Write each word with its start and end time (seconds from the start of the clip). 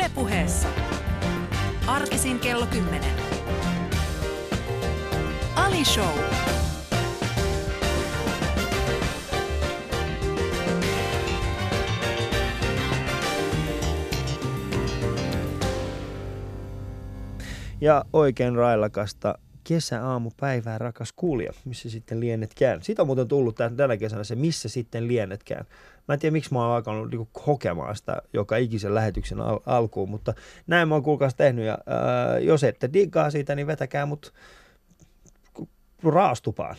Ylepuheessa. 0.00 0.68
Arkisin 1.86 2.38
kello 2.38 2.66
10. 2.66 3.10
Ali 5.56 5.84
Show. 5.84 6.18
Ja 17.80 18.04
oikein 18.12 18.54
railakasta 18.54 19.38
kesäaamupäivää, 19.64 20.78
rakas 20.78 21.12
kuulija, 21.12 21.52
missä 21.64 21.90
sitten 21.90 22.20
lienetkään. 22.20 22.82
Siitä 22.82 23.02
on 23.02 23.06
muuten 23.06 23.28
tullut 23.28 23.56
tänä 23.76 23.96
kesänä 23.96 24.24
se, 24.24 24.34
missä 24.34 24.68
sitten 24.68 25.08
lienetkään. 25.08 25.66
Mä 26.10 26.14
en 26.14 26.20
tiedä, 26.20 26.32
miksi 26.32 26.52
mä 26.52 26.66
oon 26.66 26.76
alkanut 26.76 27.10
niinku 27.10 27.28
hokemaan 27.46 27.96
sitä 27.96 28.22
joka 28.32 28.56
ikisen 28.56 28.94
lähetyksen 28.94 29.40
al- 29.40 29.60
alkuun, 29.66 30.10
mutta 30.10 30.34
näin 30.66 30.88
mä 30.88 30.94
oon 30.94 31.02
kuulkaas 31.02 31.34
tehnyt. 31.34 31.64
Ja, 31.64 31.78
ää, 31.86 32.38
jos 32.38 32.64
ette 32.64 32.90
diggaa 32.92 33.30
siitä, 33.30 33.54
niin 33.54 33.66
vetäkää 33.66 34.06
mut 34.06 34.34
raastupaan. 36.04 36.76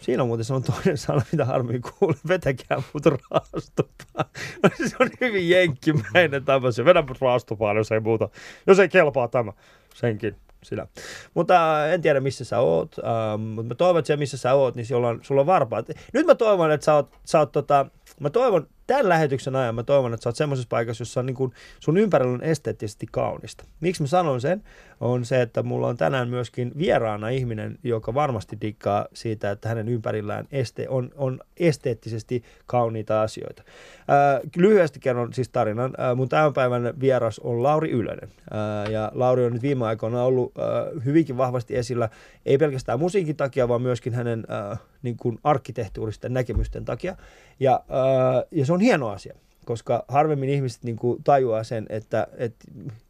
Siinä 0.00 0.22
on 0.22 0.28
muuten 0.28 0.44
se 0.44 0.54
on 0.54 0.62
toinen 0.62 0.98
sana, 0.98 1.22
mitä 1.32 1.44
harmiin 1.44 1.82
kuulee. 1.82 2.18
Vetäkää 2.28 2.82
mut 2.92 3.06
raastupaan. 3.06 4.30
se 4.88 4.96
on 5.00 5.10
hyvin 5.20 5.48
jenkkimäinen 5.48 6.44
tapa. 6.44 6.72
Se 6.72 6.84
vedä 6.84 7.02
mut 7.02 7.20
raastupaan, 7.20 7.76
jos 7.76 7.92
ei 7.92 8.00
muuta. 8.00 8.28
Jos 8.66 8.78
ei 8.78 8.88
kelpaa 8.88 9.28
tämä. 9.28 9.52
Senkin 9.94 10.36
sinä. 10.62 10.86
Mutta 11.34 11.84
äh, 11.84 11.92
en 11.92 12.02
tiedä, 12.02 12.20
missä 12.20 12.44
sä 12.44 12.58
oot. 12.58 12.96
Ähm, 12.98 13.40
mutta 13.40 13.68
mä 13.68 13.74
toivon, 13.74 13.98
että 13.98 14.06
se, 14.06 14.16
missä 14.16 14.36
sä 14.36 14.54
oot, 14.54 14.74
niin 14.74 14.86
sulla 14.86 15.08
on, 15.08 15.20
sulla 15.22 15.40
on 15.40 15.46
varpaat. 15.46 15.88
Nyt 16.12 16.26
mä 16.26 16.34
toivon, 16.34 16.70
että 16.72 16.84
sä 16.84 16.94
oot, 16.94 17.16
sä 17.24 17.38
oot 17.38 17.52
tota, 17.52 17.86
mä 18.20 18.30
toivon, 18.30 18.66
tämän 18.86 19.08
lähetyksen 19.08 19.56
ajan 19.56 19.74
mä 19.74 19.82
toivon, 19.82 20.14
että 20.14 20.24
sä 20.24 20.28
oot 20.28 20.36
semmoisessa 20.36 20.68
paikassa, 20.68 21.02
jossa 21.02 21.20
on 21.20 21.26
niin 21.26 21.36
kuin, 21.36 21.52
sun 21.80 21.98
ympärillä 21.98 22.34
on 22.34 22.42
esteettisesti 22.42 23.06
kaunista. 23.10 23.64
Miksi 23.80 24.02
mä 24.02 24.06
sanon 24.06 24.40
sen? 24.40 24.62
On 25.00 25.24
se, 25.24 25.42
että 25.42 25.62
mulla 25.62 25.86
on 25.86 25.96
tänään 25.96 26.28
myöskin 26.28 26.72
vieraana 26.78 27.28
ihminen, 27.28 27.78
joka 27.82 28.14
varmasti 28.14 28.58
dikkaa 28.60 29.06
siitä, 29.12 29.50
että 29.50 29.68
hänen 29.68 29.88
ympärillään 29.88 30.46
este, 30.52 30.88
on, 30.88 31.10
on 31.16 31.40
esteettisesti 31.56 32.42
kauniita 32.66 33.22
asioita. 33.22 33.62
Ää, 34.08 34.40
lyhyesti 34.56 35.00
kerron 35.00 35.32
siis 35.32 35.48
tarinan. 35.48 35.94
Ää, 35.98 36.14
mun 36.14 36.28
tämän 36.28 36.52
päivän 36.52 36.94
vieras 37.00 37.38
on 37.38 37.62
Lauri 37.62 37.90
Ylönen. 37.90 38.28
Ää, 38.50 38.86
ja 38.86 39.12
Lauri 39.14 39.44
on 39.44 39.52
nyt 39.52 39.62
viime 39.62 39.86
aikoina 39.86 40.22
ollut 40.22 40.52
ää, 40.58 40.66
hyvinkin 41.04 41.36
vahvasti 41.36 41.76
esillä, 41.76 42.08
ei 42.46 42.58
pelkästään 42.58 43.00
musiikin 43.00 43.36
takia, 43.36 43.68
vaan 43.68 43.82
myöskin 43.82 44.14
hänen 44.14 44.44
ää, 44.48 44.76
niin 45.02 45.16
kuin 45.16 45.38
arkkitehtuuristen 45.44 46.34
näkemysten 46.34 46.84
takia. 46.84 47.16
Ja, 47.60 47.84
ää, 47.88 48.44
ja 48.50 48.66
se 48.66 48.72
on 48.72 48.80
hieno 48.80 49.08
asia 49.08 49.34
koska 49.68 50.04
harvemmin 50.08 50.48
ihmiset 50.48 50.84
niin 50.84 50.96
kuin 50.96 51.22
tajuaa 51.24 51.64
sen, 51.64 51.86
että, 51.88 52.26
että 52.36 52.64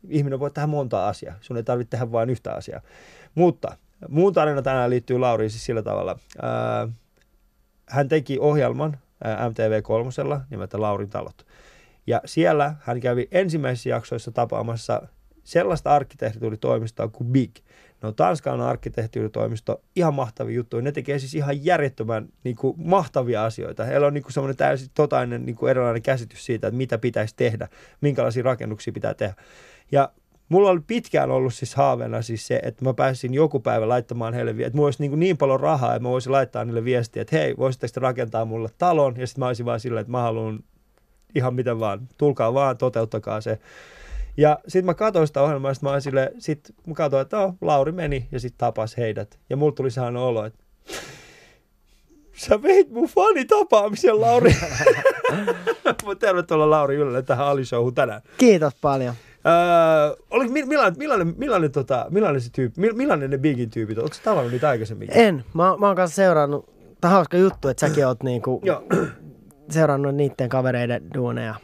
ihminen 0.08 0.40
voi 0.40 0.50
tehdä 0.50 0.66
monta 0.66 1.08
asiaa. 1.08 1.34
Sun 1.40 1.56
ei 1.56 1.62
tarvitse 1.62 1.90
tehdä 1.90 2.12
vain 2.12 2.30
yhtä 2.30 2.52
asiaa. 2.52 2.80
Mutta 3.34 3.76
muun 4.08 4.32
tarina 4.32 4.62
tänään 4.62 4.90
liittyy 4.90 5.18
Lauriin 5.18 5.50
siis 5.50 5.64
sillä 5.64 5.82
tavalla. 5.82 6.18
Ää, 6.42 6.88
hän 7.88 8.08
teki 8.08 8.38
ohjelman 8.38 8.98
ää, 9.24 9.48
MTV3 9.48 10.40
nimeltä 10.50 10.80
Laurin 10.80 11.10
talot. 11.10 11.46
Ja 12.06 12.20
siellä 12.24 12.74
hän 12.80 13.00
kävi 13.00 13.28
ensimmäisissä 13.30 13.88
jaksoissa 13.88 14.30
tapaamassa 14.30 15.02
sellaista 15.48 15.90
arkkitehtuuritoimistoa 15.90 17.08
kuin 17.08 17.32
Big. 17.32 17.50
Ne 18.02 18.08
on 18.08 18.14
tanskalainen 18.14 18.66
arkkitehtuuritoimisto, 18.66 19.82
ihan 19.96 20.14
mahtavia 20.14 20.56
juttuja. 20.56 20.82
Ne 20.82 20.92
tekee 20.92 21.18
siis 21.18 21.34
ihan 21.34 21.64
järjettömän 21.64 22.28
niin 22.44 22.56
kuin, 22.56 22.74
mahtavia 22.76 23.44
asioita. 23.44 23.84
Heillä 23.84 24.06
on 24.06 24.14
niin 24.14 24.22
kuin, 24.22 24.32
semmoinen 24.32 24.56
täysin 24.56 24.90
totainen 24.94 25.46
niin 25.46 25.56
kuin 25.56 25.70
erilainen 25.70 26.02
käsitys 26.02 26.44
siitä, 26.44 26.66
että 26.66 26.76
mitä 26.78 26.98
pitäisi 26.98 27.34
tehdä, 27.36 27.68
minkälaisia 28.00 28.42
rakennuksia 28.42 28.92
pitää 28.92 29.14
tehdä. 29.14 29.34
Ja 29.92 30.12
mulla 30.48 30.70
oli 30.70 30.80
pitkään 30.86 31.30
ollut 31.30 31.54
siis 31.54 31.74
haaveena 31.74 32.22
siis 32.22 32.46
se, 32.46 32.60
että 32.62 32.84
mä 32.84 32.94
pääsin 32.94 33.34
joku 33.34 33.60
päivä 33.60 33.88
laittamaan 33.88 34.34
heille, 34.34 34.50
että 34.50 34.76
mulla 34.76 34.86
olisi 34.86 35.02
niin, 35.02 35.20
niin 35.20 35.36
paljon 35.36 35.60
rahaa, 35.60 35.94
että 35.94 36.02
mä 36.02 36.08
voisin 36.08 36.32
laittaa 36.32 36.64
niille 36.64 36.84
viestiä, 36.84 37.22
että 37.22 37.36
hei, 37.36 37.56
voisitteko 37.56 37.90
te 37.94 38.00
rakentaa 38.00 38.44
mulle 38.44 38.68
talon? 38.78 39.14
Ja 39.16 39.26
sitten 39.26 39.40
mä 39.40 39.46
olisin 39.46 39.66
vaan 39.66 39.80
silleen, 39.80 40.00
että 40.00 40.10
mä 40.10 40.22
haluan 40.22 40.60
ihan 41.34 41.54
miten 41.54 41.80
vaan, 41.80 42.08
tulkaa 42.18 42.54
vaan, 42.54 42.78
toteuttakaa 42.78 43.40
se. 43.40 43.58
Ja 44.36 44.58
sitten 44.68 44.86
mä 44.86 44.94
katsoin 44.94 45.26
sitä 45.26 45.42
ohjelmaa, 45.42 45.74
sit 45.74 45.82
mä 45.82 45.90
olin 45.90 46.02
sille, 46.02 46.32
sit 46.38 46.74
mä 46.86 46.94
katsoin, 46.94 47.22
että 47.22 47.38
oh, 47.38 47.54
Lauri 47.60 47.92
meni 47.92 48.28
ja 48.32 48.40
sitten 48.40 48.58
tapas 48.58 48.96
heidät. 48.96 49.38
Ja 49.50 49.56
mulla 49.56 49.72
tuli 49.72 49.90
sehän 49.90 50.16
olo, 50.16 50.44
että 50.44 50.64
sä 52.36 52.62
veit 52.62 52.90
mun 52.90 53.08
fanitapaamisen, 53.08 54.20
Lauri. 54.20 54.56
Tervetuloa 56.18 56.70
Lauri 56.70 56.96
Ylelle 56.96 57.22
tähän 57.22 57.46
Ali-showhun 57.46 57.94
tänään. 57.94 58.22
Kiitos 58.38 58.74
paljon. 58.74 59.14
Öö, 59.46 60.16
oliko, 60.30 60.52
millainen, 60.52 60.98
millainen, 60.98 61.34
millainen, 61.36 61.72
tota, 61.72 62.06
millainen 62.10 62.40
se 62.40 62.50
tyyppi, 62.52 62.92
millainen 62.92 63.30
ne 63.30 63.38
Bigin 63.38 63.70
tyypit 63.70 63.98
on? 63.98 64.04
Oletko 64.04 64.18
tavannut 64.24 64.52
niitä 64.52 64.68
aikaisemmin? 64.68 65.08
En. 65.12 65.44
Mä, 65.54 65.76
mä 65.76 65.86
oon 65.86 65.96
kanssa 65.96 66.14
seurannut, 66.16 66.68
tämä 67.00 67.14
hauska 67.14 67.36
juttu, 67.36 67.68
että 67.68 67.88
säkin 67.88 68.06
oot 68.06 68.22
niinku 68.22 68.62
seurannut 69.70 70.14
niiden 70.14 70.48
kavereiden 70.48 71.02
duuneja. 71.14 71.54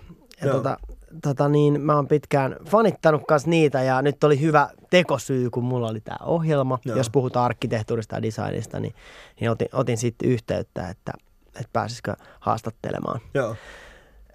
Ja 0.43 0.53
tota, 0.53 0.79
tota 1.23 1.49
niin, 1.49 1.81
mä 1.81 1.97
oon 1.97 2.09
pitkään 2.09 2.57
fanittanut 2.71 3.23
kanssa 3.29 3.51
niitä 3.51 3.83
ja 3.83 4.03
nyt 4.03 4.25
oli 4.25 4.41
hyvä 4.41 4.69
tekosyy, 4.91 5.51
kun 5.51 5.65
mulla 5.65 5.89
oli 5.89 6.01
tämä 6.01 6.27
ohjelma. 6.27 6.79
Joo. 6.85 6.97
Jos 6.97 7.11
puhutaan 7.11 7.45
arkkitehtuurista 7.45 8.17
ja 8.17 8.23
designista, 8.23 8.81
niin, 8.81 8.95
niin 9.41 9.51
otin, 9.51 9.69
otin 9.73 9.99
sitten 9.99 10.29
yhteyttä, 10.29 10.89
että, 10.89 11.13
että 11.47 11.69
pääsisikö 11.73 12.15
haastattelemaan 12.41 13.21
Joo. 13.35 13.57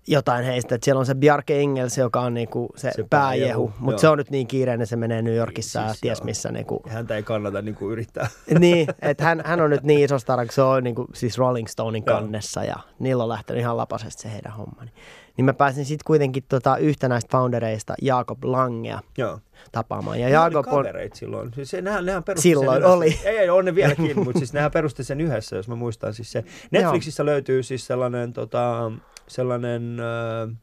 jotain 0.07 0.45
heistä. 0.45 0.75
Et 0.75 0.83
siellä 0.83 0.99
on 0.99 1.05
se 1.05 1.15
Bjarke 1.15 1.59
Engels, 1.59 1.97
joka 1.97 2.21
on 2.21 2.33
niinku 2.33 2.69
se, 2.75 2.91
Se 2.95 3.05
pääjehu, 3.09 3.73
mutta 3.79 4.01
se 4.01 4.07
on 4.07 4.17
nyt 4.17 4.29
niin 4.29 4.47
kiireinen, 4.47 4.87
se 4.87 4.95
menee 4.95 5.21
New 5.21 5.35
Yorkissa 5.35 5.79
Siis 5.81 5.91
ja 5.91 6.01
ties 6.01 6.19
joo. 6.19 6.25
missä. 6.25 6.51
Niinku, 6.51 6.81
Häntä 6.87 7.15
ei 7.15 7.23
kannata 7.23 7.61
niin 7.65 7.75
kuin 7.75 7.91
yrittää. 7.91 8.27
niin, 8.59 8.87
että 9.01 9.23
hän, 9.23 9.41
hän 9.45 9.61
on 9.61 9.69
nyt 9.69 9.83
niin 9.83 10.05
iso 10.05 10.19
stara, 10.19 10.45
kun 10.45 10.53
se 10.53 10.61
on 10.61 10.83
niin 10.83 10.95
kuin, 10.95 11.07
siis 11.13 11.37
Rolling 11.37 11.67
Stonein 11.67 12.03
kannessa 12.03 12.63
ja 12.63 12.75
niillä 12.99 13.23
on 13.23 13.29
lähtenyt 13.29 13.61
ihan 13.61 13.77
lapasesti 13.77 14.21
se 14.21 14.31
heidän 14.31 14.53
homma. 14.53 14.81
Niin, 14.83 14.93
niin 15.39 15.45
mä 15.45 15.53
pääsin 15.53 15.85
sitten 15.85 16.03
kuitenkin 16.05 16.43
tota, 16.49 16.77
yhtä 16.77 17.09
näistä 17.09 17.29
foundereista, 17.31 17.93
Jaakob 18.01 18.43
Langea, 18.43 18.99
Joo. 19.17 19.39
tapaamaan. 19.71 20.19
Ja 20.19 20.29
Ne 20.29 20.39
oli 20.39 20.53
Jaakob 20.53 20.67
on, 20.67 20.73
kavereit 20.73 21.13
silloin. 21.13 21.53
Siis 21.53 21.73
nehän, 21.81 22.05
nehän 22.05 22.23
Silloin 22.35 22.67
sen 22.67 22.77
yhdessä. 22.77 22.93
oli. 22.93 23.19
Ei, 23.23 23.37
ei, 23.37 23.49
on 23.49 23.65
ne 23.65 23.75
vieläkin, 23.75 24.19
mutta 24.23 24.39
siis 24.39 24.53
nehän 24.53 24.71
perusti 24.71 25.03
sen 25.03 25.21
yhdessä, 25.21 25.55
jos 25.55 25.67
mä 25.67 25.75
muistan. 25.75 26.13
Siis 26.13 26.31
se. 26.31 26.43
Netflixissä 26.71 27.25
löytyy 27.25 27.63
siis 27.63 27.87
sellainen, 27.87 28.33
tota, 28.33 28.91
sellainen 29.27 29.97
äh, 29.99 30.55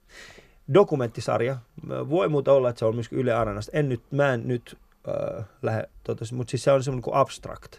dokumenttisarja. 0.75 1.56
Voi 1.88 2.28
muuta 2.28 2.53
olla, 2.53 2.69
että 2.69 2.78
se 2.78 2.84
on 2.84 2.94
myös 2.94 3.08
Yle 3.12 3.32
Areenasta. 3.34 3.70
En 3.75 3.88
nyt, 3.88 4.03
mä 4.10 4.34
en 4.34 4.48
nyt 4.48 4.78
äh, 5.08 5.44
lähde, 5.62 5.88
tota, 6.04 6.25
mutta 6.32 6.50
siis 6.50 6.64
se 6.64 6.72
on 6.72 6.82
semmoinen 6.82 7.03
kuin 7.03 7.16
abstract. 7.16 7.76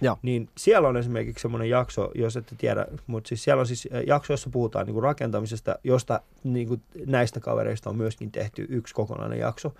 Joo. 0.00 0.18
Niin 0.22 0.48
siellä 0.56 0.88
on 0.88 0.96
esimerkiksi 0.96 1.42
semmoinen 1.42 1.68
jakso, 1.68 2.10
jos 2.14 2.36
ette 2.36 2.54
tiedä, 2.58 2.86
mutta 3.06 3.28
siis 3.28 3.44
siellä 3.44 3.60
on 3.60 3.66
siis 3.66 3.88
äh, 3.94 4.02
jakso, 4.06 4.32
jossa 4.32 4.50
puhutaan 4.50 4.86
niin 4.86 4.94
kuin 4.94 5.02
rakentamisesta, 5.02 5.78
josta 5.84 6.20
niin 6.44 6.68
kuin 6.68 6.82
näistä 7.06 7.40
kavereista 7.40 7.90
on 7.90 7.96
myöskin 7.96 8.32
tehty 8.32 8.66
yksi 8.68 8.94
kokonainen 8.94 9.38
jakso. 9.38 9.74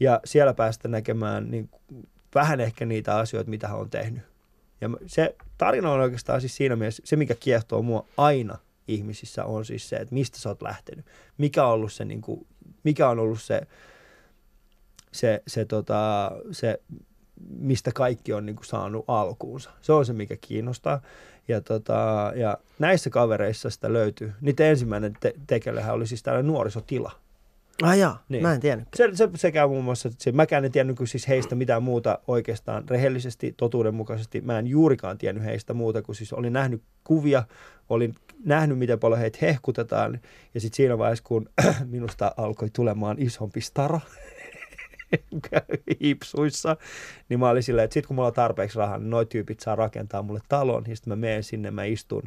Ja 0.00 0.20
siellä 0.24 0.54
päästä 0.54 0.88
näkemään 0.88 1.50
niin 1.50 1.68
kuin, 1.68 2.08
vähän 2.34 2.60
ehkä 2.60 2.86
niitä 2.86 3.16
asioita, 3.16 3.50
mitä 3.50 3.68
hän 3.68 3.78
on 3.78 3.90
tehnyt. 3.90 4.22
Ja 4.80 4.90
se 5.06 5.34
tarina 5.58 5.92
on 5.92 6.00
oikeastaan 6.00 6.40
siis 6.40 6.56
siinä 6.56 6.76
mielessä, 6.76 7.02
se 7.06 7.16
mikä 7.16 7.34
kiehtoo 7.34 7.82
mua 7.82 8.06
aina 8.16 8.58
ihmisissä 8.88 9.44
on 9.44 9.64
siis 9.64 9.88
se, 9.88 9.96
että 9.96 10.14
mistä 10.14 10.38
sä 10.38 10.48
oot 10.48 10.62
lähtenyt. 10.62 11.06
Mikä 11.38 11.66
on 11.66 11.72
ollut 11.72 11.92
se, 11.92 12.04
niin 12.04 12.20
kuin, 12.20 12.46
mikä 12.84 13.08
on 13.08 13.18
ollut 13.18 13.42
se, 13.42 13.62
se, 15.12 15.42
se, 15.46 15.64
tota, 15.64 16.30
se 16.52 16.80
mistä 17.58 17.90
kaikki 17.94 18.32
on 18.32 18.46
niin 18.46 18.56
kuin 18.56 18.66
saanut 18.66 19.04
alkuunsa. 19.08 19.70
Se 19.80 19.92
on 19.92 20.06
se, 20.06 20.12
mikä 20.12 20.36
kiinnostaa. 20.40 21.00
Ja, 21.48 21.60
tota, 21.60 22.32
ja 22.36 22.58
näissä 22.78 23.10
kavereissa 23.10 23.70
sitä 23.70 23.92
löytyy. 23.92 24.32
Niitä 24.40 24.64
ensimmäinen 24.64 25.12
te- 25.20 25.34
tekelehän 25.46 25.94
oli 25.94 26.06
siis 26.06 26.22
tällainen 26.22 26.46
nuorisotila. 26.52 27.12
ah 27.82 27.98
jaa, 27.98 28.22
Niin. 28.28 28.42
mä 28.42 28.52
en 28.54 28.60
tiennyt. 28.60 28.88
Se, 28.96 29.10
se 29.12 29.28
sekä 29.34 29.66
muun 29.66 29.84
muassa, 29.84 30.10
se, 30.18 30.32
mäkään 30.32 30.64
en 30.64 30.72
tiennyt 30.72 30.98
siis 31.04 31.28
heistä 31.28 31.54
mitään 31.54 31.82
muuta 31.82 32.18
oikeastaan 32.26 32.88
rehellisesti, 32.88 33.54
totuudenmukaisesti. 33.56 34.40
Mä 34.40 34.58
en 34.58 34.66
juurikaan 34.66 35.18
tiennyt 35.18 35.44
heistä 35.44 35.74
muuta 35.74 36.02
kuin 36.02 36.16
siis 36.16 36.32
olin 36.32 36.52
nähnyt 36.52 36.82
kuvia, 37.04 37.42
olin 37.88 38.14
nähnyt 38.44 38.78
miten 38.78 38.98
paljon 38.98 39.20
heitä 39.20 39.38
hehkutetaan. 39.42 40.20
Ja 40.54 40.60
sitten 40.60 40.76
siinä 40.76 40.98
vaiheessa, 40.98 41.24
kun 41.24 41.48
minusta 41.86 42.32
alkoi 42.36 42.70
tulemaan 42.72 43.16
isompi 43.20 43.60
stara 43.60 44.00
hipsuissa, 46.02 46.76
niin 47.28 47.40
mä 47.40 47.48
olin 47.48 47.62
silleen, 47.62 47.84
että 47.84 47.94
sitten 47.94 48.08
kun 48.08 48.14
mulla 48.14 48.28
on 48.28 48.34
tarpeeksi 48.34 48.78
rahaa, 48.78 48.98
niin 48.98 49.10
noi 49.10 49.26
tyypit 49.26 49.60
saa 49.60 49.76
rakentaa 49.76 50.22
mulle 50.22 50.40
talon. 50.48 50.84
Ja 50.88 50.96
sitten 50.96 51.10
mä 51.10 51.16
menen 51.16 51.42
sinne, 51.42 51.70
mä 51.70 51.84
istun, 51.84 52.22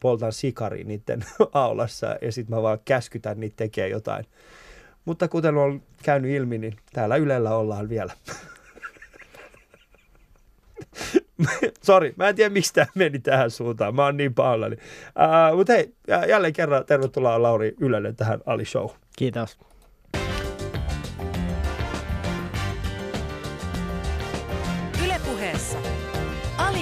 poltan 0.00 0.32
sikari 0.32 0.84
niiden 0.84 1.24
aulassa 1.52 2.16
ja 2.22 2.32
sitten 2.32 2.56
mä 2.56 2.62
vaan 2.62 2.78
käskytän 2.84 3.40
niitä 3.40 3.56
tekee 3.56 3.88
jotain. 3.88 4.26
Mutta 5.04 5.28
kuten 5.28 5.56
on 5.56 5.82
käynyt 6.02 6.30
ilmi, 6.30 6.58
niin 6.58 6.76
täällä 6.92 7.16
Ylellä 7.16 7.56
ollaan 7.56 7.88
vielä. 7.88 8.12
Sori, 11.82 12.14
mä 12.16 12.28
en 12.28 12.36
tiedä 12.36 12.50
miksi 12.50 12.74
tämä 12.74 12.86
meni 12.94 13.18
tähän 13.18 13.50
suuntaan. 13.50 13.94
Mä 13.94 14.04
oon 14.04 14.16
niin 14.16 14.34
pahoillani. 14.34 14.76
Uh, 14.76 15.56
Mutta 15.56 15.72
hei, 15.72 15.94
jä- 16.08 16.24
jälleen 16.24 16.52
kerran 16.52 16.84
tervetuloa 16.86 17.42
Lauri 17.42 17.74
Ylelle 17.80 18.12
tähän 18.12 18.40
Ali 18.46 18.64
Show. 18.64 18.90
Kiitos. 19.16 19.58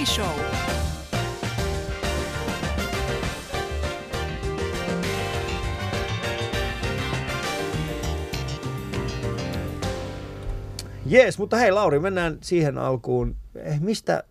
Show. 0.05 0.25
Jees, 11.05 11.37
mutta 11.37 11.57
hei 11.57 11.71
Lauri, 11.71 11.99
mennään 11.99 12.37
siihen 12.41 12.77
alkuun. 12.77 13.35
Eh, 13.55 13.79
mistä, 13.79 14.23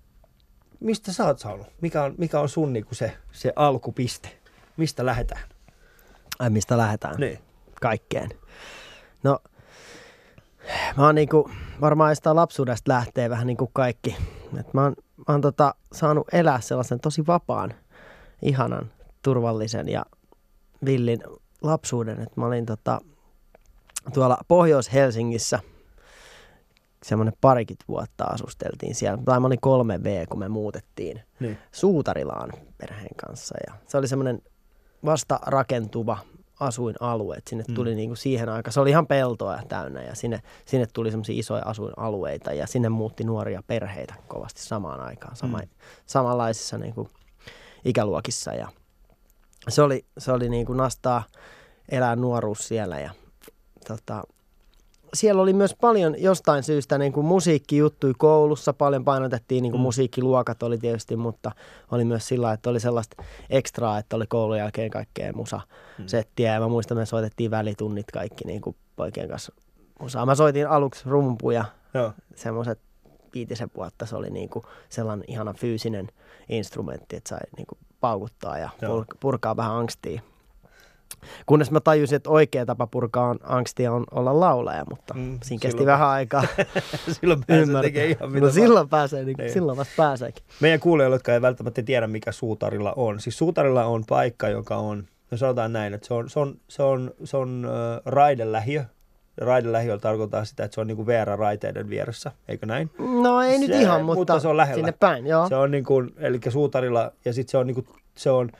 mistä 0.81 1.12
sä 1.12 1.25
oot 1.25 1.38
saanut? 1.38 1.67
Mikä 1.81 2.03
on, 2.03 2.15
mikä 2.19 2.41
on 2.41 2.49
sun 2.49 2.73
niinku 2.73 2.94
se, 2.94 3.12
se 3.32 3.53
alkupiste? 3.56 4.29
Mistä 4.76 5.06
lähdetään? 5.06 5.43
Ai 6.38 6.50
mistä 6.50 6.79
lähdetään? 6.79 7.15
Niin. 7.19 7.38
Kaikkeen. 7.81 8.31
No, 9.23 9.38
mä 10.97 11.06
oon 11.06 11.15
niinku, 11.15 11.50
varmaan 11.81 12.17
sitä 12.17 12.35
lapsuudesta 12.35 12.93
lähtee 12.93 13.31
vähän 13.31 13.47
niin 13.47 13.56
kuin 13.56 13.71
kaikki. 13.73 14.17
Et 14.61 14.75
mä 14.75 14.82
oon, 14.82 14.94
mä 15.16 15.25
oon 15.28 15.40
tota, 15.40 15.75
saanut 15.93 16.26
elää 16.32 16.61
sellaisen 16.61 17.00
tosi 17.00 17.26
vapaan, 17.26 17.75
ihanan, 18.43 18.90
turvallisen 19.22 19.88
ja 19.88 20.06
villin 20.84 21.20
lapsuuden. 21.62 22.20
Et 22.20 22.37
mä 22.37 22.46
olin 22.46 22.66
tota, 22.66 23.00
tuolla 24.14 24.38
Pohjois-Helsingissä– 24.49 25.61
semmoinen 27.05 27.34
parikymmentä 27.40 27.84
vuotta 27.88 28.25
asusteltiin 28.25 28.94
siellä. 28.94 29.19
Tai 29.25 29.40
mä 29.40 29.46
olin 29.46 29.61
kolme 29.61 30.02
V, 30.05 30.26
kun 30.26 30.38
me 30.38 30.49
muutettiin 30.49 31.20
niin. 31.40 31.58
Suutarilaan 31.72 32.52
perheen 32.78 33.16
kanssa. 33.16 33.55
Ja 33.66 33.75
se 33.87 33.99
oli 33.99 34.08
semmoinen 34.08 34.43
vasta 35.05 35.40
rakentuva 35.46 36.19
asuinalue. 36.66 37.37
Et 37.37 37.46
sinne 37.46 37.64
tuli 37.75 37.90
mm. 37.90 37.96
niinku 37.96 38.16
siihen 38.16 38.49
aikaan, 38.49 38.72
se 38.72 38.81
oli 38.81 38.90
ihan 38.90 39.06
peltoa 39.06 39.61
täynnä 39.69 40.02
ja 40.02 40.14
sinne, 40.14 40.43
sinne 40.64 40.87
tuli 40.93 41.11
semmoisia 41.11 41.38
isoja 41.38 41.62
asuinalueita 41.64 42.52
ja 42.52 42.66
sinne 42.66 42.88
muutti 42.88 43.25
nuoria 43.25 43.62
perheitä 43.66 44.14
kovasti 44.28 44.62
samaan 44.62 45.00
aikaan, 45.00 45.37
sama, 45.37 45.58
mm. 45.58 45.69
samanlaisissa 46.06 46.78
niinku 46.78 47.08
ikäluokissa. 47.84 48.55
Ja 48.55 48.69
se 49.69 49.82
oli, 49.82 50.05
se 50.19 50.32
oli 50.32 50.49
niinku 50.49 50.72
nastaa 50.72 51.22
elää 51.88 52.16
nuoruus 52.16 52.69
siellä 52.69 53.00
ja 53.00 53.11
tota, 53.88 54.25
siellä 55.14 55.43
oli 55.43 55.52
myös 55.52 55.75
paljon 55.81 56.22
jostain 56.22 56.62
syystä 56.62 56.99
niin 56.99 57.12
kuin 57.12 57.26
musiikkijuttui 57.26 58.12
koulussa. 58.19 58.72
Paljon 58.72 59.05
painotettiin, 59.05 59.62
niin 59.62 59.72
kuin 59.72 59.81
mm. 59.81 59.82
musiikkiluokat 59.82 60.62
oli 60.62 60.78
tietysti, 60.78 61.16
mutta 61.16 61.52
oli 61.90 62.05
myös 62.05 62.28
sillä, 62.28 62.52
että 62.52 62.70
oli 62.70 62.81
sellaista 62.81 63.22
ekstraa, 63.50 63.99
että 63.99 64.16
oli 64.16 64.26
koulun 64.26 64.58
jälkeen 64.58 64.90
kaikkea 64.90 65.32
musa-settiä. 65.32 66.50
Mm. 66.50 66.55
Ja 66.55 66.61
mä 66.61 66.69
muistan, 66.69 66.96
me 66.96 67.06
soitettiin 67.06 67.50
välitunnit 67.50 68.06
kaikki 68.12 68.44
niin 68.44 68.61
kuin 68.61 68.76
poikien 68.96 69.28
kanssa 69.28 69.52
musaa. 70.00 70.26
Mä 70.26 70.34
soitin 70.34 70.69
aluksi 70.69 71.02
rumpuja, 71.06 71.64
semmoiset 72.34 72.81
viitisen 73.34 73.70
vuotta. 73.76 74.06
Se 74.06 74.16
oli 74.16 74.31
niin 74.31 74.49
kuin 74.49 74.64
sellainen 74.88 75.25
ihana 75.28 75.52
fyysinen 75.52 76.08
instrumentti, 76.49 77.16
että 77.16 77.28
sai 77.28 77.40
niin 77.56 77.66
kuin 77.66 77.78
paukuttaa 78.00 78.58
ja 78.58 78.70
purkaa 79.20 79.56
vähän 79.56 79.72
angstia. 79.72 80.22
Kunnes 81.47 81.71
mä 81.71 81.81
tajusin, 81.81 82.17
että 82.17 82.31
oikea 82.31 82.67
tapa 82.67 82.87
purkaa 82.87 83.37
angstia 83.43 83.93
on 83.93 84.05
olla 84.11 84.41
laulaja, 84.41 84.85
mutta 84.91 85.15
mm, 85.15 85.39
siinä 85.43 85.61
kesti 85.61 85.79
silloin... 85.79 85.87
vähän 85.87 86.09
aikaa. 86.09 86.45
silloin 87.21 87.45
pääsee 87.47 87.83
tekemään 87.83 88.11
ihan 88.11 88.31
mitä 88.31 88.47
no, 88.47 88.53
silloin 88.53 88.89
pääsee, 88.89 89.25
niin, 89.25 89.37
niin. 89.39 89.53
silloin 89.53 89.79
vasta 89.79 89.95
pääseekin. 89.97 90.45
Meidän 90.61 90.81
kuulijoille, 90.81 91.15
jotka 91.15 91.35
ei 91.35 91.43
välttämättä 91.43 91.83
tiedä, 91.83 92.06
mikä 92.06 92.33
suutarilla 92.33 92.93
on. 92.97 93.21
Siis 93.21 93.39
suutarilla 93.39 93.85
on 93.85 94.05
paikka, 94.09 94.49
joka 94.49 94.77
on, 94.77 95.05
no 95.31 95.37
sanotaan 95.37 95.73
näin, 95.73 95.95
että 95.95 96.06
se 96.06 96.15
on, 96.15 96.31
se 96.31 96.41
on, 96.41 96.56
se 96.69 96.83
on, 96.83 97.15
se 97.25 97.37
on 97.37 97.67
äh, 97.67 98.00
raidelähiö, 98.05 98.85
raidelähiöllä 99.37 100.00
tarkoittaa 100.00 100.45
sitä, 100.45 100.65
että 100.65 100.75
se 100.75 100.81
on 100.81 100.87
niin 100.87 100.97
kuin 100.97 101.09
raiteiden 101.37 101.91
vieressä, 101.91 102.33
eikö 102.49 102.67
näin? 102.67 102.91
No 103.23 103.43
ei 103.43 103.59
se, 103.59 103.67
nyt 103.67 103.81
ihan, 103.81 104.05
mutta, 104.05 104.19
mutta 104.19 104.41
se 104.41 104.49
on 104.49 104.57
lähellä. 104.57 104.75
sinne 104.75 104.93
päin, 104.93 105.27
joo. 105.27 105.49
Se 105.49 105.57
on 105.57 105.71
niin 105.71 105.85
kuin, 105.85 106.15
eli 106.19 106.41
suutarilla, 106.49 107.12
ja 107.25 107.33
sitten 107.33 107.50
se 107.50 107.59
on, 107.59 107.67
niin 107.67 107.75
kuin, 107.75 107.87
se 108.15 108.31
on 108.31 108.50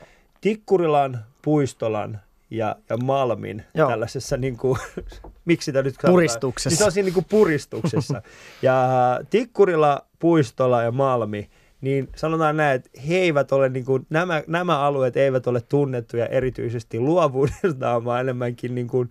Tikkurilan, 0.40 1.25
Puistolan 1.43 2.20
ja, 2.56 2.76
ja 2.90 2.96
Malmin 2.96 3.64
Joo. 3.74 3.88
tällaisessa, 3.88 4.36
niin 4.36 4.56
kuin, 4.56 4.78
miksi 5.44 5.64
sitä 5.64 5.82
nyt 5.82 5.94
Puristuksessa. 6.06 6.70
Niin 6.70 6.78
se 6.78 6.84
on 6.84 6.92
siinä 6.92 7.04
niin 7.04 7.14
kuin 7.14 7.26
puristuksessa. 7.28 8.22
ja 8.62 8.88
Tikkurila, 9.30 10.06
Puistola 10.18 10.82
ja 10.82 10.92
Malmi, 10.92 11.50
niin 11.80 12.08
sanotaan 12.16 12.56
näin, 12.56 12.76
että 12.76 12.90
he 13.08 13.14
eivät 13.14 13.52
ole, 13.52 13.68
niin 13.68 13.84
kuin, 13.84 14.06
nämä, 14.10 14.42
nämä 14.46 14.78
alueet 14.78 15.16
eivät 15.16 15.46
ole 15.46 15.60
tunnettuja 15.60 16.26
erityisesti 16.26 17.00
luovuudestaan, 17.00 18.04
vaan 18.04 18.20
enemmänkin 18.20 18.74
niin 18.74 18.88
kuin, 18.88 19.10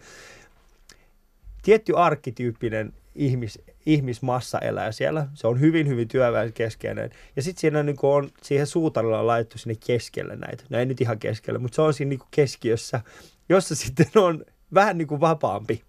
tietty 1.64 1.94
arkkityyppinen 1.96 2.94
ihmis, 3.16 3.60
ihmismassa 3.86 4.60
elää 4.60 4.92
siellä. 4.92 5.28
Se 5.34 5.48
on 5.48 5.60
hyvin, 5.60 5.88
hyvin 5.88 6.08
työväenkeskeinen. 6.08 7.10
Ja 7.36 7.42
sitten 7.42 7.62
siinä 7.62 7.84
niin 7.84 7.98
on, 8.02 8.30
siihen 8.42 8.68
suutarilla 8.68 9.20
on 9.20 9.28
laitettu 9.28 9.58
sinne 9.58 9.76
keskelle 9.86 10.36
näitä. 10.36 10.64
No 10.70 10.80
ei 10.80 10.86
nyt 10.86 11.02
ihan 11.02 11.20
keskelle, 11.20 11.60
mutta 11.60 11.76
se 11.76 11.82
on 11.82 11.94
siinä 11.94 12.10
niin 12.10 12.20
keskiössä, 12.32 13.02
jossa 13.50 13.76
sitten 13.76 14.08
on 14.16 14.46
vähän 14.74 14.98
niin 14.98 15.08
kuin 15.08 15.22
vapaampi. 15.22 15.84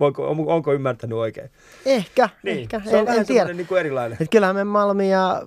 Voinko, 0.00 0.30
on, 0.30 0.48
onko 0.48 0.72
ymmärtänyt 0.72 1.18
oikein? 1.18 1.50
Ehkä, 1.86 2.28
niin. 2.42 2.58
ehkä. 2.58 2.80
Se 2.84 2.90
on 2.90 2.98
en, 2.98 3.06
vähän 3.06 3.20
en 3.20 3.26
tiedä. 3.26 3.52
Niin 3.52 3.66
kuin 3.66 3.80
erilainen. 3.80 4.18
Et 4.20 4.30
kyllähän 4.30 4.56
me 4.56 4.64
Malmi 4.64 5.10
ja 5.10 5.42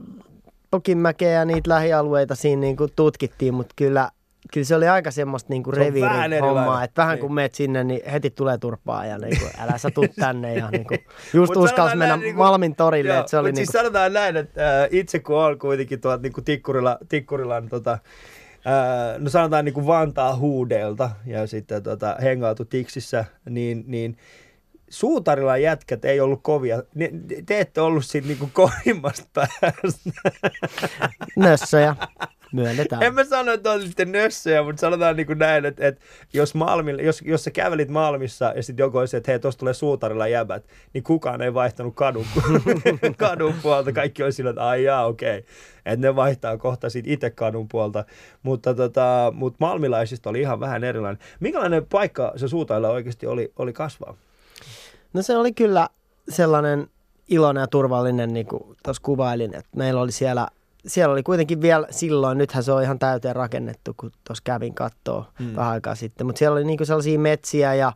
Pokinmäkeä 0.72 1.32
ja 1.32 1.46
niitä 1.46 1.70
lähialueita 1.70 2.36
siinä 2.36 2.60
niin 2.60 2.78
kuin 2.78 2.92
tutkittiin, 2.96 3.54
mutta 3.54 3.74
kyllä 3.76 4.12
kyllä 4.54 4.66
se 4.66 4.76
oli 4.76 4.88
aika 4.88 5.12
semmoista 5.12 5.50
niinku 5.50 5.72
reviirin 5.72 6.42
hommaa, 6.42 6.84
että 6.84 7.02
vähän 7.02 7.16
niin. 7.16 7.22
kun 7.22 7.34
meet 7.34 7.56
sinne, 7.56 7.84
niin 7.84 8.10
heti 8.12 8.30
tulee 8.30 8.58
turpaa 8.58 9.06
ja 9.06 9.18
niinku, 9.18 9.46
älä 9.60 9.78
sä 9.78 9.92
tuu 9.92 10.08
tänne 10.20 10.56
ja 10.56 10.70
niinku, 10.72 10.96
just 11.34 11.56
uskalsi 11.56 11.96
mennä 11.96 12.16
näin, 12.16 12.20
niinku, 12.20 12.44
Malmin 12.44 12.76
torille. 12.76 13.14
Joo, 13.14 13.28
se 13.28 13.38
oli 13.38 13.48
siis 13.48 13.56
niinku... 13.56 13.72
siis 13.72 13.82
sanotaan 13.82 14.14
näin, 14.14 14.38
että 14.38 14.82
äh, 14.82 14.88
itse 14.92 15.20
kun 15.20 15.36
on 15.36 15.60
kuitenkin 15.60 16.02
tuolta 16.02 16.22
niinku 16.22 16.42
Tikkurila, 16.42 16.98
Tikkurilan 17.10 17.70
tota, 17.70 17.98
no 19.18 19.30
sanotaan 19.30 19.66
niin 19.66 19.74
kuin 19.74 19.88
Vantaa 19.88 20.36
huudeelta 20.36 21.12
ja 21.26 21.48
sitten 21.48 21.84
tota, 21.84 22.16
hengautu 22.22 22.66
Tiksissä, 22.66 23.26
niin, 23.50 23.84
niin 23.88 24.18
Suutarilla 24.90 25.58
jätkät 25.58 26.06
ei 26.06 26.20
ollut 26.20 26.40
kovia. 26.44 26.84
Ne, 26.96 27.12
te 27.46 27.60
ette 27.60 27.82
ollut 27.82 28.06
siinä 28.06 28.28
niinku 28.28 28.50
kovimmasta 28.54 29.28
päästä. 29.34 30.12
Nössöjä. 31.36 31.96
Myönnetään. 32.54 33.04
En 33.04 33.14
mä 33.14 33.24
sano, 33.24 33.52
että 33.52 33.72
olisitte 33.72 34.06
nössöjä, 34.06 34.64
mutta 34.64 34.80
sanotaan 34.80 35.16
niin 35.16 35.28
kuin 35.28 35.40
näin, 35.40 35.66
että, 35.66 35.88
että 35.88 36.02
jos, 36.34 36.56
Malmilla, 36.56 37.02
jos, 37.02 37.22
jos 37.22 37.44
sä 37.44 37.52
kävelit 37.52 37.90
Malmissa 37.90 38.54
ja 38.56 38.64
sitten 38.64 38.84
joku 38.84 38.98
olisi, 38.98 39.18
että 39.18 39.32
hei, 39.32 39.40
tuossa 39.40 39.60
tulee 39.60 39.74
suutarilla 39.74 40.28
jäbät, 40.28 40.66
niin 40.94 41.04
kukaan 41.04 41.42
ei 41.42 41.54
vaihtanut 41.54 41.96
kadun, 41.96 42.26
kadun 43.18 43.54
puolta. 43.64 43.92
Kaikki 43.92 44.24
oli 44.24 44.32
sillä, 44.32 44.50
että 44.50 44.68
ai 44.68 44.84
jaa, 44.84 45.06
okei. 45.06 45.38
Okay. 45.38 45.52
Että 45.86 46.08
ne 46.08 46.16
vaihtaa 46.16 46.58
kohta 46.58 46.90
sitten 46.90 47.14
itse 47.14 47.30
kadun 47.30 47.68
puolta. 47.68 48.06
Mutta, 48.44 48.74
tota, 48.74 49.34
mutta 49.36 49.58
malmilaisista 49.60 50.30
oli 50.30 50.42
ihan 50.42 50.60
vähän 50.60 50.84
erilainen. 50.84 51.24
Minkälainen 51.40 51.86
paikka 51.86 52.34
se 52.36 52.48
suutarilla 52.48 52.90
oikeasti 52.90 53.28
oli, 53.28 53.52
oli 53.58 53.74
kasvaa? 53.74 54.16
No 55.14 55.22
se 55.22 55.38
oli 55.38 55.54
kyllä 55.54 55.90
sellainen 56.30 56.88
iloinen 57.30 57.62
ja 57.62 57.68
turvallinen, 57.68 58.34
niin 58.34 58.46
kuin 58.46 58.64
tuossa 58.84 59.02
kuvailin, 59.06 59.56
että 59.56 59.78
meillä 59.78 60.02
oli 60.02 60.12
siellä– 60.12 60.48
siellä 60.88 61.14
oli 61.14 61.24
kuitenkin 61.24 61.62
vielä 61.62 61.88
silloin, 61.90 62.38
nythän 62.38 62.64
se 62.64 62.72
on 62.72 62.84
ihan 62.84 63.00
täyteen 63.00 63.36
rakennettu, 63.36 63.94
kun 63.98 64.12
tuossa 64.28 64.42
kävin 64.44 64.74
kattoo 64.74 65.26
mm. 65.40 65.56
vähän 65.56 65.72
aikaa 65.72 65.96
sitten, 65.96 66.28
mutta 66.28 66.40
siellä 66.40 66.54
oli 66.54 66.64
niinku 66.64 66.86
sellaisia 66.86 67.20
metsiä 67.20 67.74
ja 67.74 67.94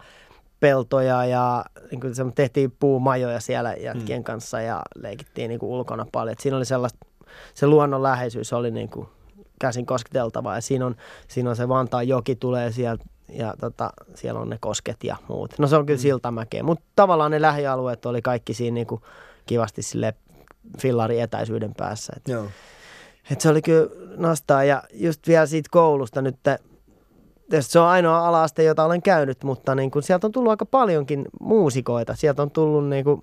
peltoja 0.60 1.26
ja 1.26 1.66
niinku 1.92 2.08
tehtiin 2.36 2.72
puumajoja 2.80 3.40
siellä 3.40 3.74
jätkien 3.74 4.20
mm. 4.20 4.24
kanssa 4.24 4.62
ja 4.62 4.82
leikittiin 4.96 5.50
niinku 5.50 5.76
ulkona 5.76 6.06
paljon. 6.12 6.34
Et 6.34 6.40
siinä 6.40 6.58
oli 6.58 6.66
sellaista, 6.66 7.06
se 7.54 7.68
luonnon 7.68 8.04
läheisyys 8.04 8.54
oli 8.54 8.72
niinku 8.72 9.10
käsin 9.60 9.86
kosketeltavaa 9.86 10.56
ja 10.56 10.62
siinä 10.62 10.86
on, 10.86 10.96
siinä 11.28 11.50
on 11.50 11.56
se 11.56 11.70
Vantaan 11.70 12.08
joki 12.08 12.36
tulee 12.36 12.72
sieltä 12.72 13.06
ja 13.30 13.54
tota, 13.60 13.92
siellä 14.16 14.40
on 14.40 14.50
ne 14.50 14.58
kosket 14.62 15.04
ja 15.04 15.16
muut. 15.28 15.60
No 15.60 15.68
se 15.68 15.76
on 15.76 15.86
kyllä 15.86 15.98
mm. 15.98 16.02
siltamäkeä, 16.02 16.64
mutta 16.64 16.86
tavallaan 16.96 17.32
ne 17.32 17.42
lähialueet 17.42 18.06
oli 18.06 18.22
kaikki 18.22 18.54
siinä 18.54 18.76
niinku 18.76 19.02
kivasti 19.46 19.82
sille 19.82 20.14
fillari 20.80 21.20
etäisyyden 21.20 21.74
päässä. 21.78 22.14
Et. 22.18 22.28
Joo. 22.28 22.46
Et 23.32 23.42
se 23.42 23.50
oli 23.50 23.62
kyllä 23.62 23.90
nastaa 24.18 24.64
ja 24.64 24.84
just 24.94 25.28
vielä 25.28 25.46
siitä 25.46 25.70
koulusta 25.72 26.22
nyt, 26.22 26.36
se 27.60 27.80
on 27.80 27.88
ainoa 27.88 28.28
alaaste, 28.28 28.64
jota 28.64 28.84
olen 28.84 29.02
käynyt, 29.02 29.44
mutta 29.44 29.76
niin 29.76 29.92
kun 29.92 30.04
sieltä 30.04 30.28
on 30.28 30.32
tullut 30.32 30.50
aika 30.50 30.66
paljonkin 30.66 31.26
muusikoita. 31.40 32.16
Sieltä 32.16 32.42
on 32.42 32.52
tullut 32.52 32.90
niin 32.90 33.04
kuin 33.04 33.22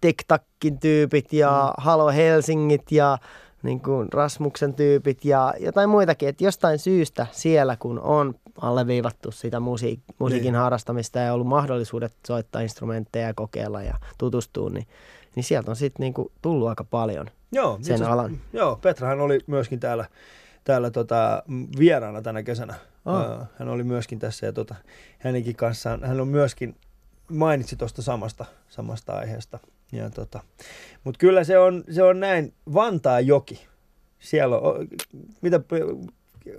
TikTakin 0.00 0.78
tyypit 0.80 1.32
ja 1.32 1.72
mm. 1.78 1.82
Halo 1.82 2.10
Helsingit 2.10 2.92
ja 2.92 3.18
niin 3.62 3.80
kuin 3.80 4.12
Rasmuksen 4.12 4.74
tyypit 4.74 5.24
ja 5.24 5.54
jotain 5.60 5.90
muitakin. 5.90 6.28
Että 6.28 6.44
jostain 6.44 6.78
syystä 6.78 7.26
siellä, 7.32 7.76
kun 7.76 8.00
on 8.00 8.34
alleviivattu 8.60 9.32
sitä 9.32 9.58
musiik- 9.58 10.14
musiikin 10.18 10.52
niin. 10.52 10.60
harrastamista 10.60 11.18
ja 11.18 11.32
ollut 11.32 11.46
mahdollisuudet 11.46 12.12
soittaa 12.26 12.62
instrumentteja 12.62 13.26
ja 13.26 13.34
kokeilla 13.34 13.82
ja 13.82 13.94
tutustua, 14.18 14.70
niin, 14.70 14.86
niin 15.36 15.44
sieltä 15.44 15.70
on 15.70 15.76
sitten 15.76 16.04
niin 16.04 16.14
kuin 16.14 16.28
tullut 16.42 16.68
aika 16.68 16.84
paljon 16.84 17.26
joo, 17.52 17.78
sen 17.82 17.96
itse, 17.96 18.04
alan. 18.04 18.40
Joo, 18.52 18.76
Petrahan 18.76 19.20
oli 19.20 19.40
myöskin 19.46 19.80
täällä, 19.80 20.04
täällä 20.64 20.90
tota, 20.90 21.42
vieraana 21.78 22.22
tänä 22.22 22.42
kesänä. 22.42 22.74
Oh. 23.04 23.46
Hän 23.58 23.68
oli 23.68 23.84
myöskin 23.84 24.18
tässä 24.18 24.46
ja 24.46 24.52
tota, 24.52 24.74
hänenkin 25.18 25.56
kanssaan, 25.56 26.04
hän 26.04 26.20
on 26.20 26.28
myöskin, 26.28 26.76
mainitsi 27.30 27.76
tuosta 27.76 28.02
samasta, 28.02 28.44
samasta 28.68 29.12
aiheesta. 29.12 29.58
ja 29.92 30.10
tota. 30.10 30.40
Mutta 31.04 31.18
kyllä 31.18 31.44
se 31.44 31.58
on, 31.58 31.84
se 31.90 32.02
on 32.02 32.20
näin, 32.20 32.54
Vantaan 32.74 33.26
joki, 33.26 33.66
siellä 34.18 34.58
on, 34.58 34.88
mitä, 35.42 35.60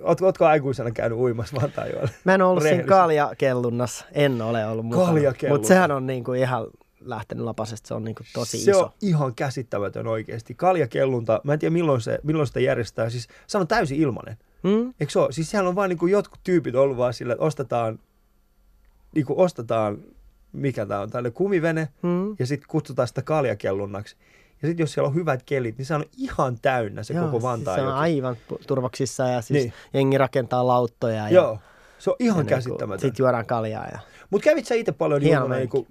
oot, 0.02 0.20
ootko 0.20 0.46
aikuisena 0.46 0.90
käynyt 0.90 1.18
uimassa 1.18 1.56
Vantaajoella? 1.62 2.08
Mä 2.24 2.34
en 2.34 2.42
ollut 2.42 2.62
siinä 2.62 2.82
kaljakellunnassa, 2.82 4.04
en 4.12 4.42
ole 4.42 4.66
ollut 4.66 4.86
mukana. 4.86 5.12
Mutta 5.48 5.68
sehän 5.68 5.90
on 5.90 6.06
niinku 6.06 6.32
ihan 6.32 6.66
lähtenyt 7.10 7.44
lapasesta, 7.44 7.88
se 7.88 7.94
on 7.94 8.04
niinku 8.04 8.22
tosi 8.34 8.58
se 8.58 8.70
iso. 8.70 8.82
on 8.84 8.90
ihan 9.02 9.34
käsittämätön 9.34 10.06
oikeasti. 10.06 10.54
Kaljakellunta, 10.54 11.40
mä 11.44 11.52
en 11.52 11.58
tiedä 11.58 11.72
milloin, 11.72 12.00
se, 12.00 12.18
milloin 12.22 12.46
sitä 12.46 12.60
järjestää, 12.60 13.10
siis 13.10 13.28
se 13.46 13.58
on 13.58 13.68
täysin 13.68 13.98
ilmanen. 14.00 14.36
Hmm? 14.68 14.94
Eikö 15.00 15.12
se 15.12 15.18
ole? 15.18 15.32
Siis 15.32 15.50
siellä 15.50 15.68
on 15.68 15.74
vaan 15.74 15.88
niin 15.88 15.98
kuin 15.98 16.12
jotkut 16.12 16.40
tyypit 16.44 16.74
ollut 16.74 16.96
vaan 16.96 17.14
sillä, 17.14 17.32
että 17.32 17.44
ostetaan, 17.44 17.98
niin 19.14 19.26
kuin 19.26 19.38
ostetaan, 19.38 19.98
mikä 20.52 20.86
tämä 20.86 21.00
on, 21.00 21.10
tällainen 21.10 21.32
kumivene, 21.32 21.88
Hmm? 22.02 22.36
ja 22.38 22.46
sitten 22.46 22.68
kutsutaan 22.68 23.08
sitä 23.08 23.22
kaljakellunnaksi. 23.22 24.16
Ja 24.62 24.68
sitten 24.68 24.82
jos 24.82 24.92
siellä 24.92 25.08
on 25.08 25.14
hyvät 25.14 25.42
kelit, 25.42 25.78
niin 25.78 25.86
se 25.86 25.94
on 25.94 26.04
ihan 26.16 26.58
täynnä 26.62 27.02
se 27.02 27.14
Joo, 27.14 27.24
koko 27.24 27.32
siis 27.38 27.42
Vantaa 27.42 27.74
se 27.74 27.82
on 27.82 27.94
aivan 27.94 28.36
turvoksissa 28.66 29.28
ja 29.28 29.42
siis 29.42 29.62
Niin. 29.62 29.72
jengi 29.94 30.18
rakentaa 30.18 30.66
lauttoja. 30.66 31.14
Ja, 31.14 31.28
Joo, 31.30 31.58
se 31.98 32.10
on 32.10 32.16
ihan 32.18 32.38
niinku 32.38 32.48
käsittämätön. 32.48 33.08
Sit 33.08 33.18
juodaan 33.18 33.46
kaljaa. 33.46 33.86
Ja... 33.86 33.98
Mutta 34.30 34.44
kävit 34.44 34.66
sä 34.66 34.74
itse 34.74 34.92
paljon 34.92 35.22
Hieno 35.22 35.48
niin, 35.48 35.58
niin, 35.58 35.68
kuin, 35.68 35.86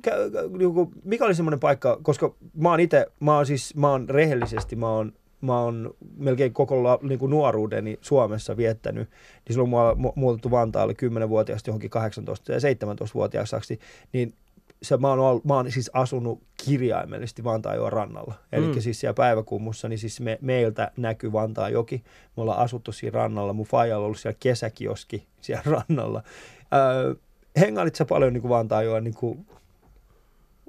niin 0.58 0.74
kuin, 0.74 0.92
mikä 1.04 1.26
oli 1.26 1.36
semmoinen 1.36 1.60
paikka, 1.60 2.00
koska 2.04 2.34
mä 2.58 2.70
oon 2.70 2.80
itse, 2.80 3.08
mä 3.20 3.36
oon 3.36 3.46
siis, 3.46 3.76
mä 3.76 3.92
oon 3.92 4.10
rehellisesti, 4.10 4.76
mä 4.76 4.90
oon, 4.90 5.14
mä 5.42 5.62
oon 5.62 5.94
melkein 6.18 6.54
koko 6.54 6.84
la, 6.84 7.00
niin 7.02 7.20
kuin 7.20 7.30
nuoruudeni 7.30 7.98
Suomessa 8.02 8.58
viettänyt, 8.58 9.10
niin 9.10 9.54
silloin 9.54 9.70
mua 9.70 9.94
mu- 9.94 10.14
muutettu 10.16 10.52
Vantaalle 10.52 10.94
10-vuotiaasta 10.94 11.70
johonkin 11.70 11.92
18- 11.92 12.54
ja 12.54 12.58
17-vuotiaaksi, 12.58 13.80
niin 14.14 14.34
se, 14.82 14.98
mä, 14.98 15.14
oon, 15.14 15.42
mä 15.44 15.54
oon 15.56 15.72
siis 15.72 15.92
asunut 15.94 16.42
kirjaimellisesti 16.66 17.44
Vantaajoen 17.44 17.94
rannalla. 17.94 18.34
Eli 18.52 18.68
Mm. 18.68 18.82
siis 18.82 19.00
siellä 19.00 19.14
päiväkummussa, 19.14 19.88
niin 19.90 20.00
siis 20.00 20.20
me, 20.22 20.38
meiltä 20.42 20.92
näkyy 20.98 21.32
Vantaajoki. 21.34 22.04
Me 22.38 22.42
ollaan 22.44 22.60
asuttu 22.60 22.92
siinä 22.92 23.16
rannalla. 23.16 23.54
Mun 23.54 23.66
faijalla 23.66 24.02
on 24.02 24.06
ollut 24.06 24.20
siellä 24.20 24.38
kesäkioski 24.40 25.28
siellä 25.42 25.64
rannalla. 25.90 26.24
Öö, 26.74 27.16
hengailit 27.60 27.96
sä 27.96 28.06
paljon 28.06 28.34
niin 28.34 28.42
kuin 28.42 28.50
Vantaajoen 28.50 29.04
niin 29.04 29.14
kuin 29.16 29.48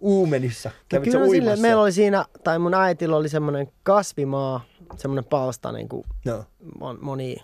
uumenissa? 0.01 0.69
No 0.69 0.75
Kävit 0.89 1.13
sä 1.13 1.19
kyllä 1.19 1.31
sille, 1.31 1.57
meillä 1.57 1.83
oli 1.83 1.93
siinä, 1.93 2.25
tai 2.45 2.59
mun 2.59 2.75
äitillä 2.75 3.17
oli 3.17 3.29
semmoinen 3.29 3.69
kasvimaa, 3.83 4.61
semmoinen 4.97 5.25
palsta 5.25 5.73
niin 5.73 5.89
kuin 5.89 6.05
No. 6.25 6.45
mon- 6.81 6.99
moni, 7.01 7.37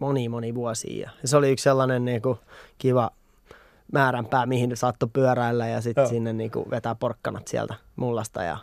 moni, 0.00 0.28
moni 0.28 0.54
vuosia. 0.54 1.10
Ja 1.22 1.28
se 1.28 1.36
oli 1.36 1.50
yksi 1.50 1.62
sellainen 1.62 2.04
niin 2.04 2.22
kuin, 2.22 2.38
kiva 2.78 3.10
määränpää, 3.92 4.46
mihin 4.46 4.76
saattoi 4.76 5.08
pyöräillä 5.12 5.68
ja 5.68 5.80
sitten 5.80 6.08
sinne 6.08 6.32
niin 6.32 6.50
kuin, 6.50 6.70
vetää 6.70 6.94
porkkanat 6.94 7.48
sieltä 7.48 7.74
mullasta 7.96 8.42
ja 8.42 8.58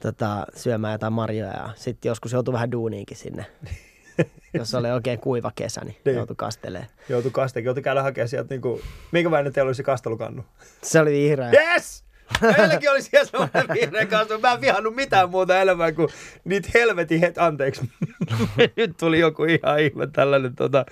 tota, 0.00 0.46
syömään 0.56 0.92
jotain 0.92 1.12
marjoja. 1.12 1.52
Ja 1.52 1.68
sitten 1.76 2.08
joskus 2.08 2.32
joutui 2.32 2.54
vähän 2.54 2.72
duuniinkin 2.72 3.16
sinne. 3.16 3.46
Jos 4.54 4.74
oli 4.74 4.90
oikein 4.90 5.18
kuiva 5.20 5.52
kesä, 5.54 5.80
niin, 5.84 5.96
Niin. 6.04 6.16
joutui 6.16 6.36
kastelemaan. 6.36 6.90
Joutui 7.08 7.30
kasteekin, 7.30 7.66
joutui 7.66 7.82
käydä 7.82 8.02
hakemaan 8.02 8.28
sieltä, 8.28 8.54
niin 8.54 8.60
kuin, 8.60 8.80
minkä 9.12 9.30
väinen 9.30 9.52
teillä 9.52 9.68
oli 9.68 9.74
se 9.74 9.82
kastelukannu? 9.82 10.44
Se 10.82 11.00
oli 11.00 11.12
vihreä. 11.12 11.50
Yes! 11.50 12.04
Meilläkin 12.40 12.90
oli 12.90 13.02
siellä 13.02 13.26
semmoinen 13.26 13.68
vihreä 13.74 14.06
kasvu. 14.06 14.38
Mä 14.38 14.52
en 14.52 14.60
vihannut 14.60 14.94
mitään 14.94 15.30
muuta 15.30 15.60
elämää 15.60 15.92
kuin 15.92 16.08
niitä 16.44 16.68
helvetin 16.74 17.20
het... 17.20 17.38
Anteeksi. 17.38 17.90
Nyt 18.76 18.96
tuli 18.96 19.18
joku 19.18 19.44
ihan 19.44 19.80
ihme 19.80 20.06
tällainen 20.06 20.54
tota, 20.54 20.84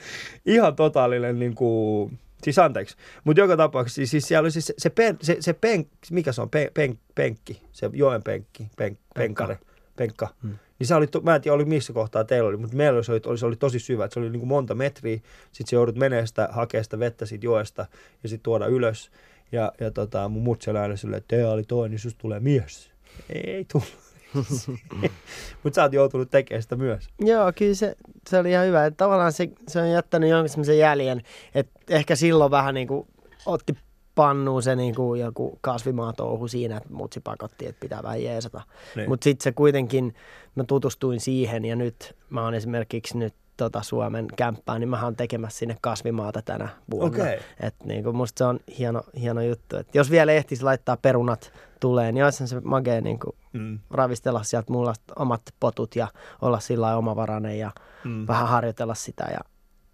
ihan 0.47 0.77
totaalinen 0.77 1.39
niin 1.39 1.55
kuin... 1.55 2.19
Siis 2.43 2.59
anteeksi. 2.59 2.97
Mutta 3.25 3.41
joka 3.41 3.57
tapauksessa 3.57 4.07
siis, 4.07 4.29
siellä 4.29 4.45
oli 4.45 4.51
siis 4.51 4.67
se, 4.67 4.75
se, 4.79 4.91
pen, 4.91 5.19
se, 5.23 5.37
se 5.41 5.53
pen, 5.53 5.87
mikä 6.11 6.33
se 6.33 6.43
on, 6.43 6.51
pen, 6.51 6.71
pen, 6.75 6.99
penkki, 7.15 7.63
se 7.73 7.91
joen 7.93 8.23
penkki, 8.23 8.69
pen, 8.77 8.99
penkare, 9.15 9.59
penkka. 9.97 10.29
Hmm. 10.43 10.59
Niin 10.79 10.87
se 10.87 10.95
oli, 10.95 11.07
mä 11.23 11.35
en 11.35 11.43
tiedä 11.43 11.55
oli 11.55 11.65
missä 11.65 11.93
kohtaa 11.93 12.25
teillä 12.25 12.49
oli, 12.49 12.57
mutta 12.57 12.77
meillä 12.77 13.03
se 13.03 13.13
oli, 13.13 13.21
oli, 13.27 13.39
se 13.39 13.47
oli 13.47 13.57
tosi 13.57 13.79
syvä, 13.79 14.05
että 14.05 14.15
se 14.15 14.21
oli 14.21 14.31
niin 14.31 14.41
kuin 14.41 14.49
monta 14.49 14.75
metriä. 14.75 15.21
Sitten 15.53 15.67
se 15.67 15.77
joudut 15.77 15.97
menee 15.97 16.27
sitä, 16.27 16.49
hakea 16.53 16.83
sitä 16.83 16.99
vettä 16.99 17.27
siitä 17.27 17.47
joesta 17.47 17.87
ja 18.23 18.29
sitten 18.29 18.43
tuoda 18.43 18.67
ylös. 18.67 19.11
Ja, 19.53 19.73
ja 19.81 19.91
tota, 19.91 20.29
mun 20.29 20.43
mut 20.43 20.63
siellä 20.63 20.83
aina 20.83 20.97
silleen, 20.97 21.19
että 21.19 21.51
oli 21.51 21.65
toi, 21.65 21.89
niin 21.89 21.99
susta 21.99 22.19
tulee 22.19 22.41
mies. 22.41 22.91
Ei 23.31 23.65
tullut. 23.73 24.06
mutta 25.63 25.75
sä 25.75 25.83
oot 25.83 25.93
joutunut 25.93 26.31
tekemään 26.31 26.63
sitä 26.63 26.77
myös. 26.77 27.09
Joo, 27.21 27.53
kyllä 27.59 27.75
se, 27.75 27.97
se 28.29 28.39
oli 28.39 28.51
ihan 28.51 28.67
hyvä. 28.67 28.87
Että 28.87 28.97
tavallaan 28.97 29.33
se, 29.33 29.49
se 29.69 29.81
on 29.81 29.91
jättänyt 29.91 30.31
jonkin 30.31 30.51
semmoisen 30.51 30.79
jäljen, 30.79 31.23
että 31.55 31.81
ehkä 31.89 32.17
silloin 32.17 32.51
vähän 32.51 32.75
niin 32.75 32.89
kuin 32.89 33.07
otti 33.47 33.77
pannuun 34.15 34.63
se 34.63 34.77
niin 34.77 34.95
kuin 34.95 35.21
joku 35.21 35.59
kasvimaatouhu 35.61 36.49
siinä, 36.49 36.77
että 36.77 36.93
mutsi 36.93 37.21
pakotti, 37.21 37.67
että 37.67 37.81
pitää 37.81 38.03
vähän 38.03 38.23
jeesata. 38.23 38.63
Niin. 38.97 39.09
Mutta 39.09 39.25
sitten 39.25 39.45
se 39.45 39.53
kuitenkin, 39.53 40.15
mä 40.55 40.65
tutustuin 40.65 41.21
siihen 41.21 41.65
ja 41.65 41.77
nyt 41.77 42.17
mä 42.31 42.45
oon 42.45 42.55
esimerkiksi 42.55 43.19
nyt 43.19 43.35
tota 43.57 43.83
Suomen 43.83 44.27
kämppään, 44.37 44.81
niin 44.81 44.89
mä 44.89 45.05
oon 45.05 45.17
tekemässä 45.17 45.59
sinne 45.59 45.77
kasvimaata 45.81 46.43
tänä 46.43 46.69
vuonna. 46.91 47.23
Okei. 47.25 47.39
Et 47.61 47.75
niinku 47.85 48.13
musta 48.13 48.39
se 48.39 48.45
on 48.45 48.61
hieno, 48.79 49.03
hieno 49.21 49.43
juttu. 49.43 49.77
Et 49.77 49.95
jos 49.95 50.11
vielä 50.11 50.33
ehtisi 50.33 50.63
laittaa 50.63 50.97
perunat 50.97 51.53
tulee, 51.81 52.13
niin 52.13 52.25
olisi 52.25 52.47
se 52.47 52.61
magea 52.61 53.01
niinku 53.01 53.37
Mm. 53.59 53.79
ravistella 53.91 54.43
sieltä 54.43 54.73
mulla 54.73 54.95
omat 55.17 55.43
potut 55.61 55.97
ja 55.97 56.09
olla 56.43 56.61
sillä 56.61 56.83
lailla 56.85 56.99
omavarainen 56.99 57.59
ja 57.59 57.71
Mm. 58.05 58.27
vähän 58.27 58.49
harjoitella 58.49 58.95
sitä 58.95 59.25
ja 59.33 59.39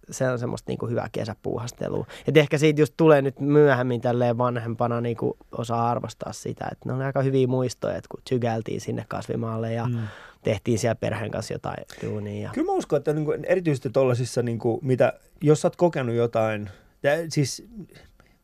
se 0.09 0.29
on 0.29 0.39
semmoista 0.39 0.71
niinku 0.71 0.87
hyvää 0.87 1.09
kesäpuuhastelua. 1.11 2.05
Et 2.27 2.37
ehkä 2.37 2.57
siitä 2.57 2.81
just 2.81 2.93
tulee 2.97 3.21
nyt 3.21 3.39
myöhemmin 3.39 4.01
tälleen 4.01 4.37
vanhempana 4.37 5.01
niinku 5.01 5.37
osaa 5.51 5.89
arvostaa 5.91 6.33
sitä, 6.33 6.67
että 6.71 6.89
ne 6.89 6.93
on 6.93 7.01
aika 7.01 7.21
hyviä 7.21 7.47
muistoja, 7.47 7.95
että 7.95 8.07
kun 8.11 8.19
tsygeltiin 8.23 8.81
sinne 8.81 9.05
kasvimaalle 9.07 9.73
ja 9.73 9.85
Mm. 9.87 9.97
tehtiin 10.43 10.79
siellä 10.79 10.95
perheen 10.95 11.31
kanssa 11.31 11.53
jotain 11.53 11.85
duunia. 12.05 12.41
Ja... 12.43 12.49
Kyllä 12.53 12.65
mä 12.65 12.71
uskon, 12.77 12.97
että 12.97 13.13
niin 13.13 13.25
kuin, 13.25 13.45
erityisesti 13.45 13.89
tuollaisissa, 13.89 14.41
niin 14.43 14.59
kuin, 14.59 14.79
mitä, 14.81 15.13
jos 15.41 15.61
sä 15.61 15.67
oot 15.67 15.75
kokenut 15.75 16.15
jotain, 16.15 16.69
ja, 17.03 17.11
siis 17.29 17.67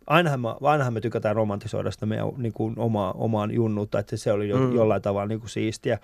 ainahan, 0.10 0.40
mä, 0.40 0.56
ainahan 0.62 0.94
me 0.94 1.02
tykätään 1.02 1.36
romantisoida 1.36 1.92
sitä 1.92 2.06
meidän 2.06 2.28
niin 2.38 2.54
kuin, 2.54 2.80
omaa, 2.80 3.12
omaan 3.12 3.52
junnuutta, 3.52 4.00
että 4.00 4.18
se 4.18 4.32
oli 4.32 4.50
jo, 4.50 4.58
Mm. 4.58 4.76
jollain 4.76 5.02
tavalla 5.02 5.28
niin 5.28 5.40
kuin, 5.40 5.50
siistiä. 5.50 6.00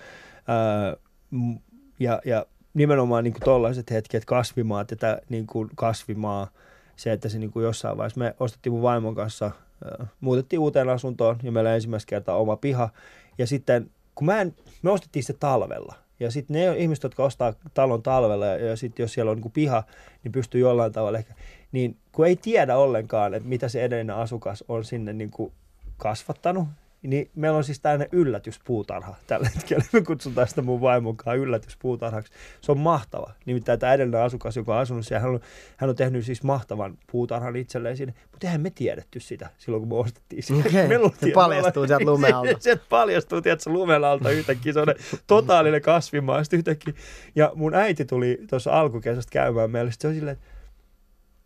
Ää, 0.47 0.95
m- 1.31 1.55
ja, 1.99 2.21
ja 2.25 2.45
nimenomaan 2.73 3.23
niin 3.23 3.33
kuin 3.33 3.43
tollaiset 3.43 3.91
hetket, 3.91 4.25
kasvimaat 4.25 4.91
ja 4.91 4.97
tää, 4.97 5.19
niin 5.29 5.47
kuin 5.47 5.69
kasvimaa, 5.75 6.47
se, 6.95 7.11
että 7.11 7.29
se 7.29 7.39
niin 7.39 7.51
kuin 7.51 7.63
jossain 7.63 7.97
vaiheessa, 7.97 8.19
me 8.19 8.35
ostettiin 8.39 8.73
mun 8.73 8.81
vaimon 8.81 9.15
kanssa, 9.15 9.51
ää, 9.85 10.07
muutettiin 10.21 10.59
uuteen 10.59 10.89
asuntoon 10.89 11.37
ja 11.43 11.51
meillä 11.51 11.75
ensimmäistä 11.75 12.09
kertaa 12.09 12.37
oma 12.37 12.55
piha. 12.57 12.89
Ja 13.37 13.47
sitten, 13.47 13.91
kun 14.15 14.25
mä 14.25 14.41
en, 14.41 14.55
me 14.81 14.91
ostettiin 14.91 15.23
se 15.23 15.33
talvella. 15.33 15.95
Ja 16.19 16.31
sitten 16.31 16.53
ne 16.53 16.77
ihmiset, 16.77 17.03
jotka 17.03 17.23
ostaa 17.23 17.53
talon 17.73 18.03
talvella 18.03 18.45
ja, 18.45 18.57
ja 18.65 18.75
sitten 18.75 19.03
jos 19.03 19.13
siellä 19.13 19.31
on 19.31 19.37
niin 19.37 19.41
kuin 19.41 19.51
piha, 19.51 19.83
niin 20.23 20.31
pystyy 20.31 20.61
jollain 20.61 20.91
tavalla 20.91 21.17
ehkä, 21.17 21.33
niin 21.71 21.97
kun 22.15 22.27
ei 22.27 22.35
tiedä 22.35 22.77
ollenkaan, 22.77 23.33
että 23.33 23.49
mitä 23.49 23.67
se 23.69 23.83
edellinen 23.83 24.15
asukas 24.15 24.63
on 24.67 24.83
sinne 24.85 25.13
niin 25.13 25.31
kuin 25.31 25.51
kasvattanut, 25.97 26.67
niin 27.01 27.29
meillä 27.35 27.57
on 27.57 27.63
siis 27.63 27.79
tällainen 27.79 28.09
yllätyspuutarha 28.11 29.15
tällä 29.27 29.49
hetkellä. 29.55 29.83
Me 29.93 30.01
kutsutaan 30.01 30.47
sitä 30.47 30.61
mun 30.61 30.81
vaimon 30.81 31.17
kanssa 31.17 31.33
yllätyspuutarhaksi. 31.33 32.31
Se 32.61 32.71
on 32.71 32.77
mahtava. 32.79 33.31
Nimittäin 33.45 33.79
tämä 33.79 33.93
edellinen 33.93 34.21
asukas, 34.21 34.57
joka 34.57 34.75
on 34.75 34.81
asunut 34.81 35.05
siellä, 35.05 35.21
hän 35.21 35.31
on, 35.33 35.39
hän 35.77 35.89
on 35.89 35.95
tehnyt 35.95 36.25
siis 36.25 36.43
mahtavan 36.43 36.97
puutarhan 37.11 37.55
itselleen 37.55 37.97
sinne. 37.97 38.13
Mutta 38.31 38.47
eihän 38.47 38.61
me 38.61 38.69
tiedetty 38.69 39.19
sitä 39.19 39.49
silloin, 39.57 39.81
kun 39.81 39.89
me 39.89 39.95
ostettiin 39.95 40.43
sitä. 40.43 40.59
Okei, 40.69 40.87
Me 40.87 40.95
se 41.19 41.25
me 41.25 41.31
paljastuu 41.31 41.83
ollaan- 41.83 41.87
sieltä 41.87 42.05
lumen 42.11 42.35
alta. 42.35 42.51
Se, 42.51 42.57
se 42.73 42.79
paljastuu, 42.89 43.41
tiedätkö, 43.41 43.69
lumen 43.69 44.03
alta 44.03 44.29
yhtäkkiä. 44.29 44.73
Se 44.73 44.79
on 44.79 44.87
totaalinen 45.27 45.81
kasvimaa 45.81 46.43
sitten 46.43 46.57
yhtäkkiä. 46.57 46.93
Ja 47.35 47.51
mun 47.55 47.73
äiti 47.73 48.05
tuli 48.05 48.39
tuossa 48.49 48.71
alkukesästä 48.79 49.31
käymään 49.31 49.71
meille. 49.71 49.91
Sitten 49.91 50.07
se 50.09 50.13
on 50.13 50.15
silleen, 50.19 50.37
että 50.37 50.54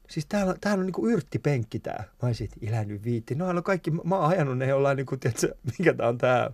Siis 0.10 0.25
täällä, 0.25 0.56
täällä 0.62 0.82
on 0.82 0.86
niinku 0.86 1.08
yrttipenkki 1.08 1.80
tää. 1.80 2.04
Mä 2.22 2.28
olisin, 2.28 2.46
että 2.46 2.58
ilä 2.62 2.84
nyt 2.84 3.04
viitti. 3.04 3.36
No 3.36 3.48
on 3.48 3.63
kaikki, 3.63 3.92
mä 3.92 4.16
oon 4.16 4.30
ajanut 4.30 4.58
ne 4.58 4.68
jollain 4.68 4.98
niinku, 4.98 5.18
tiedätkö, 5.18 5.56
mikä 5.80 5.94
tää 5.94 6.08
on 6.08 6.18
tää. 6.18 6.51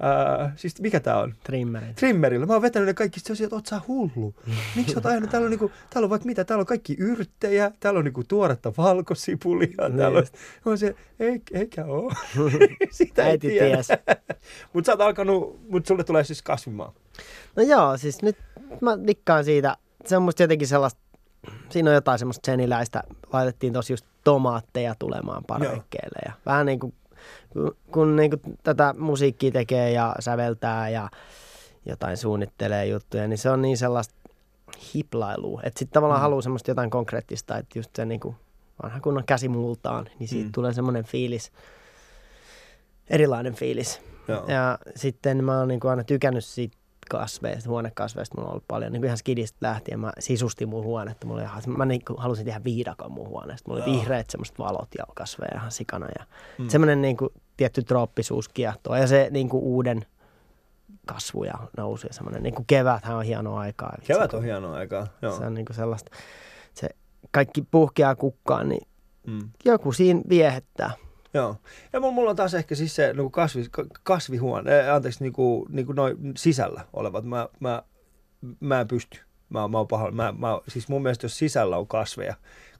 Ää, 0.00 0.52
siis 0.56 0.80
mikä 0.80 1.00
tää 1.00 1.18
on? 1.18 1.34
Trimmerit. 1.44 1.96
Trimmerillä. 1.96 2.46
Mä 2.46 2.52
oon 2.52 2.62
vetänyt 2.62 2.86
ne 2.86 2.94
kaikki, 2.94 3.20
on 3.30 3.36
sieltä, 3.36 3.56
että 3.56 3.56
oot 3.56 3.82
sä 3.82 3.86
hullu. 3.88 4.34
Miksi 4.76 4.92
sä 4.92 4.98
oot 4.98 5.06
ajanut? 5.06 5.30
Täällä 5.30 5.46
on, 5.46 5.50
niinku, 5.50 5.70
täällä 5.90 6.06
on 6.06 6.10
vaikka 6.10 6.26
mitä, 6.26 6.44
täällä 6.44 6.60
on 6.60 6.66
kaikki 6.66 6.96
yrttejä, 6.98 7.72
täällä 7.80 7.98
on 7.98 8.04
niinku 8.04 8.24
tuoretta 8.24 8.72
valkosipulia. 8.76 9.88
Niin 9.88 9.96
Täällä 9.96 10.18
on, 10.18 10.26
oon 10.64 10.78
se, 10.78 10.94
ei, 11.20 11.42
eikä 11.52 11.84
oo. 11.84 12.12
Sitä 12.90 13.22
ei 13.24 13.30
Äiti 13.30 13.48
tiedä. 13.48 13.74
ties. 13.74 13.88
Mutta 14.72 14.86
sä 14.86 14.92
oot 14.92 15.00
alkanut, 15.00 15.70
mutta 15.70 15.88
sulle 15.88 16.04
tulee 16.04 16.24
siis 16.24 16.42
kasvimaa. 16.42 16.92
No 17.56 17.62
joo, 17.62 17.96
siis 17.96 18.22
nyt 18.22 18.36
mä 18.80 18.98
dikkaan 19.06 19.44
siitä. 19.44 19.76
Se 20.06 20.16
on 20.16 20.22
musta 20.22 20.42
jotenkin 20.42 20.68
sellaista, 20.68 21.00
siinä 21.68 21.90
on 21.90 21.94
jotain 21.94 22.18
semmoista 22.18 22.46
seniläistä. 22.46 23.02
Laitettiin 23.32 23.72
tosi 23.72 23.92
just 23.92 24.06
tomaatteja 24.24 24.94
tulemaan 24.98 25.44
parvekkeelle. 25.46 26.18
Ja 26.26 26.32
vähän 26.46 26.66
niin 26.66 26.80
kuin, 26.80 26.94
kun, 27.92 28.16
niin 28.16 28.30
kuin 28.30 28.58
tätä 28.62 28.94
musiikkia 28.98 29.50
tekee 29.50 29.90
ja 29.92 30.14
säveltää 30.20 30.88
ja 30.88 31.08
jotain 31.86 32.16
suunnittelee 32.16 32.86
juttuja, 32.86 33.28
niin 33.28 33.38
se 33.38 33.50
on 33.50 33.62
niin 33.62 33.76
sellaista 33.76 34.14
hiplailua. 34.94 35.60
Että 35.64 35.78
sitten 35.78 35.94
tavallaan 35.94 36.20
Mm. 36.20 36.22
haluaa 36.22 36.42
semmoista 36.42 36.70
jotain 36.70 36.90
konkreettista, 36.90 37.58
että 37.58 37.78
just 37.78 37.96
se 37.96 38.04
niin 38.04 38.20
kuin 38.20 38.36
vanha 38.82 39.00
kunnon 39.00 39.24
käsi 39.24 39.48
multaan, 39.48 40.08
niin 40.18 40.28
siitä 40.28 40.46
mm. 40.46 40.52
tulee 40.52 40.72
semmoinen 40.72 41.04
fiilis, 41.04 41.52
erilainen 43.10 43.54
fiilis. 43.54 44.00
Joo. 44.28 44.44
Ja 44.48 44.78
sitten 44.96 45.44
mä 45.44 45.58
oon 45.58 45.68
niin 45.68 45.80
kuin 45.80 45.90
aina 45.90 46.04
tykännyt 46.04 46.44
siitä 46.44 46.76
kasveista, 47.10 47.70
huonekasveista. 47.70 48.34
Mulla 48.36 48.48
on 48.48 48.52
ollut 48.52 48.68
paljon, 48.68 48.92
niin 48.92 49.04
ihan 49.04 49.16
skidistä 49.18 49.58
lähtien 49.60 50.00
mä 50.00 50.12
sisustin 50.18 50.68
mun 50.68 50.84
huonetta. 50.84 51.26
Mulla 51.26 51.40
oli 51.40 51.48
ihan, 51.48 51.62
mä 51.66 51.84
niin 51.86 52.04
kuin 52.04 52.18
halusin 52.18 52.44
tehdä 52.44 52.60
viidakon 52.64 53.12
mun 53.12 53.28
huoneesta. 53.28 53.70
Mulla 53.70 53.84
oli 53.84 53.92
Joo. 53.92 54.00
vihreät 54.00 54.30
semmoiset 54.30 54.58
valot 54.58 54.88
ja 54.98 55.04
kasveja 55.14 55.50
ihan 55.54 55.72
sikana. 55.72 56.06
Ja 56.18 56.24
Mm. 56.58 56.64
mm. 56.64 56.68
semmoinen 56.68 57.02
niin 57.02 57.16
kuin, 57.16 57.30
tietty 57.56 57.82
trooppisuus 57.82 58.48
kiehtoo. 58.48 58.96
Ja 58.96 59.06
se 59.06 59.28
niin 59.30 59.48
kuin 59.48 59.62
uuden 59.62 60.06
kasvu 61.06 61.44
ja 61.44 61.54
nousu 61.76 62.06
ja 62.06 62.12
semmoinen 62.12 62.42
niin 62.42 62.54
kuin 62.54 62.66
keväthän 62.66 63.16
on 63.16 63.24
hieno 63.24 63.56
aikaa. 63.56 63.92
Vitsi, 63.96 64.12
Kevät 64.12 64.34
on 64.34 64.44
hienoa 64.44 64.74
aikaa. 64.76 65.06
Joo. 65.22 65.38
Se 65.38 65.44
on 65.44 65.54
niin 65.54 65.64
kuin 65.66 65.76
sellaista, 65.76 66.10
se 66.74 66.88
kaikki 67.30 67.62
puhkeaa 67.70 68.14
kukkaan, 68.14 68.68
niin 68.68 68.88
Mm. 69.26 69.48
joku 69.64 69.92
siinä 69.92 70.20
viehettää. 70.28 70.90
Joo. 71.36 71.56
Ja 71.92 72.00
mulla, 72.00 72.30
on 72.30 72.36
taas 72.36 72.54
ehkä 72.54 72.74
siis 72.74 72.96
se 72.96 73.12
niin 73.12 73.30
kasvi, 73.30 73.64
ka- 73.70 73.86
kasvihuone, 74.02 74.80
äh, 74.80 74.94
anteeksi, 74.94 75.22
niin 75.22 75.32
kuin, 75.32 75.66
niin 75.68 75.86
kuin 75.86 75.96
noin 75.96 76.16
sisällä 76.36 76.84
olevat. 76.92 77.24
Mä, 77.24 77.48
mä, 77.60 77.82
mä 78.60 78.80
en 78.80 78.88
pysty. 78.88 79.20
Mä, 79.48 79.68
mä 79.68 79.78
oon 79.78 79.88
pahoin. 79.88 80.16
Mä, 80.16 80.34
mä, 80.38 80.60
siis 80.68 80.88
mun 80.88 81.02
mielestä 81.02 81.24
jos 81.24 81.38
sisällä 81.38 81.76
on 81.76 81.86
kasveja, 81.86 82.34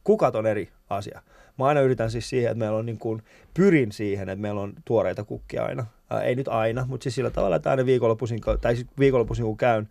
kukat 0.05 0.35
on 0.35 0.47
eri 0.47 0.69
asia. 0.91 1.23
Mä 1.59 1.65
aina 1.65 1.81
yritän 1.81 2.11
siis 2.11 2.29
siihen, 2.29 2.51
että 2.51 2.59
meillä 2.59 2.79
on 2.79 2.87
niin 2.87 2.99
kuin, 2.99 3.23
pyrin 3.55 3.93
siihen, 3.93 4.29
että 4.29 4.43
meillä 4.43 4.61
on 4.61 4.73
tuoreita 4.85 5.25
kukkia 5.25 5.65
aina. 5.65 5.87
Ää, 6.11 6.23
ei 6.23 6.35
nyt 6.35 6.49
aina, 6.49 6.85
mutta 6.89 7.03
siis 7.03 7.15
sillä 7.15 7.31
tavalla, 7.31 7.57
että 7.57 7.71
aina 7.71 7.87
viikonloppuisin, 7.87 8.41
tai 8.61 8.77
siis 8.77 8.89
viikonloppuisin 8.99 9.45
kun 9.45 9.57
käyn 9.57 9.89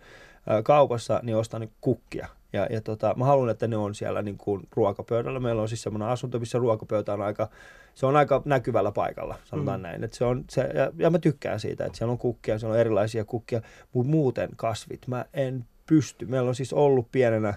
ää, 0.48 0.63
kaupassa, 0.63 1.19
niin 1.24 1.38
ostan 1.38 1.69
kukkia. 1.81 2.27
Ja, 2.53 2.67
ja 2.69 2.81
tota, 2.81 3.13
mä 3.17 3.25
haluan, 3.25 3.49
että 3.49 3.67
ne 3.67 3.77
on 3.77 3.95
siellä 3.95 4.21
niin 4.21 4.37
kuin 4.37 4.67
ruokapöydällä. 4.75 5.39
Meillä 5.39 5.61
on 5.61 5.69
siis 5.69 5.81
semmoinen 5.81 6.07
asunto, 6.07 6.39
missä 6.39 6.57
ruokapöytä 6.57 7.13
on 7.13 7.21
aika, 7.21 7.49
se 7.95 8.05
on 8.05 8.15
aika 8.15 8.41
näkyvällä 8.45 8.91
paikalla, 8.91 9.35
sanotaan 9.43 9.79
mm. 9.79 9.83
näin. 9.83 10.03
Että 10.03 10.17
se 10.17 10.25
on, 10.25 10.43
se, 10.49 10.61
ja, 10.61 10.91
ja, 10.97 11.09
mä 11.09 11.19
tykkään 11.19 11.59
siitä, 11.59 11.85
että 11.85 11.97
siellä 11.97 12.11
on 12.11 12.17
kukkia, 12.17 12.59
siellä 12.59 12.73
on 12.73 12.79
erilaisia 12.79 13.25
kukkia, 13.25 13.61
mutta 13.93 14.11
muuten 14.11 14.49
kasvit, 14.55 15.07
mä 15.07 15.25
en 15.33 15.65
pysty. 15.85 16.25
Meillä 16.25 16.49
on 16.49 16.55
siis 16.55 16.73
ollut 16.73 17.11
pienenä, 17.11 17.47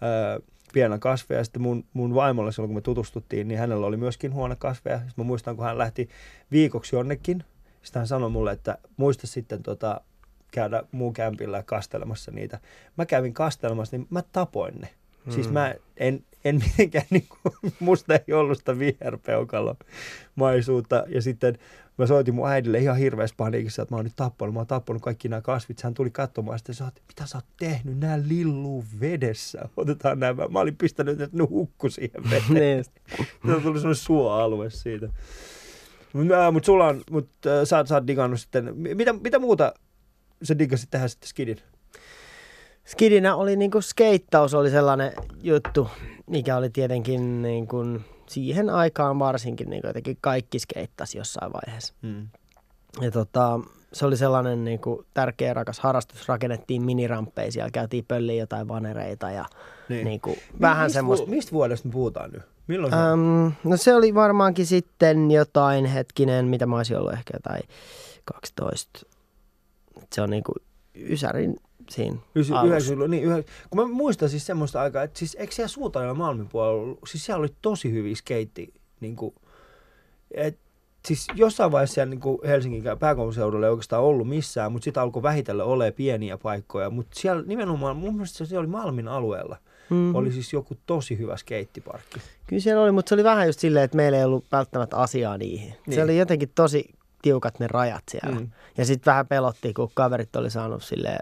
ää, 0.00 0.38
pienenä 0.72 0.98
kasveja, 0.98 1.40
ja 1.40 1.44
sitten 1.44 1.62
mun, 1.62 1.84
mun 1.92 2.14
vaimolla 2.14 2.52
silloin, 2.52 2.68
kun 2.68 2.76
me 2.76 2.80
tutustuttiin, 2.80 3.48
niin 3.48 3.58
hänellä 3.58 3.86
oli 3.86 3.96
myöskin 3.96 4.34
huonekasveja. 4.34 4.98
Sitten 4.98 5.14
mä 5.16 5.24
muistan, 5.24 5.56
kun 5.56 5.64
hän 5.64 5.78
lähti 5.78 6.08
viikoksi 6.52 6.96
jonnekin, 6.96 7.44
sitten 7.82 8.00
hän 8.00 8.06
sanoi 8.06 8.30
mulle, 8.30 8.52
että 8.52 8.78
muista 8.96 9.26
sitten 9.26 9.62
tota, 9.62 10.00
käydä 10.50 10.82
muun 10.92 11.12
kämpillä 11.12 11.62
kastelemassa 11.62 12.30
niitä. 12.30 12.58
Mä 12.98 13.06
kävin 13.06 13.34
kastelemassa, 13.34 13.96
niin 13.96 14.06
mä 14.10 14.22
tapoin 14.32 14.74
ne. 14.80 14.88
Mm. 15.26 15.32
Siis 15.32 15.50
mä 15.50 15.74
en, 15.96 16.24
en 16.44 16.56
mitenkään, 16.66 17.06
niin 17.10 17.26
kuin, 17.28 17.72
musta 17.80 18.14
ei 18.14 18.34
ollut 18.34 18.58
sitä 18.58 18.78
viherpeukalo 18.78 19.76
maisuutta. 20.34 21.04
Ja 21.08 21.22
sitten 21.22 21.58
mä 21.98 22.06
soitin 22.06 22.34
mun 22.34 22.48
äidille 22.48 22.78
ihan 22.78 22.96
hirveässä 22.96 23.34
paniikissa, 23.36 23.82
että 23.82 23.94
mä 23.94 23.96
oon 23.96 24.04
nyt 24.04 24.16
tappanut, 24.16 24.54
mä 24.54 24.60
oon 24.60 24.66
tappanut 24.66 25.02
kaikki 25.02 25.28
nämä 25.28 25.42
kasvit. 25.42 25.82
Hän 25.82 25.94
tuli 25.94 26.10
katsomaan 26.10 26.58
sitten 26.58 26.88
että 26.88 27.00
mitä 27.08 27.26
sä 27.26 27.38
oot 27.38 27.44
tehnyt, 27.58 27.98
nämä 27.98 28.18
lilluu 28.28 28.84
vedessä. 29.00 29.68
Otetaan 29.76 30.20
nämä. 30.20 30.48
Mä 30.48 30.60
olin 30.60 30.76
pistänyt, 30.76 31.20
että 31.20 31.36
ne 31.36 31.44
hukku 31.44 31.90
siihen 31.90 32.24
veteen. 32.30 32.54
niin, 32.54 32.84
Se 32.84 33.62
tuli 33.62 33.62
semmoinen 33.62 33.94
suoalue 33.94 34.70
siitä. 34.70 35.08
Mutta 36.12 36.50
mut 36.50 36.64
sulla 36.64 36.86
on, 36.86 37.02
mut, 37.10 37.28
äh, 37.46 37.52
sä, 37.64 37.84
sä 37.86 37.94
oot 37.94 38.06
digannut 38.06 38.40
sitten, 38.40 38.76
mi- 38.76 38.94
mitä, 38.94 39.12
mitä 39.12 39.38
muuta 39.38 39.74
sä 40.42 40.58
diggasit 40.58 40.90
tehdä 40.90 41.08
sitten 41.08 41.28
skidin? 41.28 41.58
Skidinä 42.84 43.36
oli 43.36 43.56
niinku 43.56 43.80
skeittaus 43.80 44.54
oli 44.54 44.70
sellainen 44.70 45.12
juttu, 45.42 45.88
mikä 46.26 46.56
oli 46.56 46.70
tietenkin 46.70 47.42
niinku 47.42 47.84
siihen 48.28 48.70
aikaan 48.70 49.18
varsinkin 49.18 49.70
niinku 49.70 49.86
jotenkin 49.86 50.18
kaikki 50.20 50.58
skeittasi 50.58 51.18
jossain 51.18 51.52
vaiheessa. 51.52 51.94
Mm. 52.02 52.28
Ja 53.00 53.10
tota, 53.10 53.60
se 53.92 54.06
oli 54.06 54.16
sellainen 54.16 54.64
niinku 54.64 55.04
tärkeä 55.14 55.54
rakas 55.54 55.80
harrastus. 55.80 56.28
Rakennettiin 56.28 56.82
miniramppeja, 56.82 57.52
siellä 57.52 57.70
käytiin 57.70 58.04
pölliin 58.08 58.38
jotain 58.38 58.68
vanereita 58.68 59.30
ja 59.30 59.44
Niin. 59.88 60.04
niinku, 60.04 60.36
vähän 60.60 60.86
mistä, 60.86 60.94
semmoista. 60.98 61.26
vu- 61.26 61.30
mistä 61.30 61.52
vuodesta 61.52 61.88
me 61.88 61.92
puhutaan 61.92 62.30
nyt? 62.30 62.42
Milloin 62.66 62.92
se? 62.92 62.98
Um, 63.12 63.52
no 63.64 63.76
se 63.76 63.94
oli 63.94 64.14
varmaankin 64.14 64.66
sitten 64.66 65.30
jotain 65.30 65.84
hetkinen, 65.84 66.46
mitä 66.46 66.66
mä 66.66 66.76
olisin 66.76 66.98
ollut 66.98 67.12
ehkä 67.12 67.30
jotain 67.34 67.62
12. 68.24 69.00
Se 70.12 70.22
on 70.22 70.30
niinku 70.30 70.52
Ysärin 70.94 71.56
siinä 71.90 72.16
Ysi-. 72.36 72.52
90 72.66 73.08
niin, 73.10 73.24
yhä, 73.24 73.42
kun 73.70 73.80
mä 73.80 73.94
muistan 73.94 74.28
siis 74.28 74.46
semmoista 74.46 74.80
aikaa, 74.80 75.02
että 75.02 75.18
siis 75.18 75.34
eikö 75.40 75.54
siellä 75.54 75.68
Suutarin 75.68 76.08
ja 76.08 76.14
Malmin 76.14 76.48
puolella, 76.48 76.82
ollut- 76.82 76.98
siis 77.06 77.24
siellä 77.26 77.40
oli 77.40 77.54
tosi 77.62 77.92
hyviä 77.92 78.14
skeitti, 78.14 78.74
niin 79.00 79.16
kuin, 79.16 79.34
et, 80.30 80.58
siis 81.08 81.26
jossain 81.34 81.72
vaiheessa 81.72 81.94
siellä 81.94 82.10
niin 82.10 82.20
kuin 82.20 82.38
Helsingin 82.46 82.82
pääkaupunkiseudulla 82.98 83.66
ei 83.66 83.70
oikeastaan 83.70 84.02
ollut 84.02 84.28
missään, 84.28 84.72
mutta 84.72 84.84
sitten 84.84 85.02
alkoi 85.02 85.22
vähitellen 85.22 85.66
olemaan 85.66 85.92
pieniä 85.92 86.38
paikkoja, 86.38 86.90
mutta 86.90 87.20
siellä 87.20 87.42
nimenomaan, 87.46 87.96
mun 87.96 88.14
mielestä 88.14 88.44
se 88.44 88.58
oli 88.58 88.66
Malmin 88.66 89.08
alueella, 89.08 89.56
Mm. 89.90 90.14
oli 90.14 90.32
siis 90.32 90.52
joku 90.52 90.74
tosi 90.86 91.18
hyvä 91.18 91.36
skeittiparkki. 91.36 92.20
Kyllä 92.46 92.60
siellä 92.60 92.82
oli, 92.82 92.92
mutta 92.92 93.08
se 93.08 93.14
oli 93.14 93.24
vähän 93.24 93.46
just 93.46 93.60
silleen, 93.60 93.84
että 93.84 93.96
meillä 93.96 94.18
ei 94.18 94.24
ollut 94.24 94.44
välttämättä 94.52 94.96
asiaa 94.96 95.38
niihin. 95.38 95.74
Niin. 95.86 95.94
Se 95.94 96.02
oli 96.02 96.18
jotenkin 96.18 96.50
tosi 96.54 96.84
tiukat 97.22 97.60
ne 97.60 97.66
rajat 97.66 98.02
siellä. 98.10 98.40
Mm. 98.40 98.50
Ja 98.78 98.84
sitten 98.84 99.10
vähän 99.12 99.26
pelotti, 99.26 99.74
kun 99.74 99.90
kaverit 99.94 100.36
oli 100.36 100.50
saanut 100.50 100.82
sille 100.82 101.18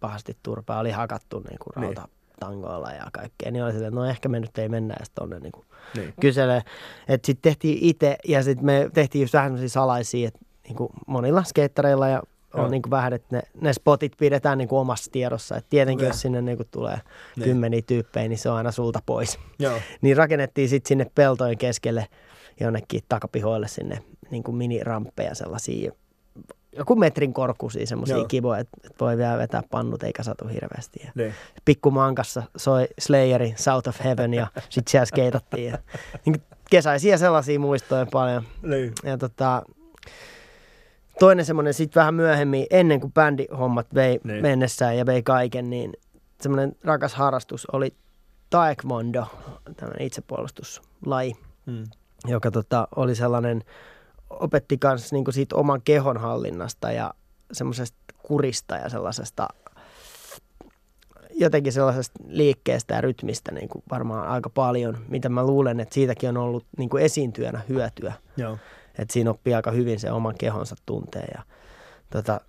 pahasti 0.00 0.36
turpaa, 0.42 0.78
oli 0.78 0.90
hakattu 0.90 1.38
niin 1.48 1.58
kuin 1.58 1.72
Niin. 1.84 1.96
rautatangoilla 1.96 2.90
ja 2.90 3.06
kaikkea. 3.12 3.50
Niin 3.50 3.64
oli 3.64 3.72
silleen, 3.72 3.88
että 3.88 4.00
no 4.00 4.04
ehkä 4.06 4.28
me 4.28 4.40
nyt 4.40 4.58
ei 4.58 4.68
mennä 4.68 4.94
edes 4.98 5.10
tonne 5.14 5.38
niin 5.40 5.52
kuin 5.52 5.64
Niin. 5.96 6.14
kyselee. 6.20 6.62
Että 7.08 7.26
sitten 7.26 7.50
tehtiin 7.50 7.78
itse 7.80 8.16
ja 8.28 8.42
sitten 8.42 8.66
me 8.66 8.90
tehtiin 8.94 9.22
just 9.22 9.34
vähän 9.34 9.50
sellaisia 9.50 9.68
salaisia, 9.68 10.28
että 10.28 10.40
niin 10.64 10.76
kuin 10.76 10.90
monilla 11.06 11.44
skeittareilla 11.44 12.08
ja 12.08 12.22
on 12.54 12.70
niin 12.70 12.82
kuin 12.82 12.90
vähän, 12.90 13.12
että 13.12 13.36
ne, 13.36 13.42
ne 13.60 13.72
spotit 13.72 14.12
pidetään 14.18 14.58
niin 14.58 14.68
kuin 14.68 14.80
omassa 14.80 15.10
tiedossa. 15.10 15.56
Et 15.56 15.66
tietenkin, 15.70 16.04
Okei. 16.04 16.08
jos 16.10 16.20
sinne 16.20 16.42
niin 16.42 16.56
kuin 16.56 16.68
tulee 16.70 16.98
Niin. 17.36 17.44
kymmeniä 17.44 17.82
tyyppejä, 17.86 18.28
niin 18.28 18.38
se 18.38 18.50
on 18.50 18.56
aina 18.56 18.72
sulta 18.72 19.00
pois 19.06 19.38
Joo. 19.58 19.78
niin 20.00 20.16
rakennettiin 20.16 20.68
sitten 20.68 20.88
sinne 20.88 21.06
peltojen 21.14 21.58
keskelle 21.58 22.06
jonnekin 22.60 23.00
takapihoille 23.08 23.68
sinne 23.68 24.02
niin 24.30 24.42
kuin 24.42 24.56
miniramppeja 24.56 25.34
sellaisia, 25.34 25.92
joku 26.76 26.96
metrin 26.96 27.32
korkuisia 27.34 27.86
semmoisia 27.86 28.24
kivoja, 28.24 28.60
että 28.60 28.76
et 28.84 29.00
voi 29.00 29.16
vielä 29.16 29.38
vetää 29.38 29.62
pannut 29.70 30.02
eikä 30.02 30.22
satu 30.22 30.48
hirveästi. 30.48 31.00
Ja 31.04 31.12
Niin. 31.14 31.34
pikku 31.64 31.90
mankassa 31.90 32.42
soi 32.56 32.88
Slayerin 32.98 33.54
South 33.58 33.88
of 33.88 34.04
Heaven 34.04 34.34
ja 34.34 34.46
sitten 34.70 34.90
siellä 34.90 35.04
skeitattiin. 35.06 35.66
Ja, 35.72 35.78
niin 36.26 36.42
kesäisiä 36.70 37.16
sellaisia 37.18 37.60
muistoja 37.60 38.06
paljon. 38.12 38.42
Niin. 38.62 38.92
Ja 39.04 39.18
tota, 39.18 39.62
toinen 41.18 41.44
semmoinen 41.44 41.74
sitten 41.74 42.00
vähän 42.00 42.14
myöhemmin, 42.14 42.66
ennen 42.70 43.00
kuin 43.00 43.12
bändihommat 43.12 43.86
vei 43.94 44.20
niin. 44.24 44.42
mennessään 44.42 44.98
ja 44.98 45.06
vei 45.06 45.22
kaiken, 45.22 45.70
niin 45.70 45.92
semmoinen 46.40 46.76
rakas 46.84 47.14
harrastus 47.14 47.66
oli 47.72 47.94
taekwondo, 48.50 49.26
tämmöinen 49.76 50.06
itsepuolustuslaji, 50.06 51.32
Mm. 51.66 51.84
joka 52.26 52.50
tota, 52.50 52.88
oli 52.96 53.14
sellainen, 53.14 53.62
opetti 54.40 54.78
kanssa 54.78 55.16
niinku 55.16 55.32
siitä 55.32 55.56
oman 55.56 55.82
kehon 55.84 56.16
hallinnasta 56.16 56.92
ja 56.92 57.14
semmoisesta 57.52 57.98
kurista 58.22 58.76
ja 58.76 58.88
sellaisesta 58.88 59.48
jotenkin 61.34 61.72
sellaisesta 61.72 62.18
liikkeestä 62.26 62.94
ja 62.94 63.00
rytmistä 63.00 63.52
niin 63.52 63.68
kuin 63.68 63.84
varmaan 63.90 64.28
aika 64.28 64.50
paljon, 64.50 64.98
mitä 65.08 65.28
mä 65.28 65.46
luulen, 65.46 65.80
että 65.80 65.94
siitäkin 65.94 66.28
on 66.28 66.36
ollut 66.36 66.66
niin 66.78 66.88
kuin 66.88 67.02
esiintyjänä 67.02 67.60
hyötyä. 67.68 68.12
Joo. 68.36 68.58
Että 68.98 69.12
siinä 69.12 69.30
oppii 69.30 69.54
aika 69.54 69.70
hyvin 69.70 70.00
se 70.00 70.12
oman 70.12 70.34
kehonsa 70.38 70.76
tunteen. 70.86 71.28
Ja, 71.34 71.42
tota, 72.10 72.40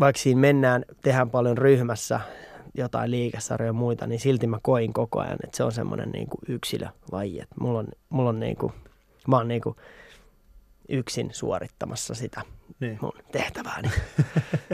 vaikka 0.00 0.22
siinä 0.22 0.40
mennään, 0.40 0.84
tehdään 1.02 1.30
paljon 1.30 1.58
ryhmässä 1.58 2.20
jotain 2.74 3.10
liikesarjoja 3.10 3.68
ja 3.68 3.72
muita, 3.72 4.06
niin 4.06 4.20
silti 4.20 4.46
mä 4.46 4.58
koin 4.62 4.92
koko 4.92 5.20
ajan, 5.20 5.38
että 5.44 5.56
se 5.56 5.64
on 5.64 5.72
semmoinen 5.72 6.10
niin 6.10 6.26
kuin 6.28 6.40
yksilölaji. 6.48 7.40
Että 7.40 7.54
mulla 7.60 7.78
on, 7.78 7.88
mulla 8.08 8.28
on 8.28 8.40
niin 8.40 8.56
kuin, 8.56 8.72
mä 9.28 9.36
oon 9.36 9.48
niin 9.48 9.62
kuin 9.62 9.76
yksin 10.90 11.28
suorittamassa 11.32 12.14
sitä 12.14 12.42
Niin. 12.80 12.98
mun 13.02 13.12
tehtävääni. 13.32 13.90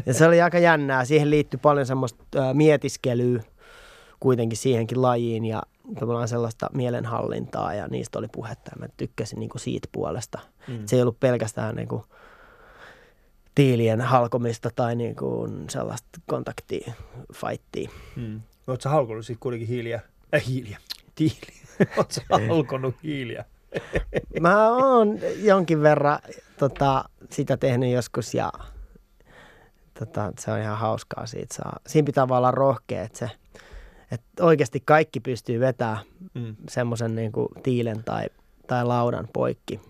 ja 0.07 0.15
se 0.15 0.27
oli 0.27 0.43
aika 0.43 0.59
jännää. 0.59 1.05
Siihen 1.05 1.31
liittyi 1.31 1.61
paljon 1.63 1.87
semmoista 1.87 2.25
ää, 2.37 2.55
mietiskelyä 2.55 3.43
kuitenkin 4.21 4.57
siihenkin 4.59 5.03
lajiin 5.03 5.45
ja 5.45 5.63
tavallaan 6.01 6.29
sellaista 6.29 6.71
mielenhallintaa 6.75 7.75
ja 7.75 7.89
niistä 7.89 8.19
oli 8.19 8.29
puhetta 8.33 8.71
ja 8.75 8.77
mä 8.81 8.87
tykkäsin 8.97 9.39
niin 9.41 9.49
kuin 9.51 9.61
siitä 9.61 9.89
puolesta. 9.93 10.39
Mm. 10.69 10.83
Se 10.87 10.97
ei 10.97 11.03
ollut 11.03 11.21
pelkästään 11.21 11.77
niin 11.77 11.89
kuin 11.89 12.03
tiilien 13.55 14.01
halkomista 14.01 14.71
tai 14.77 14.97
niin 14.97 15.17
kuin 15.17 15.71
sellaista 15.71 16.21
kontaktia, 16.27 16.93
fightia. 17.35 17.91
Mm. 18.17 18.41
Oletko 18.67 18.89
halkonut 18.89 19.27
sitten 19.27 19.41
kuitenkin 19.41 19.69
hiiliä? 19.69 20.01
Äh, 20.35 20.47
hiiliä. 20.47 20.79
Tiiliä. 21.15 21.63
Oletko 21.97 22.21
halkonut 22.49 22.95
hiiliä? 23.03 23.45
Mä 24.41 24.71
oon 24.71 25.19
jonkin 25.37 25.83
verran 25.83 26.19
tota, 26.59 27.05
sitä 27.31 27.57
tehnyt 27.57 27.93
joskus 27.93 28.35
ja 28.35 28.53
tota, 29.99 30.33
se 30.39 30.51
on 30.51 30.59
ihan 30.59 30.79
hauskaa 30.79 31.27
siitä 31.27 31.55
saa. 31.55 31.81
Siinä 31.87 32.07
pitää 32.07 32.29
vaan 32.29 32.39
olla 32.39 32.51
rohkea, 32.51 33.03
että 33.03 33.19
se, 33.19 33.31
että 34.11 34.45
oikeasti 34.45 34.83
kaikki 34.85 35.21
pystyy 35.21 35.61
vetämään 35.61 35.99
Mm. 36.35 36.57
semmoisen 36.69 37.15
niin 37.15 37.33
tiilen 37.63 38.05
tai, 38.05 38.27
tai 38.67 38.85
laudan 38.85 39.29
poikki 39.33 39.81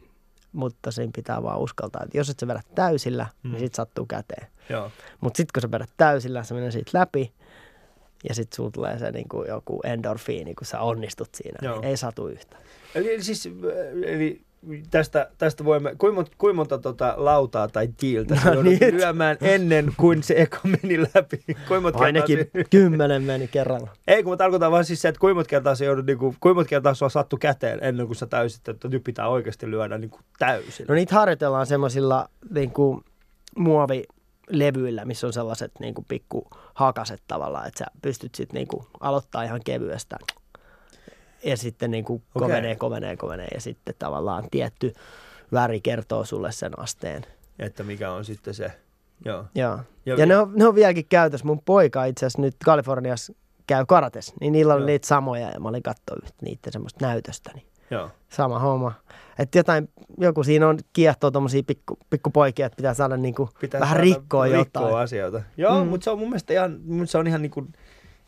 mutta 0.57 0.91
siinä 0.91 1.13
pitää 1.15 1.43
vaan 1.43 1.61
uskaltaa, 1.61 2.03
että 2.05 2.19
jos 2.19 2.31
et 2.31 2.39
sä 2.39 2.47
vedä 2.47 2.61
täysillä, 2.75 3.27
mm. 3.43 3.51
niin 3.51 3.61
sit 3.61 3.75
sattuu 3.75 4.07
käteen. 4.07 4.47
Mutta 5.21 5.37
sitten 5.37 5.53
kun 5.55 5.63
sä 5.63 5.71
vedät 5.71 5.91
täysillä, 5.97 6.43
sä 6.43 6.55
menee 6.55 6.71
siitä 6.71 6.99
läpi 6.99 7.33
ja 8.29 8.35
sitten 8.35 8.57
sulla 8.57 8.71
tulee 8.71 8.99
se 8.99 9.11
niin 9.11 9.29
kuin 9.29 9.49
joku 9.49 9.81
endorfiini, 9.85 10.55
kun 10.55 10.67
sä 10.67 10.81
onnistut 10.81 11.29
siinä. 11.35 11.59
Joo. 11.63 11.75
Niin 11.75 11.85
ei 11.85 11.97
satu 11.97 12.27
yhtä. 12.27 12.57
Eli, 12.97 13.15
eli 13.15 13.23
siis, 13.23 13.49
eli 14.07 14.47
tästä, 14.91 15.31
tästä 15.39 15.65
voimme, 15.65 15.95
kuinka 15.99 16.15
monta, 16.15 16.31
kuinka 16.39 16.57
monta 16.57 16.79
tota 16.79 17.15
lautaa 17.17 17.69
tai 17.69 17.89
tiiltä 17.97 18.41
no, 18.55 18.63
niin. 18.63 18.79
lyömään 18.97 19.37
ennen 19.41 19.93
kuin 19.97 20.23
se 20.23 20.35
eka 20.37 20.61
meni 20.65 21.01
läpi? 21.15 21.41
Kuinka 21.69 21.93
Ainakin 21.95 22.37
kertaa 22.37 22.63
se, 22.63 22.69
kymmenen 22.71 23.23
meni 23.23 23.49
kerralla. 23.49 23.91
ei, 24.07 24.23
kun 24.23 24.33
mä 24.33 24.37
tarkoitan 24.37 24.73
vaan 24.73 24.85
siis 24.85 25.03
se, 25.03 25.09
että 25.09 25.19
kuinka 25.19 25.35
monta 25.35 25.49
kertaa 25.49 25.75
se 25.75 25.85
joudut, 25.85 26.07
niin 26.07 26.19
kuin, 26.19 26.37
kuinka 26.41 26.55
monta 26.55 26.69
kertaa 26.69 26.95
sua 26.95 27.09
sattu 27.09 27.37
käteen 27.37 27.79
ennen 27.83 28.07
kuin 28.07 28.17
sä 28.17 28.27
täysit, 28.27 28.69
että 28.69 28.89
nyt 28.89 29.05
pitää 29.05 29.29
oikeasti 29.29 29.71
lyödä 29.71 29.99
niin 29.99 30.11
kuin 30.11 30.23
täysin. 30.39 30.87
No 30.89 30.95
niitä 30.95 31.15
harjoitellaan 31.15 31.67
semmoisilla 31.67 32.29
niin 32.51 32.71
kuin 32.71 33.01
muovilevyillä, 33.57 35.05
missä 35.05 35.27
on 35.27 35.33
sellaiset 35.33 35.73
niin 35.81 35.95
kuin 35.95 36.05
pikku 36.09 36.47
hakaset 36.75 37.23
tavallaan, 37.29 37.69
että 37.69 37.79
sä 37.79 37.87
pystyt 38.03 38.35
sitten 38.35 38.55
niin 38.55 38.83
aloittaa 39.01 39.43
ihan 39.43 39.61
kevyestä 39.65 40.17
ja 41.47 41.57
sitten 41.57 41.91
niin 41.91 42.05
kuin 42.05 42.23
Okei. 42.35 42.49
kovenee, 42.49 42.77
kovenee, 42.77 43.17
kovenee 43.17 43.49
ja 43.55 43.61
sitten 43.61 43.95
tavallaan 43.99 44.45
tietty 44.51 44.93
väri 45.53 45.81
kertoo 45.81 46.25
sulle 46.25 46.53
sen 46.53 46.79
asteen. 46.79 47.23
Että 47.59 47.83
mikä 47.83 48.11
on 48.13 48.25
sitten 48.25 48.55
se, 48.55 48.73
joo. 49.25 49.45
Joo. 49.55 49.79
Ja- 50.07 50.15
Ja, 50.19 50.27
ne, 50.27 50.37
on, 50.37 50.53
ne 50.55 50.67
on 50.67 50.75
vieläkin 50.75 51.07
käytössä. 51.09 51.47
Mun 51.47 51.63
poika 51.65 52.05
itse 52.05 52.27
asiassa 52.27 52.43
nyt 52.43 52.57
Kaliforniassa 52.65 53.33
käy 53.67 53.85
karates, 53.89 54.33
niin 54.41 54.53
niillä 54.53 54.75
oli 54.75 54.81
Joo. 54.83 54.87
niitä 54.87 55.07
samoja 55.07 55.51
ja 55.51 55.61
mä 55.61 55.69
olin 55.69 55.83
katsoa 55.83 56.17
niiden 56.43 56.73
semmoista 56.73 57.07
näytöstä. 57.07 57.51
Niin 57.55 57.67
joo. 57.91 58.11
sama 58.29 58.59
homma. 58.59 58.93
Että 59.39 59.59
jotain, 59.59 59.89
joku 60.19 60.45
siinä 60.45 60.69
on 60.69 60.79
kiehtoo 60.93 61.31
tommosia 61.31 61.63
pikku, 61.67 61.99
pikkupoikia, 62.11 62.67
että 62.67 62.77
pitää 62.77 62.95
saada 62.95 63.17
niinku 63.17 63.49
Pitää 63.61 63.81
vähän 63.81 63.93
saada 63.95 64.03
rikkoa 64.03 64.45
rikkoa 64.45 64.59
jotain. 64.59 64.97
asioita. 64.97 65.43
Joo, 65.57 65.85
mm. 65.85 65.91
Mutta 65.91 66.05
se 66.05 66.11
on 66.11 66.19
mun 66.19 66.29
mielestä 66.29 66.53
ihan, 66.53 66.81
se 67.05 67.19
on 67.19 67.27
ihan 67.27 67.43
niin 67.43 67.51
kuin, 67.51 67.73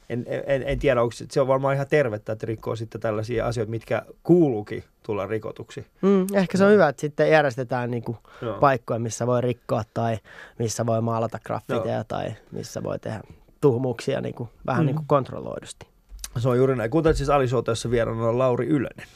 en, 0.09 0.25
en, 0.47 0.63
en 0.67 0.79
tiedä, 0.79 1.03
onko 1.03 1.13
se, 1.31 1.41
on 1.41 1.49
varmaan 1.49 1.75
ihan 1.75 1.87
tervettä, 1.91 2.33
että 2.33 2.47
rikkoo 2.47 2.77
sitten 2.77 3.01
tällaisia 3.01 3.47
asioita, 3.47 3.71
mitkä 3.71 4.03
kuuluukin 4.23 4.85
tulla 5.03 5.27
rikotuksi. 5.27 5.87
Mm, 6.03 6.27
ehkä 6.35 6.59
se 6.59 6.65
on 6.65 6.73
hyvä, 6.73 6.89
että 6.89 7.01
sitten 7.01 7.31
järjestetään 7.31 7.91
niinku 7.91 8.17
Joo. 8.43 8.59
paikkoja, 8.59 9.01
missä 9.01 9.27
voi 9.27 9.41
rikkoa 9.41 9.83
tai 9.95 10.19
missä 10.59 10.87
voi 10.87 11.01
maalata 11.01 11.39
graffiteja 11.45 12.05
tai 12.05 12.35
missä 12.53 12.83
voi 12.83 12.99
tehdä 12.99 13.21
tuhmuuksia 13.61 14.21
niinku, 14.21 14.49
vähän 14.67 14.81
Mm. 14.81 14.85
mm. 14.85 14.87
niinku 14.87 15.03
kontrolloidusti. 15.07 15.87
Se 16.39 16.49
on 16.49 16.57
juuri 16.57 16.77
näin. 16.77 16.91
Kuten 16.91 17.15
siis 17.15 17.31
Alisouta, 17.31 17.71
jossa 17.71 17.91
vieraana 17.91 18.29
on 18.29 18.39
Lauri 18.39 18.67
Ylönen. 18.67 19.07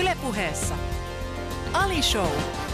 Ylepuheessa 0.00 0.74
Ali 1.72 2.02
Show. 2.02 2.65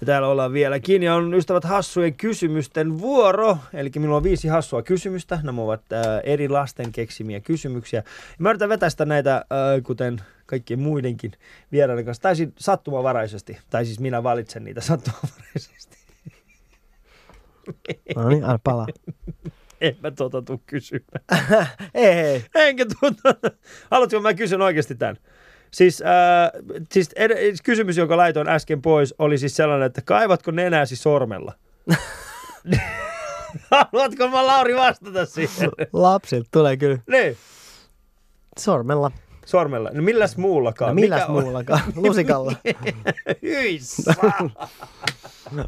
Ja 0.00 0.06
täällä 0.06 0.28
ollaan 0.28 0.52
vieläkin 0.52 1.02
ja 1.02 1.14
on 1.14 1.34
ystävät 1.34 1.64
hassujen 1.64 2.14
kysymysten 2.14 2.98
vuoro. 2.98 3.58
Eli 3.74 3.90
minulla 3.96 4.16
on 4.16 4.22
viisi 4.22 4.48
hassua 4.48 4.82
kysymystä. 4.82 5.40
Nämä 5.42 5.62
ovat 5.62 5.92
äh, 5.92 6.00
eri 6.22 6.48
lasten 6.48 6.92
keksimiä 6.92 7.40
kysymyksiä. 7.40 7.98
Ja 7.98 8.36
mä 8.38 8.50
yritän 8.50 8.68
vetästä 8.68 9.04
näitä, 9.04 9.36
äh, 9.36 9.44
kuten 9.82 10.20
kaikkien 10.46 10.80
muidenkin 10.80 11.32
vieraiden 11.72 12.04
kanssa, 12.04 12.22
täysin 12.22 12.52
sattumavaraisesti. 12.58 13.58
Tai 13.70 13.84
siis 13.84 14.00
minä 14.00 14.22
valitsen 14.22 14.64
niitä 14.64 14.80
sattumavaraisesti. 14.80 15.98
No 18.16 18.28
niin, 18.28 18.44
anna 18.44 18.58
palaa. 18.64 18.86
En 19.80 19.96
mä 20.02 20.10
tota 20.10 20.42
tuu 20.42 20.62
kysymään. 20.66 21.24
ei, 21.94 22.06
ei. 22.06 22.44
Enkä 22.54 22.86
tuota. 23.00 23.50
Haluatko 23.90 24.20
mä 24.20 24.34
kysyn 24.34 24.62
oikeasti 24.62 24.94
tämän? 24.94 25.16
Siis, 25.70 26.02
äh, 26.02 26.50
siis 26.92 27.10
ed- 27.16 27.54
kysymys, 27.64 27.96
jonka 27.96 28.16
laitoin 28.16 28.48
äsken 28.48 28.82
pois, 28.82 29.14
oli 29.18 29.38
siis 29.38 29.56
sellainen, 29.56 29.86
että 29.86 30.02
kaivatko 30.04 30.50
nenäsi 30.50 30.96
sormella? 30.96 31.52
Haluatko 33.70 34.28
mä 34.28 34.46
Lauri 34.46 34.76
vastata 34.76 35.26
siihen? 35.26 35.70
Lapsilta 35.92 36.48
tulee 36.52 36.76
kyllä 36.76 36.98
niin, 37.10 37.36
sormella. 38.58 39.10
sormella. 39.46 39.90
No 39.92 40.02
milläs 40.02 40.36
muullakaan? 40.36 40.88
No 40.90 40.94
milläs 40.94 41.20
Mikä 41.20 41.32
on? 41.32 41.42
muullakaan? 41.42 41.80
Lusikalla. 41.96 42.52
Hyi 43.42 43.78
saa. 43.82 44.50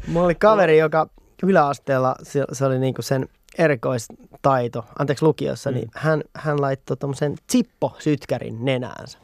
Mulla 0.07 0.25
oli 0.25 0.35
kaveri, 0.35 0.77
joka 0.77 1.07
yläasteella, 1.43 2.15
se, 2.23 2.65
oli 2.65 2.79
niinku 2.79 3.01
sen 3.01 3.29
erikoistaito, 3.57 4.85
anteeksi 4.99 5.25
lukiossa, 5.25 5.69
Mm. 5.71 5.75
mm. 5.75 5.79
niin 5.79 5.89
hän, 5.93 6.23
hän 6.35 6.61
laittoi 6.61 6.97
tommosen 6.97 7.35
zippo-sytkärin 7.51 8.65
nenäänsä. 8.65 9.17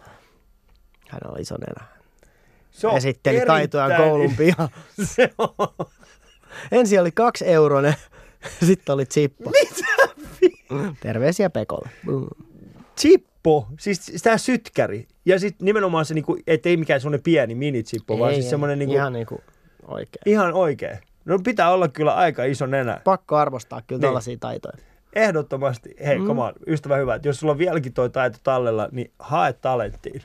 Hän 1.10 1.22
oli 1.32 1.41
iso 1.41 1.56
nenä. 1.58 1.88
Se 2.72 2.88
on 2.88 2.98
Esitteli 2.98 3.38
erittäin- 3.38 3.70
koulun 3.98 4.36
pihan. 4.38 4.70
Se 5.04 5.30
on. 5.38 5.50
Ensin 6.72 7.02
oli 7.02 7.12
kaksi 7.12 7.48
euronen, 7.48 7.93
sitten 8.67 8.93
oli 8.93 9.06
zippo. 9.06 9.50
Mitä? 9.50 9.88
Terveisiä 11.00 11.50
Pekolle. 11.50 11.89
Mm. 12.06 12.28
Chippo, 13.00 13.67
siis 13.80 14.00
tämä 14.24 14.38
sytkäri. 14.38 15.08
Ja 15.26 15.39
sitten 15.39 15.65
nimenomaan 15.65 16.06
se, 16.06 16.13
niinku, 16.13 16.38
ettei 16.48 16.78
mikään 16.78 17.02
semmoinen 17.02 17.24
pieni 17.24 17.56
mini-chippo, 17.56 18.20
vaan 18.20 18.30
Ei, 18.32 18.36
siis 18.36 18.46
ei, 18.46 18.50
semmoinen 18.50 18.80
niinku, 18.80 18.96
Ihan 18.96 19.13
niinku 19.13 19.41
oikein. 19.88 20.22
ihan 20.26 20.54
oikein. 20.54 20.98
No 21.26 21.39
pitää 21.39 21.72
olla 21.72 21.88
kyllä 21.88 22.15
aika 22.15 22.43
iso 22.43 22.65
nenä. 22.65 23.02
Pakko 23.04 23.36
arvostaa 23.36 23.82
kyllä 23.82 23.98
Niin. 24.00 24.08
tällaisia 24.08 24.38
taitoja. 24.39 24.78
Ehdottomasti. 25.15 25.96
Hei, 26.06 26.20
mm. 26.20 26.28
Come 26.28 26.41
on, 26.41 26.54
ystävä 26.67 26.98
hyvä, 26.98 27.15
että 27.15 27.28
jos 27.28 27.39
sulla 27.39 27.52
on 27.52 27.58
vieläkin 27.58 27.93
toi 27.93 28.10
taito 28.10 28.38
tallella, 28.43 28.89
niin 28.91 29.12
hae 29.20 29.54
talenttiin. 29.54 30.22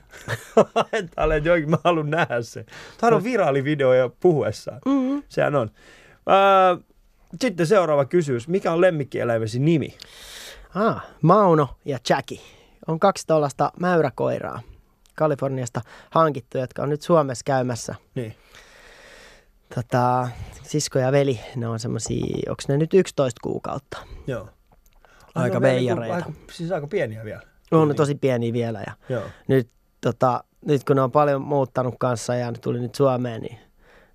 hae 0.74 1.08
talenttiin, 1.14 1.50
jokin 1.50 1.70
mä 1.70 1.76
haluan 1.84 2.10
nähdä 2.10 2.42
se. 2.42 2.64
Tämä 3.00 3.16
on 3.16 3.24
viraalivideo 3.24 3.94
jo 3.94 4.16
puhuessaan. 4.20 4.80
Mm. 4.86 5.22
Sehän 5.28 5.54
on. 5.54 5.70
Öö, 6.28 6.76
sitten 7.40 7.66
seuraava 7.66 8.04
kysymys. 8.04 8.48
Mikä 8.48 8.72
on 8.72 8.80
lemmikkieläimesi 8.80 9.58
nimi? 9.58 9.96
Ah, 10.74 11.06
Mauno 11.22 11.68
ja 11.84 11.98
Jackie 12.08 12.40
on 12.86 13.00
kaksi 13.00 13.26
tuollaista 13.26 13.72
mäyräkoiraa 13.80 14.60
Kaliforniasta 15.14 15.80
hankittu, 16.10 16.58
jotka 16.58 16.82
on 16.82 16.88
nyt 16.88 17.02
Suomessa 17.02 17.42
käymässä. 17.44 17.94
Niin. 18.14 18.34
Tota, 19.74 20.28
sisko 20.62 20.98
ja 20.98 21.12
veli, 21.12 21.40
ne 21.56 21.68
on 21.68 21.80
semmosia, 21.80 22.26
onko 22.48 22.62
ne 22.68 22.76
nyt 22.76 22.94
11 22.94 23.40
kuukautta? 23.42 23.98
Joo. 24.26 24.48
Aika 25.34 25.60
ne 25.60 25.68
on 25.68 25.74
vielä 25.80 26.00
niinku-. 26.00 26.14
Aika, 26.14 26.32
siis 26.52 26.72
aika 26.72 26.86
pieniä 26.86 27.24
vielä. 27.24 27.42
On 27.70 27.88
ne 27.88 27.94
tosi 27.94 28.14
pieniä 28.14 28.52
vielä 28.52 28.82
ja 28.86 28.92
Joo. 29.08 29.22
nyt, 29.48 29.68
tota, 30.00 30.44
nyt 30.66 30.84
kun 30.84 30.96
ne 30.96 31.02
on 31.02 31.12
paljon 31.12 31.42
muuttanut 31.42 31.94
kanssa 31.98 32.34
ja 32.34 32.50
ne 32.50 32.58
tuli 32.58 32.80
nyt 32.80 32.94
Suomeen, 32.94 33.42
niin 33.42 33.58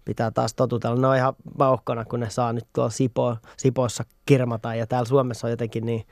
pitää 0.06 0.32
taas 0.32 0.53
totutella. 0.53 1.01
Ne 1.01 1.08
on 1.08 1.15
ihan 1.15 1.34
vauhkona, 1.60 2.06
kun 2.06 2.19
ne 2.19 2.30
saa 2.30 2.53
nyt 2.53 2.65
tuolla 2.73 2.89
Sipo, 2.89 3.38
Sipossa 3.58 4.03
kirmata 4.25 4.75
ja 4.75 4.88
täällä 4.88 5.08
Suomessa 5.08 5.47
on 5.47 5.51
jotenkin 5.51 5.86
niin 5.86 6.06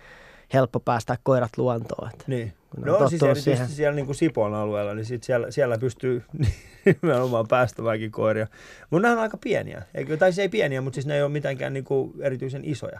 helppo 0.54 0.80
päästä 0.80 1.18
koirat 1.24 1.58
luontoon. 1.58 2.10
Että 2.10 2.24
Niin. 2.28 2.54
Ne 2.78 2.92
on 2.92 3.02
No 3.02 3.10
siis 3.10 3.24
erityisesti 3.24 3.52
siihen. 3.52 3.68
siellä 3.76 3.96
niin 3.96 4.06
kuin 4.06 4.16
Sipon 4.16 4.54
alueella, 4.54 4.94
niin 4.94 5.06
sit 5.06 5.24
siellä, 5.24 5.52
siellä 5.52 5.78
pystyy 5.78 6.24
nimenomaan 6.86 7.48
päästämäänkin 7.48 8.12
koiria. 8.12 8.48
Mutta 8.90 9.02
nämä 9.08 9.14
on 9.14 9.24
aika 9.24 9.38
pieniä. 9.38 9.82
Eikö, 9.94 10.18
tai 10.18 10.32
siis 10.32 10.40
ei 10.40 10.50
pieniä, 10.50 10.82
mutta 10.82 10.96
siis 10.96 11.06
ne 11.06 11.16
ei 11.16 11.22
ole 11.22 11.32
mitenkään 11.32 11.74
niin 11.74 11.84
kuin 11.84 12.14
erityisen 12.20 12.66
isoja 12.66 13.00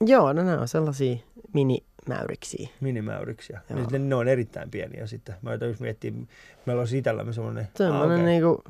Joo, 0.00 0.32
no 0.32 0.42
ne 0.42 0.58
on 0.58 0.68
sellaisia 0.68 1.16
minimäyriksiä. 1.52 2.68
minimäyriksiä. 2.80 3.60
Joo. 3.70 3.78
Niin 3.78 3.88
ne, 3.92 3.98
ne 3.98 4.14
on 4.14 4.28
erittäin 4.28 4.70
pieniä 4.70 5.06
sitten. 5.06 5.34
Mä 5.42 5.50
yritän 5.50 5.68
just 5.68 5.80
miettiä, 5.80 6.12
meillä 6.66 6.80
on 6.82 6.88
itsellämme 6.94 7.32
semmoinen, 7.32 7.68
Semmoinen 7.76 8.12
okei, 8.20 8.24
niinku, 8.26 8.64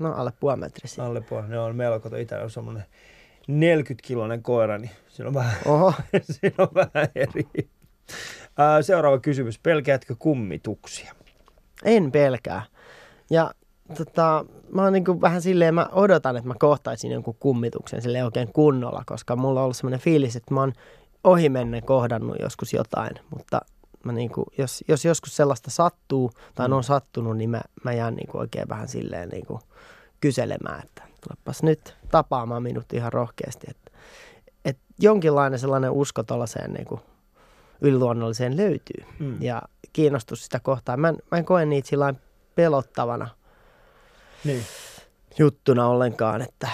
no 0.00 0.12
alle 0.14 0.32
puoli 0.40 0.56
metrisiä. 0.56 1.04
alle 1.04 1.20
puoli. 1.20 1.48
Ne 1.48 1.58
on 1.58 1.76
meillä 1.76 1.98
kato 2.00 2.16
itsellä 2.16 2.44
on 2.44 2.50
semmoinen 2.50 2.84
40-kiloinen 3.50 4.42
koira, 4.42 4.78
niin 4.78 4.90
siinä 5.08 5.28
on 5.28 5.34
vähän, 5.34 5.56
Oho, 5.64 5.94
siinä 6.40 6.54
on 6.58 6.68
vähän 6.74 7.08
eri. 7.14 7.68
Seuraava 8.82 9.18
kysymys. 9.18 9.58
Pelkäätkö 9.58 10.16
kummituksia? 10.18 11.14
en 11.84 12.12
pelkää. 12.12 12.62
Ja 13.30 13.54
tota, 13.96 14.44
mä 14.72 14.82
oon 14.82 14.92
niinku 14.92 15.20
vähän 15.20 15.42
silleen, 15.42 15.74
mä 15.74 15.88
odotan, 15.92 16.36
että 16.36 16.48
mä 16.48 16.54
kohtaisin 16.58 17.10
jonkun 17.12 17.36
kummituksen 17.40 18.02
sille 18.02 18.24
oikein 18.24 18.52
kunnolla, 18.52 19.02
koska 19.06 19.36
mulla 19.36 19.60
on 19.60 19.64
ollut 19.64 19.76
semmoinen 19.76 20.00
fiilis, 20.00 20.36
että 20.36 20.54
mä 20.54 20.60
oon 20.60 20.72
ohimennen 21.24 21.82
kohdannut 21.84 22.36
joskus 22.40 22.72
jotain, 22.72 23.10
mutta 23.36 23.60
mä 24.04 24.12
niinku, 24.12 24.44
jos, 24.58 24.84
jos 24.88 25.04
joskus 25.04 25.36
sellaista 25.36 25.70
sattuu 25.70 26.30
tai 26.54 26.68
Mm. 26.68 26.72
on 26.74 26.84
sattunut, 26.84 27.36
niin 27.36 27.50
mä, 27.50 27.60
mä 27.84 27.92
jään 27.92 28.14
niinku 28.14 28.38
oikein 28.38 28.68
vähän 28.68 28.88
silleen 28.88 29.28
niinku 29.28 29.60
kyselemään, 30.20 30.82
että 30.84 31.02
tulepas 31.28 31.62
nyt 31.62 31.96
tapaamaan 32.10 32.62
minut 32.62 32.92
ihan 32.92 33.12
rohkeasti. 33.12 33.66
Että, 33.70 33.90
et 34.64 34.78
jonkinlainen 34.98 35.58
sellainen 35.58 35.90
usko 35.90 36.22
tuollaiseen 36.22 36.72
niinku 36.72 37.00
yliluonnolliseen 37.80 38.56
löytyy 38.56 39.04
Mm. 39.18 39.42
ja 39.42 39.62
kiinnostus 39.92 40.44
sitä 40.44 40.60
kohtaan. 40.60 41.00
Mä 41.00 41.08
en, 41.08 41.18
mä 41.30 41.38
en 41.38 41.44
koe 41.44 41.64
niitä 41.64 41.88
sillä 41.88 42.14
pelottavana 42.54 43.28
Niin. 44.44 44.62
juttuna 45.38 45.88
ollenkaan, 45.88 46.42
että 46.42 46.68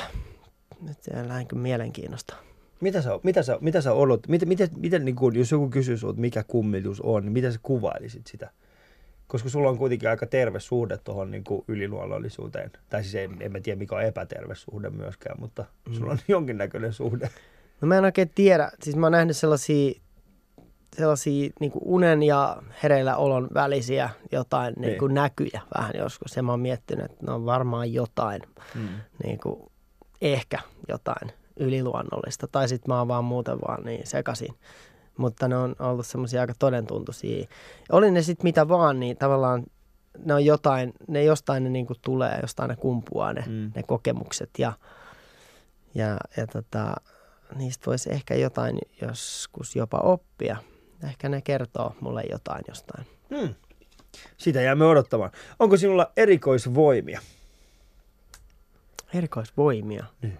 nyt 0.82 0.98
lähdenkö 1.26 1.56
mielenkiinnosta. 1.56 2.34
Mitä 2.80 3.02
sä, 3.02 3.10
mitä 3.22 3.42
sä, 3.42 3.58
mitä 3.60 3.80
sä 3.80 3.92
odot, 3.92 4.28
miten, 4.28 4.48
miten, 4.48 4.68
miten 4.76 5.04
niin 5.04 5.16
kuin, 5.16 5.38
jos 5.38 5.50
joku 5.50 5.68
kysyy 5.68 5.96
sinulta, 5.96 6.20
mikä 6.20 6.44
kummitus 6.44 7.00
on, 7.00 7.24
niin 7.24 7.32
miten 7.32 7.52
sä 7.52 7.58
kuvailisit 7.62 8.26
sitä? 8.26 8.50
Koska 9.26 9.48
sulla 9.48 9.68
on 9.68 9.78
kuitenkin 9.78 10.10
aika 10.10 10.26
terve 10.26 10.60
suhde 10.60 10.98
tuohon 10.98 11.30
niin 11.30 11.44
yliluonnollisuuteen. 11.68 12.70
Tai 12.90 13.02
siis 13.02 13.14
en, 13.14 13.36
en 13.40 13.52
mä 13.52 13.60
tiedä, 13.60 13.78
mikä 13.78 13.96
on 13.96 14.02
epäterve 14.02 14.54
suhde 14.54 14.90
myöskään, 14.90 15.40
mutta 15.40 15.64
mm. 15.88 15.94
sulla 15.94 16.12
on 16.12 16.18
jonkinnäköinen 16.28 16.92
suhde. 16.92 17.30
No 17.80 17.88
mä 17.88 17.98
en 17.98 18.04
oikein 18.04 18.30
tiedä. 18.34 18.70
Siis 18.82 18.96
mä 18.96 19.06
oon 19.06 19.12
nähnyt 19.12 19.36
sellaisia, 19.36 20.00
sellaisia 20.98 21.50
niin 21.60 21.72
kuin 21.72 21.82
unen 21.84 22.22
ja 22.22 22.62
hereillä 22.82 23.16
olon 23.16 23.48
välisiä 23.54 24.10
jotain 24.32 24.74
niin. 24.76 24.88
Niin 24.88 24.98
kuin 24.98 25.14
näkyjä 25.14 25.60
vähän 25.78 25.92
joskus. 25.98 26.36
Ja 26.36 26.42
mä 26.42 26.52
oon 26.52 26.60
miettinyt, 26.60 27.04
että 27.04 27.26
ne 27.26 27.32
on 27.32 27.46
varmaan 27.46 27.92
jotain, 27.92 28.42
Mm. 28.74 28.88
niin 29.24 29.38
kuin, 29.38 29.70
ehkä 30.22 30.58
jotain 30.88 31.32
yliluonnollista. 31.56 32.46
Tai 32.48 32.68
sitten 32.68 32.94
mä 32.94 32.98
oon 32.98 33.08
vaan 33.08 33.24
muuten 33.24 33.58
vaan 33.60 33.84
niin 33.84 34.06
sekaisin. 34.06 34.54
Mutta 35.16 35.48
ne 35.48 35.56
on 35.56 35.76
ollut 35.78 36.06
semmoisia 36.06 36.40
aika 36.40 36.54
todentuntuisia. 36.58 37.46
Oli 37.92 38.10
ne 38.10 38.22
sitten 38.22 38.44
mitä 38.44 38.68
vaan, 38.68 39.00
niin 39.00 39.16
tavallaan 39.16 39.64
ne 40.24 40.34
on 40.34 40.44
jotain, 40.44 40.92
ne 41.08 41.24
jostain 41.24 41.64
ne 41.64 41.70
niinku 41.70 41.94
tulee, 42.02 42.38
jostain 42.42 42.68
ne 42.68 42.76
kumpuaa 42.76 43.32
ne, 43.32 43.44
mm. 43.46 43.72
ne 43.74 43.82
kokemukset. 43.82 44.50
Ja, 44.58 44.72
ja, 45.94 46.16
ja 46.36 46.46
tota, 46.46 46.94
niistä 47.54 47.86
voisi 47.86 48.12
ehkä 48.12 48.34
jotain 48.34 48.78
joskus 49.02 49.76
jopa 49.76 49.98
oppia. 49.98 50.56
Ehkä 51.08 51.28
ne 51.28 51.40
kertoo 51.40 51.96
mulle 52.00 52.22
jotain 52.30 52.64
jostain. 52.68 53.06
Hmm. 53.36 53.54
Sitä 54.36 54.60
jäämme 54.60 54.84
odottamaan. 54.84 55.30
Onko 55.58 55.76
sinulla 55.76 56.12
erikoisvoimia? 56.16 57.20
Erikoisvoimia. 59.14 60.04
Niin. 60.22 60.38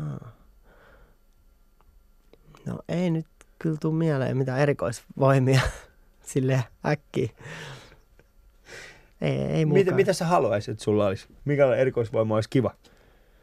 Ah. 0.00 0.32
No 2.66 2.78
ei 2.88 3.10
nyt 3.10 3.26
kyllä 3.58 3.76
tule 3.80 3.94
mieleen 3.94 4.36
mitään 4.36 4.60
erikoisvoimia 4.60 5.60
sille 6.32 6.64
äkkiä. 6.86 7.28
Ei, 9.20 9.36
ei 9.38 9.64
Mitä, 9.64 9.92
mitä 9.94 10.12
sä 10.12 10.26
haluaisit, 10.26 10.72
että 10.72 10.84
sulla 10.84 11.06
olisi? 11.06 11.26
Mikä 11.44 11.74
erikoisvoima 11.76 12.34
olisi 12.34 12.50
kiva? 12.50 12.74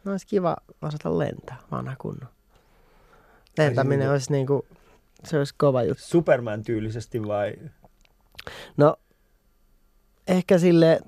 No 0.04 0.12
olisi 0.12 0.26
kiva 0.26 0.56
osata 0.82 1.18
lentää 1.18 1.56
vanha 1.70 1.96
kunnon. 1.98 2.28
Ai 2.28 3.66
Lentäminen 3.66 3.98
niinku- 3.98 4.12
olisi 4.12 4.32
niinku, 4.32 4.66
se 5.24 5.38
olisi 5.38 5.54
kova 5.58 5.82
juttu. 5.82 6.02
Superman-tyylisesti 6.04 7.26
vai? 7.26 7.54
No 8.76 8.96
ehkä 10.28 10.58
sille, 10.58 11.00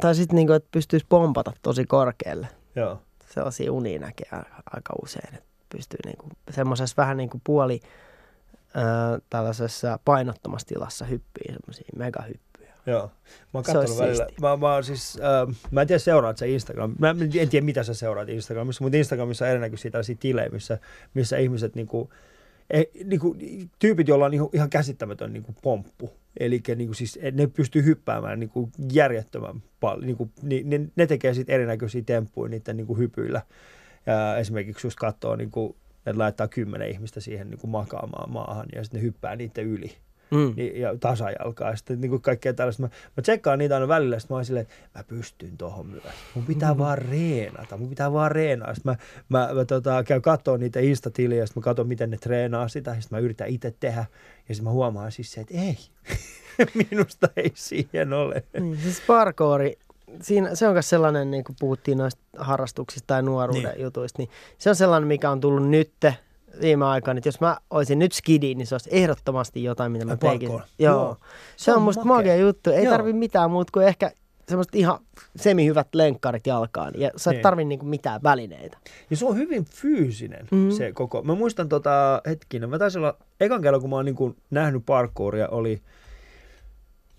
tai 0.00 0.14
sitten 0.14 0.36
niinku, 0.36 0.52
että 0.52 0.68
pystyisi 0.72 1.06
pompata 1.08 1.52
tosi 1.62 1.84
korkealle. 1.84 2.48
Joo. 2.76 3.02
Sellaisia 3.34 3.72
unia 3.72 3.98
näkee 3.98 4.28
aika 4.72 4.92
usein, 5.02 5.34
että 5.34 5.50
pystyy 5.68 5.98
niinku, 6.04 6.28
semmoisessa 6.50 6.94
vähän 6.96 7.16
niinku 7.16 7.40
puoli 7.44 7.80
ää, 8.74 9.18
tällaisessa 9.30 9.98
painottomassa 10.04 10.66
tilassa 10.66 11.04
hyppii 11.04 11.52
semmoisia 11.52 11.88
megahyppyjä. 11.96 12.74
Joo. 12.86 13.02
Mä 13.06 13.10
oon 13.54 13.64
katsonut 13.64 13.98
välillä. 13.98 14.24
siisti. 14.24 14.40
Mä, 14.40 14.56
mä, 14.56 14.82
siis, 14.82 15.18
äh, 15.20 15.56
mä 15.70 15.80
en 15.80 15.86
tiedä 15.86 15.98
seuraat 15.98 16.38
sä 16.38 16.46
Instagram. 16.46 16.94
Mä 16.98 17.10
en 17.10 17.48
tiedä 17.48 17.64
mitä 17.64 17.82
sä 17.82 17.94
seuraat 17.94 18.28
Instagramissa, 18.28 18.84
mutta 18.84 18.96
Instagramissa 18.96 19.44
on 19.44 19.50
erinäköisiä 19.50 19.90
tällaisia 19.90 20.16
tilejä, 20.20 20.48
missä, 20.48 20.78
missä 21.14 21.36
ihmiset 21.36 21.74
niinku, 21.74 22.10
eh, 22.70 22.86
niinku, 23.04 23.36
tyypit, 23.78 24.08
joilla 24.08 24.24
on 24.24 24.30
niinku 24.30 24.50
ihan 24.52 24.70
käsittämätön 24.70 25.32
niinku 25.32 25.54
pomppu. 25.62 26.10
Eli 26.40 26.62
niinku 26.76 26.94
siis, 26.94 27.18
eh, 27.22 27.32
ne 27.32 27.46
pystyy 27.46 27.84
hyppäämään 27.84 28.40
niinku 28.40 28.70
järjettömän 28.92 29.62
paljon. 29.80 30.06
Niinku, 30.06 30.30
ni, 30.42 30.62
ne, 30.62 30.80
ne 30.96 31.06
tekee 31.06 31.34
sitten 31.34 31.54
erinäköisiä 31.54 32.02
temppuja 32.06 32.50
niiden 32.50 32.76
niinku 32.76 32.96
hypyillä. 32.96 33.42
Ja 34.06 34.36
esimerkiksi 34.36 34.86
just 34.86 34.98
katsoo, 34.98 35.36
niinku, 35.36 35.76
että 36.06 36.18
laittaa 36.18 36.48
kymmenen 36.48 36.90
ihmistä 36.90 37.20
siihen 37.20 37.50
niinku 37.50 37.66
makaamaan 37.66 38.32
maahan 38.32 38.66
ja 38.74 38.84
sitten 38.84 39.00
ne 39.00 39.04
hyppää 39.04 39.36
niiden 39.36 39.66
yli 39.66 39.92
Mm. 40.30 40.52
niin, 40.56 40.80
ja 40.80 40.96
tasajalkaa 41.00 41.70
ja 41.70 41.76
sitten 41.76 42.00
niin 42.00 42.10
kuin 42.10 42.22
kaikkea 42.22 42.54
tällaista. 42.54 42.82
Mä, 42.82 42.88
mä 43.16 43.22
tsekkaan 43.22 43.58
niitä 43.58 43.74
aina 43.74 43.88
välillä, 43.88 44.18
sitten 44.18 44.34
mä 44.34 44.38
oon 44.38 44.44
silleen, 44.44 44.62
että 44.62 44.98
mä 44.98 45.04
pystyn 45.04 45.56
tohon 45.56 45.86
myös. 45.86 46.04
Mun 46.34 46.46
pitää 46.46 46.78
vaan 46.78 46.98
reenata, 46.98 47.76
mun 47.76 47.88
pitää 47.88 48.12
vaan 48.12 48.30
reenaa. 48.30 48.74
Sitten 48.74 48.92
mä, 49.28 49.38
mä, 49.38 49.54
mä 49.54 49.64
tota, 49.64 50.04
käyn 50.04 50.22
katsoa 50.22 50.58
niitä 50.58 50.80
Insta-tiliä, 50.80 51.46
sitten 51.46 51.60
mä 51.60 51.64
katson, 51.64 51.88
miten 51.88 52.10
ne 52.10 52.16
treenaa 52.16 52.68
sitä, 52.68 53.00
sitten 53.00 53.16
mä 53.16 53.24
yritän 53.24 53.48
itse 53.48 53.74
tehdä. 53.80 54.04
Ja 54.48 54.54
sitten 54.54 54.64
mä 54.64 54.70
huomaan 54.70 55.12
siis 55.12 55.32
se, 55.32 55.40
että 55.40 55.54
ei, 55.54 55.78
minusta 56.90 57.28
ei 57.36 57.52
siihen 57.54 58.12
ole. 58.12 58.42
Niin, 58.60 58.78
siis 58.80 59.02
parkouri, 59.06 59.78
siinä, 60.22 60.54
se 60.54 60.66
on 60.66 60.72
myös 60.72 60.88
sellainen, 60.88 61.30
niin 61.30 61.44
kuin 61.44 61.56
puhuttiin 61.60 61.98
noista 61.98 62.22
harrastuksista 62.38 63.06
tai 63.06 63.22
nuoruuden 63.22 63.62
niin. 63.62 63.82
jutuista, 63.82 64.22
niin 64.22 64.30
se 64.58 64.70
on 64.70 64.76
sellainen, 64.76 65.08
mikä 65.08 65.30
on 65.30 65.40
tullut 65.40 65.68
nytte 65.68 66.16
viime 66.60 66.84
aikoina, 66.86 67.18
että 67.18 67.28
jos 67.28 67.40
mä 67.40 67.56
olisin 67.70 67.98
nyt 67.98 68.12
skidi, 68.12 68.54
niin 68.54 68.66
se 68.66 68.74
olisi 68.74 68.90
ehdottomasti 68.92 69.64
jotain, 69.64 69.92
mitä 69.92 70.04
mä 70.04 70.16
tekisin. 70.16 70.48
Joo. 70.48 70.62
Joo. 70.78 71.16
Se, 71.56 71.64
se 71.64 71.72
on 71.74 71.82
musta 71.82 72.04
magia 72.04 72.36
juttu. 72.36 72.70
Ei 72.70 72.84
Joo. 72.84 72.90
tarvi 72.92 73.12
mitään 73.12 73.50
muuta 73.50 73.70
kuin 73.74 73.86
ehkä 73.86 74.10
semmoista 74.48 74.78
ihan 74.78 74.98
semi-hyvät 75.36 75.88
lenkkarit 75.94 76.46
jalkaan. 76.46 76.92
Ja 76.96 77.10
sä 77.16 77.30
et 77.30 77.34
Niin. 77.34 77.42
tarvi 77.42 77.64
niinku 77.64 77.86
mitään 77.86 78.20
välineitä. 78.22 78.78
Ja 79.10 79.16
se 79.16 79.26
on 79.26 79.36
hyvin 79.36 79.64
fyysinen 79.64 80.46
Mhm. 80.50 80.60
mm. 80.60 80.70
se 80.70 80.92
koko. 80.92 81.22
Mä 81.22 81.34
muistan 81.34 81.68
tota, 81.68 82.22
hetkinen, 82.26 82.70
mä 82.70 82.78
taisin 82.78 82.98
olla, 82.98 83.16
ekan 83.40 83.62
kerran 83.62 83.80
kun 83.80 83.90
mä 83.90 83.96
oon 83.96 84.04
niin 84.04 84.14
kuin 84.16 84.36
nähnyt 84.50 84.82
parkouria 84.86 85.48
oli, 85.48 85.82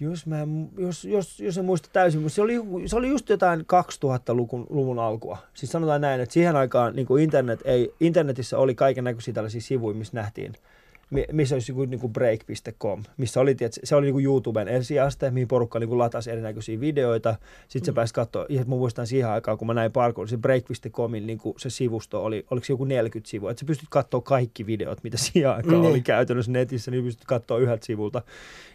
jos, 0.01 0.25
mä, 0.25 0.47
jos, 0.77 1.05
jos, 1.05 1.39
jos 1.39 1.57
en 1.57 1.65
muista 1.65 1.89
täysin, 1.93 2.21
mutta 2.21 2.35
se 2.35 2.41
oli, 2.41 2.55
se 2.85 2.95
oli 2.95 3.09
just 3.09 3.29
jotain 3.29 3.59
2000-luvun 3.59 4.67
luvun 4.69 4.99
alkua. 4.99 5.37
Siis 5.53 5.71
sanotaan 5.71 6.01
näin, 6.01 6.21
että 6.21 6.33
siihen 6.33 6.55
aikaan 6.55 6.95
niin 6.95 7.19
internet 7.21 7.59
ei, 7.65 7.93
internetissä 7.99 8.57
oli 8.57 8.75
kaiken 8.75 9.03
näköisiä 9.03 9.33
tällaisia 9.33 9.61
sivuja, 9.61 9.95
missä 9.95 10.17
nähtiin 10.17 10.53
missä 11.31 11.55
olisi 11.55 11.71
joku 11.71 11.85
niin 11.85 12.13
break.com, 12.13 13.03
missä 13.17 13.39
oli, 13.39 13.55
tiedät, 13.55 13.73
se 13.83 13.95
oli 13.95 14.05
niin 14.05 14.13
kuin 14.13 14.25
YouTuben 14.25 14.67
ensiaste, 14.67 15.31
mihin 15.31 15.47
porukka 15.47 15.79
niin 15.79 15.87
kuin 15.87 15.99
latasi 15.99 16.31
erinäköisiä 16.31 16.79
videoita. 16.79 17.35
Sitten 17.67 17.85
se 17.85 17.91
pääsi 17.93 18.13
katsoa, 18.13 18.45
ja 18.49 18.59
mä 18.59 18.75
muistan 18.75 19.07
siihen 19.07 19.29
aikaan, 19.29 19.57
kun 19.57 19.67
mä 19.67 19.73
näin 19.73 19.91
parkour, 19.91 20.27
se 20.27 20.37
break.comin 20.37 21.27
niin 21.27 21.37
kuin 21.37 21.55
se 21.57 21.69
sivusto 21.69 22.23
oli, 22.23 22.45
oliko 22.51 22.65
se 22.65 22.73
joku 22.73 22.85
40 22.85 23.29
sivua, 23.29 23.51
että 23.51 23.59
sä 23.59 23.65
pystyt 23.65 23.89
katsoa 23.89 24.21
kaikki 24.21 24.65
videot, 24.65 25.03
mitä 25.03 25.17
siihen 25.17 25.49
aikaan 25.49 25.81
Niin. 25.81 25.89
oli 25.91 26.01
käytännössä 26.01 26.51
netissä, 26.51 26.91
niin 26.91 27.03
pystyt 27.03 27.25
katsoa 27.25 27.57
yhdeltä 27.57 27.85
sivulta 27.85 28.21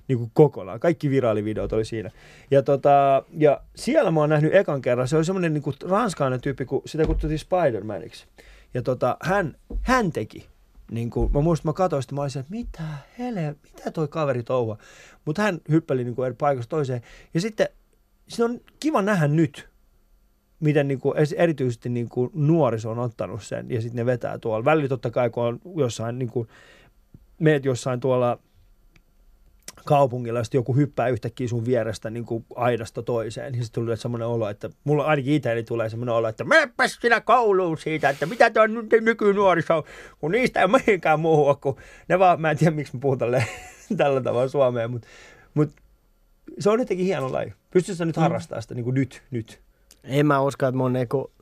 niin 0.09 0.18
kuin 0.18 0.31
kokonaan. 0.35 0.81
Kaikki 0.81 1.11
viraalivideot 1.11 1.72
oli 1.72 1.85
siinä. 1.85 2.11
Ja, 2.51 2.62
tota, 2.62 3.22
ja 3.38 3.61
siellä 3.77 4.11
mä 4.11 4.20
oon 4.20 4.29
nähnyt 4.29 4.55
ekan 4.55 4.83
kerran, 4.83 5.09
se 5.09 5.16
oli 5.16 5.25
semmoinen 5.25 5.55
niin 5.55 5.62
kuin 5.62 5.77
ranskalainen 5.88 6.40
tyyppi, 6.40 6.64
kun 6.64 6.83
sitä 6.87 7.05
kutsuttiin 7.07 7.40
Spider-Maniksi. 7.40 8.27
Ja 8.75 8.83
tota, 8.83 9.16
hän, 9.20 9.57
hän 9.83 10.12
teki 10.12 10.46
niin 10.90 11.11
kuin, 11.11 11.33
mä 11.33 11.40
muistan, 11.40 11.68
mä 11.68 11.72
katsoin 11.72 12.03
sitä, 12.03 12.14
mä 12.14 12.22
olisin, 12.22 12.40
että 12.40 12.51
mitä 12.51 12.83
hele, 13.18 13.57
mitä 13.62 13.90
toi 13.90 14.09
kaveri 14.09 14.42
touhua. 14.42 14.79
Mutta 15.25 15.42
hän 15.42 15.61
hyppeli 15.68 16.05
niin 16.05 16.14
kuin 16.14 16.27
eri 16.27 16.35
paikasta 16.38 16.70
toiseen. 16.70 17.03
Ja 17.35 17.40
sitten 17.40 17.68
se 18.29 18.44
on 18.44 18.61
kiva 18.81 19.03
nähdä 19.03 19.29
nyt, 19.29 19.68
miten 20.61 20.88
niin 20.88 21.01
kuin, 21.01 21.14
erityisesti 21.37 21.88
niin 21.88 22.09
kuin 22.09 22.31
nuoriso 22.35 22.90
on 22.90 22.99
ottanut 22.99 23.42
sen 23.42 23.70
ja 23.70 23.81
sitten 23.81 23.96
ne 23.96 24.07
vetää 24.07 24.38
tuolla. 24.38 24.64
Välillä 24.64 24.88
totta 24.88 25.11
kai, 25.11 25.31
kun 25.31 25.44
on 25.44 25.61
jossain, 25.77 26.18
niin 26.18 26.31
kuin, 26.31 26.49
meet 27.38 27.64
jossain 27.64 28.01
tuolla 28.01 28.38
kaupungilla, 29.87 30.44
sitten 30.44 30.59
joku 30.59 30.77
hyppää 30.77 31.09
yhtäkkiä 31.09 31.49
sun 31.49 31.64
vierestä 31.64 32.11
niin 32.11 32.25
kuin 32.25 32.46
aidasta 32.55 33.03
toiseen, 33.03 33.53
niin 33.53 33.64
sitten 33.64 33.83
tulee 33.83 33.96
semmoinen 33.96 34.29
olo, 34.29 34.49
että 34.49 34.70
mulla 34.85 35.05
ainakin 35.05 35.35
itselleni 35.35 35.64
tulee 35.64 35.88
semmoinen 35.88 36.14
olo, 36.14 36.29
että 36.29 36.44
menepäs 36.44 36.99
sinä 37.01 37.20
kouluun 37.20 37.79
siitä, 37.79 38.09
että 38.09 38.27
mitä 38.27 38.51
tuo 38.51 38.66
nyt 38.66 38.87
nykynuoriso, 39.01 39.85
kun 40.18 40.33
niistä 40.33 40.61
ei 40.61 40.68
mihinkään 40.68 41.20
muuhun 41.20 41.49
ole, 41.49 41.57
kun 41.61 41.77
ne 42.09 42.18
vaan, 42.18 42.40
mä 42.40 42.51
en 42.51 42.59
tiedä 42.59 42.77
miksi 42.77 42.96
mä 42.96 43.01
puhun 43.01 43.18
tälle, 43.18 43.44
tällä 43.96 44.20
tavalla 44.20 44.49
Suomeen, 44.49 44.90
mutta, 44.90 45.09
mutta 45.55 45.83
se 46.59 46.70
on 46.70 46.79
jotenkin 46.79 47.07
hieno 47.07 47.33
laji. 47.33 47.53
Pystytkö 47.70 47.96
sä 47.96 48.05
nyt 48.05 48.16
harrastamaan 48.16 48.62
sitä 48.62 48.75
niin 48.75 48.85
kuin 48.85 48.94
nyt, 48.94 49.22
nyt? 49.31 49.61
En 50.05 50.27
mä 50.27 50.40
usko, 50.40 50.66
että 50.66 50.79
mun 50.79 50.92
niinku, 50.92 51.33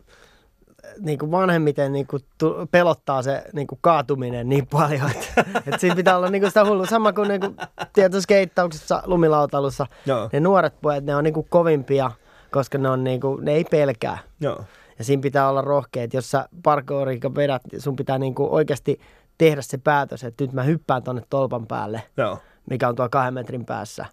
niinku 1.00 1.30
vanhemmiten 1.30 1.92
niinku 1.92 2.18
tu, 2.38 2.54
pelottaa 2.70 3.22
se 3.22 3.44
niinku 3.52 3.78
kaatuminen 3.80 4.48
niin 4.48 4.66
paljon, 4.66 5.10
että, 5.10 5.44
että 5.66 5.78
siinä 5.78 5.96
pitää 5.96 6.16
olla 6.16 6.30
niinku 6.30 6.48
sitä 6.48 6.64
hullu. 6.64 6.86
Sama 6.86 7.12
kuin 7.12 7.28
niinku, 7.28 7.54
tietysti 7.92 8.22
skeittauksessa, 8.22 9.02
lumilautailussa, 9.06 9.86
Joo, 10.06 10.28
ne 10.32 10.40
nuoret 10.40 10.80
pojat, 10.82 11.04
ne 11.04 11.16
on 11.16 11.24
niinku 11.24 11.46
kovimpia, 11.50 12.10
koska 12.50 12.78
ne, 12.78 12.90
on 12.90 13.04
niinku, 13.04 13.36
ne 13.36 13.52
ei 13.52 13.64
pelkää. 13.64 14.18
joo, 14.40 14.64
Ja 14.98 15.04
siinä 15.04 15.20
pitää 15.22 15.48
olla 15.48 15.60
rohkeet. 15.60 16.14
Jos 16.14 16.30
sä 16.30 16.48
parkourika 16.62 17.34
vedät, 17.34 17.62
sun 17.78 17.96
pitää 17.96 18.18
niinku 18.18 18.54
oikeasti 18.54 19.00
tehdä 19.38 19.62
se 19.62 19.78
päätös, 19.78 20.24
että 20.24 20.44
nyt 20.44 20.52
mä 20.52 20.62
hyppään 20.62 21.02
tonne 21.02 21.22
tolpan 21.30 21.66
päälle, 21.66 22.02
joo. 22.16 22.38
mikä 22.70 22.88
on 22.88 22.94
tuo 22.96 23.08
kahden 23.08 23.34
metrin 23.34 23.64
päässä. 23.66 24.06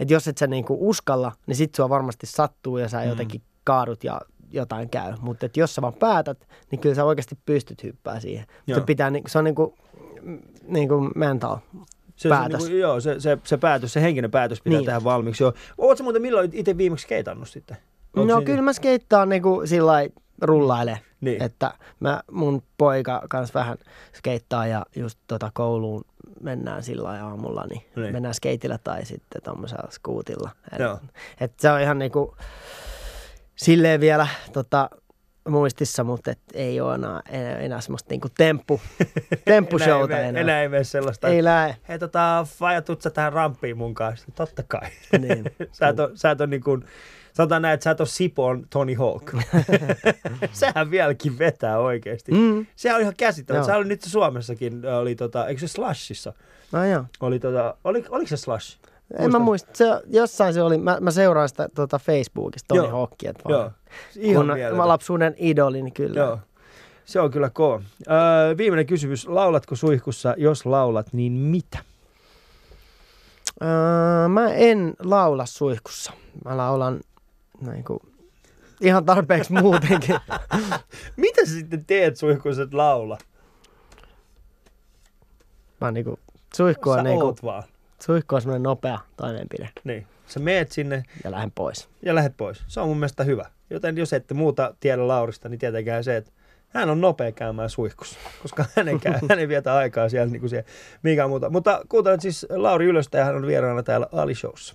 Et 0.00 0.10
jos 0.10 0.28
et 0.28 0.38
sä 0.38 0.46
niinku 0.46 0.76
uskalla, 0.80 1.32
niin 1.46 1.56
sit 1.56 1.74
sua 1.74 1.88
varmasti 1.88 2.26
sattuu 2.26 2.78
ja 2.78 2.88
sä 2.88 3.00
Mm. 3.02 3.08
jotenkin 3.08 3.42
kaadut 3.64 4.04
ja 4.04 4.20
jotain 4.52 4.88
käy. 4.90 5.12
Mutta 5.20 5.48
jos 5.56 5.74
sä 5.74 5.82
vaan 5.82 5.94
päätät, 5.94 6.38
niin 6.70 6.78
kyllä 6.80 6.94
sä 6.94 7.04
oikeasti 7.04 7.38
pystyt 7.46 7.82
hyppää 7.82 8.20
siihen. 8.20 8.46
Mutta 8.66 8.80
pitää, 8.80 9.10
niinku- 9.10 9.28
se 9.28 9.38
on 9.38 9.44
niinku, 9.44 9.74
niinku 10.66 11.10
mental. 11.14 11.56
Se, 12.16 12.28
Päätös. 12.28 12.62
Se, 12.62 12.68
niin 12.68 12.72
kuin, 12.74 12.80
joo, 12.80 13.00
se, 13.00 13.20
se, 13.20 13.38
se, 13.44 13.56
päätös, 13.56 13.92
se 13.92 14.02
henkinen 14.02 14.30
päätös 14.30 14.60
pitää 14.62 14.78
Niin. 14.78 14.86
tehdä 14.86 15.04
valmiiksi. 15.04 15.42
Joo. 15.42 15.52
Oletko 15.78 16.04
muuten 16.04 16.22
milloin 16.22 16.50
itse 16.52 16.76
viimeksi 16.78 17.06
keitannut 17.08 17.48
sitten? 17.48 17.76
Onko 18.16 18.26
no 18.32 18.38
siinä- 18.38 18.46
kyllä 18.46 18.62
mä 18.62 18.72
skeittaan 18.72 19.28
niinku 19.28 19.62
sillä 19.64 19.86
lailla 19.92 20.14
rullaile. 20.42 20.98
Niin. 21.20 21.42
Että 21.42 21.74
mä, 22.00 22.22
mun 22.30 22.62
poika 22.78 23.22
kanssa 23.28 23.58
vähän 23.58 23.78
skeittaa 24.12 24.66
ja 24.66 24.86
just 24.96 25.18
tota 25.26 25.50
kouluun 25.54 26.04
mennään 26.40 26.82
sillä 26.82 27.08
aamulla, 27.10 27.64
niin, 27.70 27.82
Niin. 27.96 28.12
mennään 28.12 28.34
skeitillä 28.34 28.78
tai 28.84 29.04
sitten 29.04 29.42
tuommoisella 29.42 29.90
skuutilla. 29.90 30.50
Et, 30.72 30.78
Joo. 30.78 30.98
et 31.40 31.52
se 31.60 31.70
on 31.70 31.80
ihan 31.80 31.98
niinku 31.98 32.34
silleen 33.56 34.00
vielä 34.00 34.26
tota, 34.52 34.90
muistissa, 35.48 36.04
mutta 36.04 36.30
et 36.30 36.38
ei 36.54 36.80
ole 36.80 36.94
enää, 36.94 37.20
enää, 37.28 37.58
enää 37.58 37.80
semmoista 37.80 38.10
niinku 38.10 38.28
temppu, 38.36 38.80
temppushowta 39.44 40.18
enää. 40.18 40.40
enää. 40.40 40.62
ei 40.62 40.68
mene 40.68 40.84
sellaista. 40.84 41.28
Ei 41.28 41.44
lähe. 41.44 41.76
Hei 41.88 41.98
tota, 41.98 42.46
Faija, 42.58 42.82
tuut 42.82 43.02
sä 43.02 43.10
tähän 43.10 43.32
rampiin 43.32 43.76
mun 43.76 43.94
kanssa? 43.94 44.26
Totta 44.34 44.62
kai. 44.68 44.88
Niin. 45.18 45.44
sä 45.72 45.88
et 45.88 46.00
ole, 46.00 46.10
sä 46.14 46.30
et 46.30 46.40
ole 46.40 46.48
niin 46.48 46.62
kuin, 46.62 46.84
sanotaan 47.32 47.62
näin, 47.62 47.74
että 47.74 47.84
sä 47.84 47.90
et 47.90 48.00
ole 48.00 48.08
Sipon 48.08 48.66
Tony 48.70 48.94
Hawk. 48.94 49.32
Sehän 50.52 50.90
vieläkin 50.90 51.38
vetää 51.38 51.78
oikeasti. 51.78 52.32
Mm. 52.32 52.66
Sehän 52.76 52.96
on 52.96 53.02
ihan 53.02 53.14
käsittämätöntä. 53.16 53.66
Sehän 53.66 53.80
oli 53.80 53.88
nyt 53.88 54.02
Suomessakin, 54.02 54.86
oli 54.86 55.14
tota, 55.14 55.46
eikö 55.46 55.60
se 55.60 55.68
Slashissa? 55.68 56.32
No 56.72 56.84
joo. 56.84 57.04
Oli 57.20 57.38
tota, 57.38 57.76
oli, 57.84 58.04
oliko 58.08 58.28
se 58.28 58.36
Slash? 58.36 58.78
En 59.18 59.32
mä 59.32 59.38
Muistan. 59.38 59.42
muista. 59.42 59.70
Se, 59.74 59.84
jossain 60.06 60.54
se 60.54 60.62
oli, 60.62 60.78
mä, 60.78 60.98
mä 61.00 61.10
seuraan 61.10 61.48
sitä 61.48 61.68
tuota 61.74 61.98
Facebookista, 61.98 62.74
Joo. 62.74 62.88
Hawkia. 62.90 63.30
että 63.30 63.42
Joo. 63.48 63.70
Ihan 64.16 64.46
kun 64.68 64.76
mä 64.76 64.88
lapsuuden 64.88 65.34
idoli, 65.38 65.82
niin 65.82 65.94
kyllä. 65.94 66.20
Joo. 66.20 66.38
Se 67.04 67.20
on 67.20 67.30
kyllä 67.30 67.50
kova. 67.50 67.82
Öö, 68.10 68.56
viimeinen 68.56 68.86
kysymys. 68.86 69.28
Laulatko 69.28 69.76
suihkussa? 69.76 70.34
Jos 70.38 70.66
laulat, 70.66 71.12
niin 71.12 71.32
mitä? 71.32 71.78
Öö, 73.62 74.28
mä 74.28 74.48
en 74.48 74.94
laula 75.04 75.46
suihkussa. 75.46 76.12
Mä 76.44 76.56
laulan 76.56 77.00
niin 77.72 77.84
kuin, 77.84 78.00
ihan 78.80 79.04
tarpeeksi 79.04 79.52
muutenkin. 79.62 80.16
Mitä 81.16 81.44
sä 81.46 81.52
sitten 81.52 81.84
teet 81.84 82.16
suihkussa, 82.16 82.62
et 82.62 82.74
laula? 82.74 83.18
Mä 85.80 85.90
niin 85.90 86.04
kuin, 86.04 86.16
suihku 86.56 86.90
on, 86.90 86.96
Sä 86.98 87.02
niin 87.02 87.20
kuin, 87.20 87.36
vaan. 87.42 87.62
Suihku 88.02 88.34
on 88.34 88.42
semmoinen 88.42 88.62
nopea 88.62 88.98
toimenpide 89.16 89.70
Niin. 89.84 90.06
Sä 90.26 90.40
meet 90.40 90.72
sinne 90.72 91.02
ja 91.24 91.30
lähden 91.30 91.50
pois. 91.50 91.88
ja 92.02 92.14
lähdet 92.14 92.36
pois. 92.36 92.64
Se 92.68 92.80
on 92.80 92.88
mun 92.88 92.96
mielestä 92.96 93.24
hyvä. 93.24 93.44
Joten 93.70 93.96
jos 93.96 94.12
ette 94.12 94.34
muuta 94.34 94.74
tiedä 94.80 95.08
Laurista, 95.08 95.48
niin 95.48 95.58
tietenkään 95.58 96.04
se, 96.04 96.16
että 96.16 96.30
hän 96.68 96.90
on 96.90 97.00
nopea 97.00 97.32
käymään 97.32 97.70
suihkussa, 97.70 98.18
koska 98.42 98.64
hän 98.76 98.88
ei, 98.88 98.98
käy, 98.98 99.14
hän 99.28 99.38
ei 99.38 99.48
vietä 99.48 99.74
aikaa 99.74 100.08
siellä 100.08 100.32
niin 100.32 100.40
kuin 100.40 100.50
siellä 100.50 100.68
mikään 101.02 101.30
muuta. 101.30 101.50
Mutta 101.50 101.82
kuuntelet 101.88 102.20
siis 102.20 102.46
Lauri 102.50 102.86
Ylöstä 102.86 103.18
ja 103.18 103.24
hän 103.24 103.36
on 103.36 103.46
vieraana 103.46 103.82
täällä 103.82 104.06
Ali 104.12 104.34
Showssa. 104.34 104.74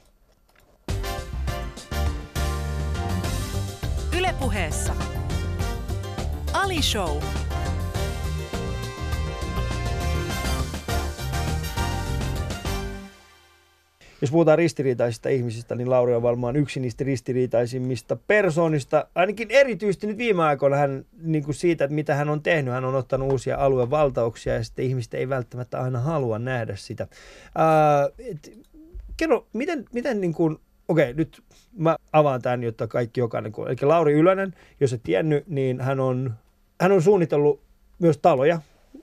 Ylepuheessa 4.17 4.95
Ali 6.53 6.81
Show. 6.81 7.17
Jos 14.21 14.31
puhutaan 14.31 14.57
ristiriitaisista 14.57 15.29
ihmisistä, 15.29 15.75
niin 15.75 15.89
Lauri 15.89 16.15
on 16.15 16.21
varmaan 16.21 16.55
yksi 16.55 16.79
niistä 16.79 17.03
ristiriitaisimmista 17.03 18.17
persoonista. 18.27 19.07
Ainakin 19.15 19.47
erityisesti 19.51 20.07
nyt 20.07 20.17
viime 20.17 20.43
aikoina 20.43 20.77
hän 20.77 21.05
niin 21.21 21.43
kuin 21.43 21.55
siitä, 21.55 21.83
että 21.83 21.95
mitä 21.95 22.15
hän 22.15 22.29
on 22.29 22.43
tehnyt. 22.43 22.73
Hän 22.73 22.85
on 22.85 22.95
ottanut 22.95 23.31
uusia 23.31 23.57
aluevaltauksia 23.57 24.53
ja 24.53 24.63
sitten 24.63 24.85
ihmiset 24.85 25.13
ei 25.13 25.29
välttämättä 25.29 25.81
aina 25.81 25.99
halua 25.99 26.39
nähdä 26.39 26.75
sitä. 26.75 27.07
Ää, 27.55 28.09
et, 28.19 28.57
kerro, 29.17 29.47
miten, 29.53 29.85
miten 29.93 30.21
niin 30.21 30.33
kuin, 30.33 30.57
okei, 30.87 31.13
nyt 31.13 31.43
mä 31.77 31.95
avaan 32.13 32.41
tämän, 32.41 32.63
jotta 32.63 32.87
kaikki 32.87 33.19
jokainen 33.19 33.51
kuulee. 33.51 33.75
Eli 33.81 33.87
Lauri 33.87 34.13
Ylönen, 34.13 34.53
jos 34.79 34.93
et 34.93 35.03
tiennyt, 35.03 35.47
niin 35.47 35.81
hän 35.81 35.99
on, 35.99 36.33
hän 36.81 36.91
on 36.91 37.01
suunnitellut 37.01 37.61
myös 37.99 38.17
taloja 38.17 38.61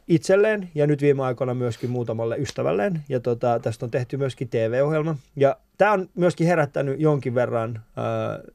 itselleen 0.09 0.71
ja 0.75 0.87
nyt 0.87 1.03
viime 1.03 1.23
aikoina 1.23 1.55
myöskin 1.55 1.91
muutamalle 1.91 2.37
ystävälleen. 2.37 3.01
Ja 3.09 3.21
tota, 3.21 3.59
tästä 3.63 3.87
on 3.87 3.91
tehty 3.91 4.17
myöskin 4.17 4.49
TV-ohjelma. 4.49 5.17
Ja 5.37 5.57
tämä 5.79 5.93
on 5.93 6.09
myöskin 6.15 6.47
herättänyt 6.47 7.01
jonkin 7.01 7.35
verran 7.35 7.77
äh, 7.77 8.55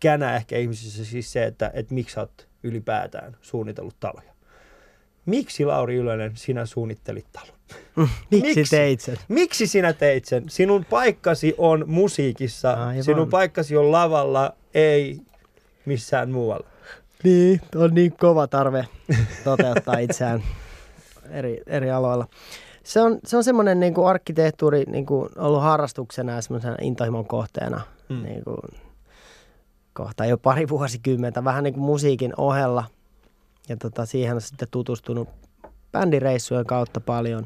känää 0.00 0.36
ehkä 0.36 0.58
ihmisissä 0.58 1.04
siis 1.04 1.32
se, 1.32 1.44
että, 1.44 1.70
että 1.74 1.94
miksi 1.94 2.14
sä 2.14 2.20
oot 2.20 2.48
ylipäätään 2.62 3.36
suunnitellut 3.40 3.96
taloja. 4.00 4.36
Miksi 5.26 5.64
Lauri 5.64 5.96
Ylönen 5.96 6.32
sinä 6.34 6.66
suunnittelit 6.66 7.26
talon? 7.32 7.56
Miksi, 8.30 8.54
Miksi? 8.54 8.76
teit 8.76 9.00
sen? 9.00 9.16
Miksi 9.28 9.66
sinä 9.66 9.92
teit 9.92 10.24
sen? 10.24 10.44
Sinun 10.48 10.84
paikkasi 10.84 11.54
on 11.58 11.84
musiikissa, 11.86 12.72
Aivan. 12.72 13.04
sinun 13.04 13.30
paikkasi 13.30 13.76
on 13.76 13.92
lavalla, 13.92 14.52
ei 14.74 15.20
missään 15.84 16.30
muualla. 16.30 16.66
Niin, 17.24 17.60
on 17.74 17.94
niin 17.94 18.16
kova 18.16 18.46
tarve 18.46 18.86
toteuttaa 19.44 19.98
itseään 19.98 20.42
eri, 21.30 21.60
eri 21.66 21.90
aloilla. 21.90 22.26
Se 22.84 23.00
on, 23.00 23.18
se 23.24 23.36
on 23.36 23.44
semmoinen 23.44 23.80
niin 23.80 23.94
kuin 23.94 24.06
arkkitehtuuri 24.08 24.84
niin 24.86 25.06
kuin 25.06 25.28
ollut 25.36 25.62
harrastuksena 25.62 26.32
ja 26.32 26.42
semmoisena 26.42 26.76
intohimon 26.80 27.26
kohteena 27.26 27.80
Mm. 28.08 28.22
niin 28.22 28.44
kuin, 28.44 28.58
kohta 29.92 30.26
jo 30.26 30.38
pari 30.38 30.68
vuosikymmentä, 30.68 31.44
vähän 31.44 31.64
niin 31.64 31.74
kuin 31.74 31.84
musiikin 31.84 32.32
ohella. 32.36 32.84
Ja 33.68 33.76
tota, 33.76 34.06
siihen 34.06 34.34
on 34.34 34.40
sitten 34.40 34.68
tutustunut 34.70 35.28
bändireissujen 35.92 36.66
kautta 36.66 37.00
paljon 37.00 37.44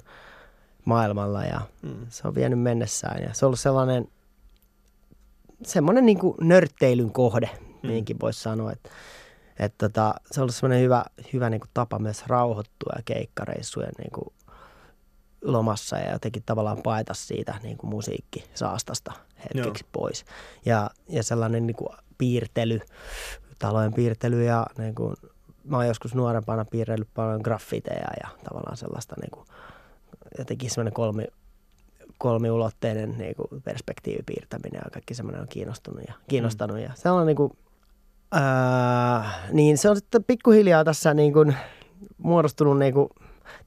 maailmalla 0.84 1.44
ja 1.44 1.60
Mm. 1.82 2.06
se 2.08 2.28
on 2.28 2.34
vienyt 2.34 2.60
mennessään. 2.60 3.22
Ja 3.22 3.34
se 3.34 3.44
on 3.44 3.48
ollut 3.48 3.60
sellainen 3.60 4.08
semmoinen 5.62 6.06
niin 6.06 6.18
kuin 6.18 6.34
nörtteilyn 6.40 7.12
kohde, 7.12 7.50
Mm. 7.82 7.88
niinkin 7.88 8.20
voisi 8.20 8.40
sanoa. 8.40 8.72
Että, 8.72 8.90
että 9.60 9.88
tota, 9.88 10.14
se 10.30 10.40
on 10.40 10.42
ollut 10.42 10.54
semmoinen 10.54 10.82
hyvä, 10.82 11.04
hyvä 11.32 11.50
niin 11.50 11.60
kuin 11.60 11.70
tapa 11.74 11.98
myös 11.98 12.26
rauhoittua 12.26 12.92
ja 12.96 13.02
keikkareissujen 13.04 13.92
niin 13.98 14.10
kuin 14.12 14.34
lomassa 15.44 15.98
ja 15.98 16.12
jotenkin 16.12 16.42
tavallaan 16.46 16.82
paeta 16.82 17.14
siitä 17.14 17.54
niin 17.62 17.76
kuin 17.76 17.90
musiikkisaastasta 17.90 19.12
hetkeksi 19.38 19.84
Joo. 19.84 19.90
pois. 19.92 20.24
Ja, 20.66 20.90
ja 21.08 21.22
sellainen 21.22 21.66
niin 21.66 21.76
kuin 21.76 21.96
piirtely, 22.18 22.80
talojen 23.58 23.92
piirtely 23.92 24.44
ja 24.44 24.66
niin 24.78 24.94
kuin, 24.94 25.16
mä 25.64 25.76
oon 25.76 25.86
joskus 25.86 26.14
nuorempana 26.14 26.64
piirrellyt 26.64 27.08
paljon 27.14 27.40
graffiteja 27.44 28.10
ja 28.22 28.28
tavallaan 28.44 28.76
sellaista 28.76 29.16
niin 29.20 29.30
kuin, 29.30 29.46
jotenkin 30.38 30.70
semmoinen 30.70 30.94
kolmi, 30.94 31.24
kolmiulotteinen 32.18 33.18
niin 33.18 33.34
kuin 33.34 33.62
perspektiivipiirtäminen 33.62 34.80
ja 34.84 34.90
kaikki 34.90 35.14
semmoinen 35.14 35.42
on 35.42 35.48
kiinnostunut 35.48 36.02
ja, 36.08 36.14
kiinnostanut. 36.28 36.78
Ja 36.78 36.92
sellainen 36.94 37.26
niin 37.26 37.36
kuin, 37.36 37.52
ää, 38.32 39.30
niin 39.52 39.78
se 39.78 39.90
on 39.90 39.96
sitten 39.96 40.24
pikkuhiljaa 40.24 40.84
tässä 40.84 41.14
niin 41.14 41.32
kuin 41.32 41.56
muodostunut 42.18 42.78
niin 42.78 42.94
kuin 42.94 43.08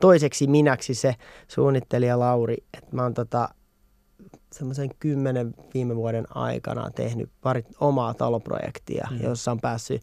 toiseksi 0.02 0.48
minäksi 0.48 0.94
se 0.94 1.16
suunnittelija 1.48 2.20
Lauri, 2.20 2.58
että 2.78 2.96
mä 2.96 3.04
oon 3.04 3.14
tota, 3.14 3.50
semmoisen 4.52 4.90
kymmenen 5.00 5.54
viime 5.74 5.96
vuoden 5.96 6.26
aikana 6.38 6.90
tehnyt 6.96 7.30
pari 7.42 7.64
omaa 7.80 8.14
taloprojektia, 8.14 9.08
Mm. 9.12 9.22
jossa 9.24 9.52
on 9.52 9.60
päässyt 9.60 10.02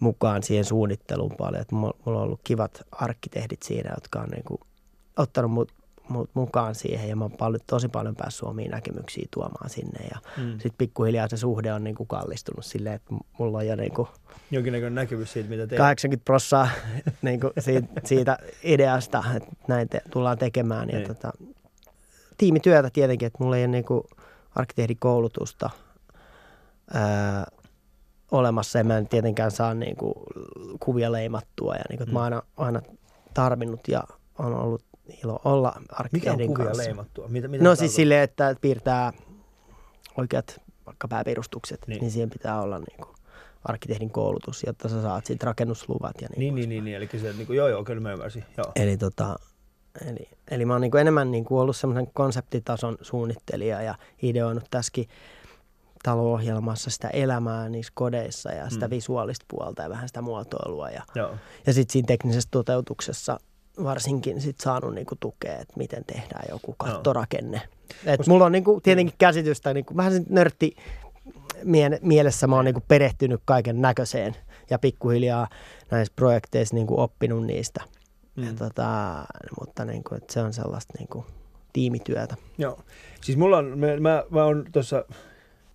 mukaan 0.00 0.42
siihen 0.42 0.64
suunnitteluun 0.64 1.34
paljon. 1.38 1.62
Et 1.62 1.72
mulla 1.72 1.96
on 2.06 2.16
ollut 2.16 2.40
kivat 2.44 2.82
arkkitehdit 2.92 3.62
siinä, 3.62 3.90
jotka 3.94 4.20
on 4.20 4.28
niinku 4.28 4.60
ottanut 5.16 5.50
mut, 5.50 5.72
mut 5.72 5.75
mukaan 6.34 6.74
siihen 6.74 7.08
ja 7.08 7.16
mä 7.16 7.24
oon 7.24 7.32
paljon, 7.32 7.60
tosi 7.66 7.88
paljon 7.88 8.16
päässyt 8.16 8.42
omia 8.48 8.70
näkemyksiä 8.70 9.26
tuomaan 9.30 9.70
sinne. 9.70 10.06
Ja 10.10 10.18
Mm. 10.36 10.52
sitten 10.52 10.72
pikkuhiljaa 10.78 11.28
se 11.28 11.36
suhde 11.36 11.72
on 11.72 11.84
niinku 11.84 12.04
kallistunut 12.04 12.64
silleen, 12.64 12.94
että 12.94 13.14
mulla 13.38 13.58
on 13.58 13.66
jo 13.66 13.76
niinku 13.76 14.08
Jonkinnäköinen 14.50 14.94
näkyvyys 14.94 15.32
siitä, 15.32 15.48
mitä 15.48 15.66
teet. 15.66 15.78
80 15.78 16.24
prossaa 16.24 16.68
niinku 17.22 17.50
siitä, 17.58 17.88
siitä 18.04 18.38
ideasta, 18.62 19.24
että 19.36 19.50
näin 19.68 19.88
te, 19.88 20.00
tullaan 20.10 20.38
tekemään. 20.38 20.88
Ja 20.88 20.96
Niin. 20.98 21.08
tota, 21.08 21.32
tiimityötä 22.38 22.90
tietenkin, 22.92 23.26
että 23.26 23.42
mulla 23.42 23.56
ei 23.56 23.62
ole 23.62 23.68
niinku 23.72 24.04
arkkitehdikoulutusta 24.54 25.70
ää, 26.94 27.46
olemassa 28.30 28.78
ja 28.78 28.84
mä 28.84 28.98
en 28.98 29.08
tietenkään 29.08 29.50
saa 29.50 29.74
niinku 29.74 30.14
kuvia 30.80 31.12
leimattua. 31.12 31.74
Ja 31.74 31.82
niinku, 31.88 32.04
mm. 32.06 32.12
mä 32.12 32.18
oon 32.18 32.24
aina, 32.32 32.42
aina 32.56 32.82
tarvinnut 33.34 33.88
ja 33.88 34.02
on 34.38 34.54
ollut 34.54 34.82
ilo 35.24 35.40
olla 35.44 35.74
Mikä 35.78 35.92
on 35.94 36.00
arkkitehdin 36.00 36.54
kanssa. 36.54 36.82
leimattua? 36.82 37.28
Mitä, 37.28 37.48
mitä 37.48 37.64
No 37.64 37.74
siis 37.74 37.94
silleen, 37.94 38.22
että 38.22 38.56
piirtää 38.60 39.12
oikeat 40.16 40.60
vaikka 40.86 41.08
pääperustukset, 41.08 41.80
Niin. 41.80 41.88
niin, 41.94 42.00
niin 42.00 42.10
siihen 42.10 42.30
pitää 42.30 42.62
olla 42.62 42.78
niinku 42.78 43.14
arkkitehdin 43.64 44.10
koulutus, 44.10 44.62
jotta 44.66 44.88
sä 44.88 45.02
saat 45.02 45.26
siitä 45.26 45.46
rakennusluvat 45.46 46.14
ja 46.20 46.28
niin, 46.28 46.38
Niin, 46.40 46.54
niin, 46.54 46.68
niin, 46.68 46.84
niin, 46.84 46.96
eli 46.96 47.08
se, 47.20 47.32
niin 47.32 47.46
kuin, 47.46 47.56
joo, 47.56 47.68
joo, 47.68 47.84
kyllä 47.84 48.00
mä 48.00 48.12
ymmärsin. 48.12 48.44
Joo. 48.56 48.72
Eli, 48.76 48.96
tota, 48.96 49.36
eli, 50.08 50.28
eli 50.50 50.64
mä 50.64 50.72
oon 50.74 50.80
niinku 50.80 50.96
enemmän 50.96 51.30
niinku 51.30 51.58
ollut 51.58 51.76
semmoisen 51.76 52.06
konseptitason 52.14 52.98
suunnittelija 53.02 53.82
ja 53.82 53.94
ideoinut 54.22 54.64
tässäkin 54.70 55.08
talo-ohjelmassa 56.02 56.90
sitä 56.90 57.08
elämää 57.08 57.68
niissä 57.68 57.92
kodeissa 57.96 58.52
ja 58.52 58.70
sitä 58.70 58.86
Mm. 58.86 58.90
mm. 58.90 58.94
visuaalista 58.96 59.44
puolta 59.48 59.82
ja 59.82 59.90
vähän 59.90 60.08
sitä 60.08 60.22
muotoilua. 60.22 60.90
Ja, 60.90 61.02
joo. 61.14 61.34
ja 61.66 61.72
sitten 61.72 61.92
siinä 61.92 62.06
teknisessä 62.06 62.48
toteutuksessa 62.50 63.38
varsinkin 63.84 64.40
sit 64.40 64.60
saanut 64.60 64.94
niinku 64.94 65.16
tukea, 65.20 65.52
että 65.58 65.74
miten 65.76 66.04
tehdään 66.04 66.44
joku 66.50 66.74
kattorakenne. 66.78 67.62
Et 68.06 68.16
Koska- 68.16 68.32
mulla 68.32 68.44
on 68.44 68.52
niinku 68.52 68.80
tietenkin 68.80 69.14
käsitystä, 69.18 69.74
niinku, 69.74 69.96
vähän 69.96 70.22
nörtti 70.28 70.76
mie- 71.64 71.98
mielessä 72.02 72.46
mä 72.46 72.56
oon 72.56 72.64
niinku 72.64 72.82
perehtynyt 72.88 73.40
kaiken 73.44 73.80
näköiseen 73.82 74.36
ja 74.70 74.78
pikkuhiljaa 74.78 75.48
näissä 75.90 76.12
projekteissa 76.16 76.74
niin 76.74 76.86
kuin 76.86 77.00
oppinut 77.00 77.46
niistä. 77.46 77.80
Mm. 78.36 78.44
Ja 78.46 78.52
tota, 78.52 79.24
mutta 79.60 79.84
niin 79.84 80.04
kuin, 80.04 80.18
että 80.18 80.32
se 80.32 80.40
on 80.40 80.52
sellaista 80.52 80.94
niin 80.98 81.08
kuin, 81.08 81.24
tiimityötä. 81.72 82.36
Joo. 82.58 82.78
Siis 83.20 83.38
mulla 83.38 83.58
on, 83.58 83.78
mä, 83.78 83.86
mä, 84.00 84.24
mä 84.30 84.44
oon 84.44 84.64
tuossa, 84.72 85.04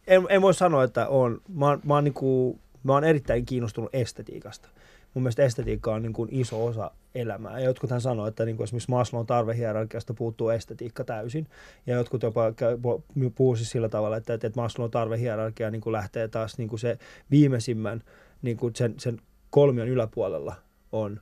en, 0.07 0.25
en 0.29 0.41
voi 0.41 0.53
sanoa, 0.53 0.83
että 0.83 1.07
on, 1.07 1.41
mä, 1.53 1.67
oon- 1.67 1.81
mä, 1.83 1.93
oon 1.93 2.03
niinku, 2.03 2.59
mä 2.83 2.93
oon 2.93 3.03
erittäin 3.03 3.45
kiinnostunut 3.45 3.89
estetiikasta. 3.95 4.69
Mun 5.13 5.23
mielestä 5.23 5.43
estetiikka 5.43 5.93
on 5.93 6.01
niin 6.01 6.13
kuin 6.13 6.29
iso 6.31 6.65
osa 6.65 6.91
elämää. 7.15 7.59
Ja 7.59 7.65
jotkuthan 7.65 8.01
sanoo, 8.01 8.27
että 8.27 8.45
niin 8.45 8.57
kuin 8.57 8.63
esimerkiksi 8.63 8.91
Maslown 8.91 9.25
tarvehierarkiasta 9.25 10.13
puuttuu 10.13 10.49
estetiikka 10.49 11.03
täysin. 11.03 11.47
Ja 11.87 11.95
jotkut 11.95 12.23
jopa 12.23 12.41
puhuu 13.35 13.55
siis 13.55 13.69
sillä 13.69 13.89
tavalla, 13.89 14.17
että, 14.17 14.33
että 14.33 14.51
Maslown 14.55 14.91
tarvehierarkia 14.91 15.71
niin 15.71 15.81
kuin 15.81 15.91
lähtee 15.91 16.27
taas 16.27 16.57
niin 16.57 16.69
kuin 16.69 16.79
se 16.79 16.97
viimeisimmän 17.31 18.03
niin 18.41 18.57
kuin 18.57 18.75
sen, 18.75 18.95
sen 18.97 19.21
kolmion 19.49 19.87
yläpuolella 19.87 20.55
on 20.91 21.21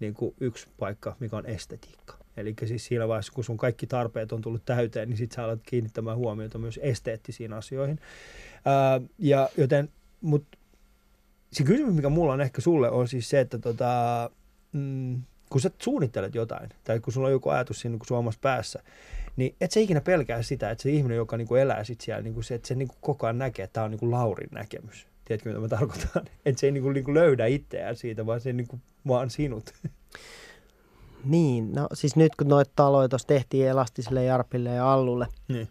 niin 0.00 0.14
kuin 0.14 0.34
yksi 0.40 0.68
paikka, 0.78 1.16
mikä 1.20 1.36
on 1.36 1.46
estetiikka. 1.46 2.18
Eli 2.36 2.54
siis 2.64 2.86
siinä 2.86 3.08
vaiheessa, 3.08 3.32
kun 3.32 3.44
sun 3.44 3.56
kaikki 3.56 3.86
tarpeet 3.86 4.32
on 4.32 4.40
tullut 4.40 4.64
täyteen, 4.64 5.08
niin 5.08 5.16
sit 5.16 5.32
sä 5.32 5.44
alat 5.44 5.60
kiinnittämään 5.62 6.16
huomiota 6.16 6.58
myös 6.58 6.80
esteettisiin 6.82 7.52
asioihin. 7.52 7.98
Ää, 8.64 9.00
ja 9.18 9.48
joten, 9.56 9.88
mut 10.20 10.44
se 11.52 11.64
kysymys, 11.64 11.94
mikä 11.94 12.08
mulla 12.08 12.32
on 12.32 12.40
ehkä 12.40 12.60
sulle, 12.60 12.90
on 12.90 13.08
siis 13.08 13.30
se, 13.30 13.40
että 13.40 13.58
tota, 13.58 14.30
mm, 14.72 15.22
kun 15.50 15.60
sä 15.60 15.70
suunnittelet 15.82 16.34
jotain, 16.34 16.68
tai 16.84 17.00
kun 17.00 17.12
sulla 17.12 17.26
on 17.26 17.32
joku 17.32 17.48
ajatus 17.48 17.80
siinä 17.80 17.92
niin 17.96 18.06
sun 18.06 18.18
omassa 18.18 18.40
päässä, 18.42 18.82
niin 19.36 19.54
et 19.60 19.70
sä 19.70 19.80
ikinä 19.80 20.00
pelkää 20.00 20.42
sitä, 20.42 20.70
että 20.70 20.82
se 20.82 20.90
ihminen, 20.90 21.16
joka 21.16 21.36
niin 21.36 21.48
kuin 21.48 21.60
elää 21.62 21.84
sit 21.84 22.00
siellä, 22.00 22.22
niin 22.22 22.34
kuin 22.34 22.44
se, 22.44 22.54
että 22.54 22.68
se 22.68 22.74
niin 22.74 22.88
kuin 22.88 22.98
koko 23.00 23.26
ajan 23.26 23.38
näkee, 23.38 23.64
että 23.64 23.72
tämä 23.72 23.84
on 23.84 23.90
niin 23.90 23.98
kuin 23.98 24.10
Laurin 24.10 24.48
näkemys. 24.52 25.06
Tiedätkö, 25.24 25.48
mitä 25.48 25.60
mä 25.60 25.68
tarkoitan? 25.68 26.22
Että 26.46 26.60
se 26.60 26.66
ei 26.66 26.72
niin 26.72 26.82
kuin, 26.82 26.94
niin 26.94 27.04
kuin 27.04 27.14
löydä 27.14 27.46
itseään 27.46 27.96
siitä, 27.96 28.26
vaan 28.26 28.40
se 28.40 28.52
niin 28.52 28.68
kuin 28.68 28.82
vaan 29.08 29.30
sinut. 29.30 29.72
Niin, 31.24 31.72
no 31.72 31.86
siis 31.92 32.16
nyt 32.16 32.36
kun 32.36 32.48
noita 32.48 32.70
taloja 32.76 33.08
tuossa 33.08 33.28
tehtiin 33.28 33.68
Elastiselle, 33.68 34.24
Jarpille 34.24 34.70
ja 34.70 34.92
Allulle, 34.92 35.26
Niin. 35.48 35.68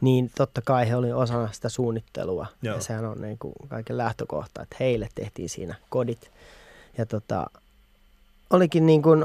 niin 0.00 0.30
totta 0.36 0.60
kai 0.64 0.88
he 0.88 0.96
oli 0.96 1.12
osana 1.12 1.48
sitä 1.52 1.68
suunnittelua. 1.68 2.46
Joo. 2.62 2.74
Ja 2.74 2.80
sehän 2.80 3.04
on 3.04 3.20
niin 3.20 3.38
kuin 3.38 3.52
kaiken 3.68 3.98
lähtökohta, 3.98 4.62
että 4.62 4.76
heille 4.80 5.08
tehtiin 5.14 5.48
siinä 5.48 5.74
kodit. 5.90 6.30
Ja 6.98 7.06
tota, 7.06 7.46
olikin 8.52 8.86
niin 8.86 9.02
kuin 9.02 9.24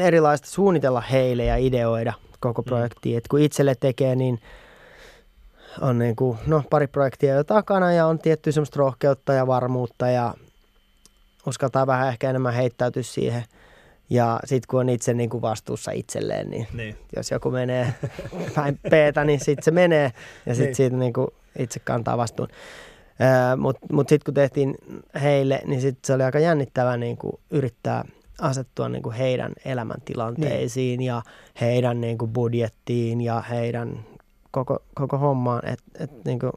erilaista 0.00 0.48
suunnitella 0.48 1.00
heille 1.00 1.44
ja 1.44 1.56
ideoida 1.56 2.12
koko 2.40 2.62
Mm. 2.62 2.66
projektia. 2.66 3.18
Et 3.18 3.28
kun 3.28 3.40
itselle 3.40 3.74
tekee, 3.80 4.16
niin 4.16 4.40
on 5.80 5.98
niin 5.98 6.16
kuin, 6.16 6.38
no, 6.46 6.62
pari 6.70 6.86
projektia 6.86 7.34
jo 7.34 7.44
takana 7.44 7.92
ja 7.92 8.06
on 8.06 8.18
tietty 8.18 8.52
semmoista 8.52 8.78
rohkeutta 8.78 9.32
ja 9.32 9.46
varmuutta 9.46 10.08
ja 10.10 10.34
uskaltaa 11.46 11.86
vähän 11.86 12.08
ehkä 12.08 12.30
enemmän 12.30 12.54
heittäytyä 12.54 13.02
siihen. 13.02 13.44
Ja 14.10 14.40
sitten 14.44 14.66
kun 14.70 14.80
on 14.80 14.88
itse 14.88 15.14
niin 15.14 15.30
kuin 15.30 15.42
vastuussa 15.42 15.90
itselleen, 15.90 16.50
niin 16.50 16.66
Niin. 16.72 16.96
jos 17.16 17.30
joku 17.30 17.50
menee 17.50 17.94
päin 18.54 18.78
peetä, 18.90 19.24
niin 19.24 19.40
sitten 19.40 19.64
se 19.64 19.70
menee 19.70 20.12
ja 20.46 20.54
sitten 20.54 20.66
Niin. 20.66 20.74
siitä 20.74 20.96
niinku 20.96 21.34
itse 21.58 21.80
kantaa 21.80 22.16
vastuun. 22.18 22.48
Mutta 23.56 23.86
mut 23.92 24.08
sitten 24.08 24.24
kun 24.24 24.34
tehtiin 24.34 24.74
heille, 25.22 25.60
niin 25.66 25.80
sitten 25.80 26.00
se 26.06 26.12
oli 26.12 26.22
aika 26.22 26.38
jännittävää 26.38 26.96
niinku 26.96 27.40
yrittää 27.50 28.04
asettua 28.40 28.88
niinku 28.88 29.10
heidän 29.18 29.52
elämäntilanteisiin 29.64 31.02
ja 31.02 31.22
heidän 31.60 32.00
niinku 32.00 32.26
budjettiin 32.26 33.20
ja 33.20 33.40
heidän 33.40 34.04
koko, 34.50 34.78
koko 34.94 35.18
hommaan. 35.18 35.68
Et, 35.68 35.82
et 35.98 36.24
niinku, 36.24 36.50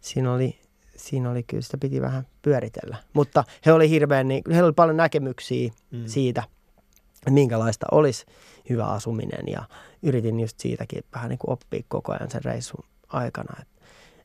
siinä, 0.00 0.32
oli, 0.32 0.58
siinä 0.96 1.30
oli 1.30 1.42
kyllä, 1.42 1.62
sitä 1.62 1.78
piti 1.78 2.00
vähän 2.00 2.26
pyöritellä. 2.42 2.96
Mutta 3.12 3.44
he 3.66 3.72
oli 3.72 3.90
hirveän, 3.90 4.28
niin, 4.28 4.42
heillä 4.50 4.66
oli 4.66 4.72
paljon 4.72 4.96
näkemyksiä 4.96 5.70
Mm. 5.90 6.02
siitä, 6.06 6.42
minkälaista 7.30 7.86
olisi 7.92 8.26
hyvä 8.70 8.84
asuminen 8.84 9.48
ja 9.48 9.64
yritin 10.02 10.40
just 10.40 10.60
siitäkin 10.60 11.04
vähän 11.14 11.28
niin 11.28 11.38
kuin 11.38 11.50
oppia 11.50 11.82
koko 11.88 12.12
ajan 12.12 12.30
sen 12.30 12.44
reissun 12.44 12.84
aikana. 13.08 13.56
Et, 13.60 13.68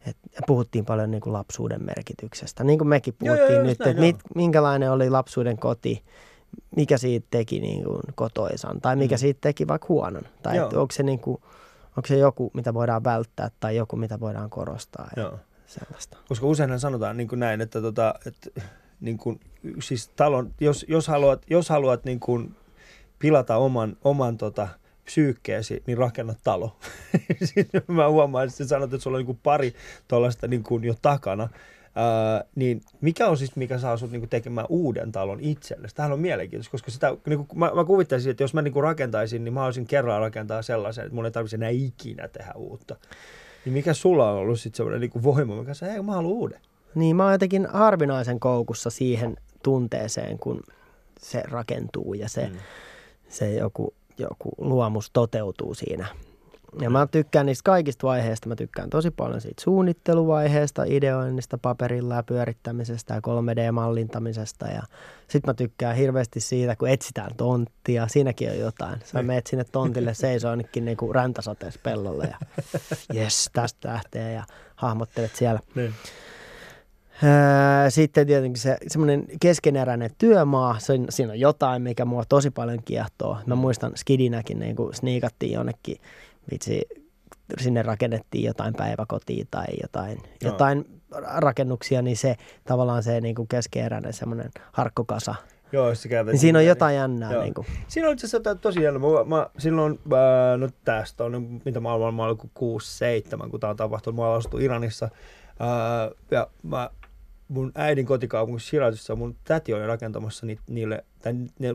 et, 0.08 0.18
ja 0.34 0.42
puhuttiin 0.48 0.86
paljon 0.86 1.12
niin 1.12 1.22
kuin 1.22 1.34
lapsuuden 1.34 1.86
merkityksestä, 1.86 2.64
niin 2.64 2.80
kuin 2.80 2.88
mekin 2.88 3.16
Joo, 3.22 3.36
puhuttiin 3.36 3.60
joo, 3.60 3.68
just 3.68 3.80
nyt, 3.80 3.88
että 3.88 4.02
mit, 4.02 4.16
minkälainen 4.36 4.92
oli 4.92 5.10
lapsuuden 5.10 5.58
koti, 5.58 6.04
mikä 6.76 6.98
siitä 6.98 7.28
teki 7.32 7.60
niin 7.60 7.84
kuin 7.84 8.02
kotoisan 8.16 8.82
tai 8.82 8.96
mikä 8.96 9.16
Mm. 9.16 9.20
siitä 9.20 9.38
teki 9.42 9.68
vaikka 9.68 9.86
huonon. 9.90 10.24
Tai 10.44 10.56
Joo. 10.56 10.66
että 10.66 10.80
onko, 10.80 10.92
se 10.92 11.04
niin 11.04 11.20
kuin, 11.20 11.42
onko 11.98 12.08
se 12.08 12.18
joku, 12.18 12.52
mitä 12.54 12.74
voidaan 12.74 13.04
välttää 13.04 13.52
tai 13.60 13.76
joku, 13.76 13.96
mitä 13.96 14.20
voidaan 14.20 14.50
korostaa 14.50 15.10
ja 15.16 15.24
Joo. 15.24 15.40
sellaista. 15.66 16.18
Koska 16.30 16.46
useinhan 16.46 16.80
sanotaan 16.80 17.18
niin 17.18 17.28
kuin 17.28 17.40
näin, 17.40 17.62
että, 17.62 17.82
tota, 17.82 18.14
että 18.28 18.62
niin 19.00 19.18
kuin, 19.18 19.40
siis 19.80 20.08
talon, 20.08 20.54
jos, 20.60 20.86
jos 20.88 21.08
haluat, 21.08 21.42
jos 21.50 21.70
haluat 21.70 22.06
niin 22.06 22.20
kuin 22.20 22.56
pilata 23.20 23.58
oman, 23.58 23.98
oman 24.04 24.38
tota, 24.38 24.68
psyykkeesi, 25.06 25.84
niin 25.88 25.98
rakenna 25.98 26.34
talo. 26.44 26.76
Sitten 27.44 27.82
mä 27.98 28.10
huomaan, 28.10 28.46
että 28.46 28.58
sä 28.58 28.68
sanot, 28.68 28.94
että 28.94 29.04
sulla 29.04 29.18
on 29.18 29.20
niin 29.20 29.26
kuin 29.26 29.40
pari 29.44 29.74
tuollaista 30.08 30.48
niin 30.48 30.64
kuin 30.64 30.84
jo 30.84 30.96
takana. 31.02 31.50
Ää, 31.96 32.44
niin 32.56 32.82
mikä 33.02 33.28
on 33.28 33.38
siis, 33.38 33.56
mikä 33.56 33.78
saa 33.78 33.98
sut 33.98 34.12
niinku 34.12 34.28
tekemään 34.28 34.68
uuden 34.70 35.12
talon 35.12 35.40
itsellesi? 35.40 35.96
Tämähän 35.96 36.14
on 36.14 36.20
mielenkiintoista, 36.20 36.72
koska 36.72 36.92
sitä, 36.92 37.18
niinku, 37.26 37.56
mä, 37.56 37.72
mä 37.76 37.84
kuvittaisin, 37.86 38.32
että 38.32 38.44
jos 38.44 38.54
mä 38.54 38.62
niinku 38.62 38.82
rakentaisin, 38.82 39.44
niin 39.44 39.54
mä 39.54 39.60
haluaisin 39.60 39.88
kerran 39.88 40.20
rakentaa 40.22 40.62
sellaisen, 40.62 41.04
että 41.06 41.16
mun 41.16 41.26
ei 41.26 41.32
tarvitse 41.32 41.56
enää 41.56 41.70
ikinä 41.70 42.28
tehdä 42.28 42.52
uutta. 42.56 42.96
Niin 43.66 43.74
mikä 43.74 43.94
sulla 43.94 44.32
on 44.32 44.38
ollut 44.38 44.60
sitten 44.60 44.78
semmoinen 44.78 45.02
niinku 45.02 45.24
voima, 45.24 45.56
mikä 45.56 45.74
sä, 45.74 45.86
hei 45.86 46.02
mä 46.02 46.12
haluan 46.14 46.34
uuden. 46.34 46.60
Niin 46.96 47.16
mä 47.16 47.24
oon 47.24 47.32
jotenkin 47.34 47.66
harvinaisen 47.66 48.40
koukussa 48.40 48.90
siihen 48.90 49.38
tunteeseen, 49.64 50.40
kun 50.40 50.64
se 51.20 51.44
rakentuu 51.52 52.14
ja 52.14 52.30
se, 52.30 52.48
Mm. 52.48 52.58
se 53.30 53.54
joku, 53.54 53.94
joku 54.18 54.50
luomus 54.58 55.10
toteutuu 55.14 55.74
siinä. 55.74 56.08
Ja 56.82 56.90
mä 56.90 57.08
tykkään 57.12 57.46
niistä 57.46 57.64
kaikista 57.64 58.08
vaiheista. 58.08 58.50
Mä 58.50 58.56
tykkään 58.56 58.90
tosi 58.90 59.12
paljon 59.12 59.42
siitä 59.42 59.64
suunnitteluvaiheesta, 59.64 60.84
ideoinnista, 60.88 61.58
paperilla 61.58 62.16
ja 62.16 62.24
pyörittämisestä 62.24 63.14
ja 63.14 63.20
3D-mallintamisesta. 63.22 64.68
Ja 64.76 64.82
sit 65.28 65.46
mä 65.48 65.54
tykkään 65.54 65.96
hirveästi 65.96 66.40
siitä, 66.40 66.76
kun 66.76 66.90
etsitään 66.90 67.32
tonttia. 67.38 68.08
Siinäkin 68.08 68.50
on 68.50 68.60
jotain. 68.60 69.00
Sä 69.06 69.18
Niin. 69.20 69.26
meet 69.26 69.48
sinne 69.48 69.64
tontille 69.72 70.14
seisoo 70.14 70.52
jonnekin 70.52 70.86
niinku 70.86 71.14
räntäsateessa 71.14 71.80
pellolle 71.84 72.26
ja 72.32 72.38
jes, 73.22 73.50
tästä 73.54 73.90
lähtee 73.90 74.34
ja 74.34 74.44
hahmottelet 74.76 75.36
siellä. 75.36 75.60
Niin. 75.76 75.94
Öö, 77.24 77.90
Sitten 77.90 78.28
tietenkin 78.28 78.62
se 78.62 78.78
semmoinen 78.88 79.26
keskeneräinen 79.42 80.10
työmaa, 80.18 80.80
se 80.80 80.94
siinä 81.10 81.32
on 81.32 81.40
jotain, 81.40 81.82
mikä 81.82 82.06
mua 82.06 82.24
tosi 82.30 82.52
paljon 82.52 82.84
kiehtoo. 82.86 83.38
Mä 83.46 83.56
muistan 83.56 83.92
skidinäkin, 83.96 84.60
niin 84.60 84.76
kun 84.76 84.94
sniikattiin 84.94 85.52
jonnekin, 85.52 85.98
vitsi, 86.52 86.82
sinne 87.60 87.82
rakennettiin 87.82 88.44
jotain 88.44 88.74
päiväkotia 88.74 89.46
tai 89.52 89.66
jotain, 89.82 90.18
Joo. 90.18 90.52
jotain 90.52 90.86
rakennuksia, 91.38 92.02
niin 92.02 92.18
se 92.18 92.36
tavallaan 92.68 93.04
se 93.04 93.22
niin 93.22 93.36
kuin 93.36 93.48
keskeeräinen 93.48 94.14
semmoinen 94.14 94.50
harkkokasa. 94.72 95.36
Joo, 95.72 95.90
jos 95.90 96.06
Niin 96.06 96.40
siinä 96.40 96.60
on 96.60 96.62
niitä, 96.62 96.72
jotain 96.72 96.96
jännää. 96.96 97.32
Joo. 97.32 97.44
Niin 97.44 97.54
kuin. 97.54 97.68
Siinä 97.88 98.08
on 98.08 98.14
itse 98.14 98.28
asiassa 98.28 98.56
tosi 98.56 98.84
jännä. 98.84 99.00
Mä, 99.00 99.36
mä, 99.36 99.50
silloin, 99.58 100.00
ää, 100.14 100.58
no 100.58 100.70
tästä 100.86 101.24
on, 101.24 101.62
mitä 101.66 101.80
mä 101.80 101.94
olen, 101.94 102.14
mä 102.14 102.24
olen 102.24 102.38
6-7, 102.38 103.50
kun 103.50 103.60
tämä 103.60 103.72
on 103.72 103.78
tapahtunut. 103.78 104.16
Mä 104.16 104.28
olen 104.28 104.64
Iranissa. 104.64 105.10
Ää, 105.60 106.10
ja 106.32 106.48
mä, 106.64 106.90
mun 107.48 107.72
äidin 107.76 108.06
kotikaupungissa 108.06 108.70
Shirazissa 108.70 109.16
mun 109.16 109.36
täti 109.44 109.74
oli 109.74 109.88
rakentamassa 109.88 110.46
ni, 110.46 110.60
niille, 110.70 111.06
tai 111.22 111.34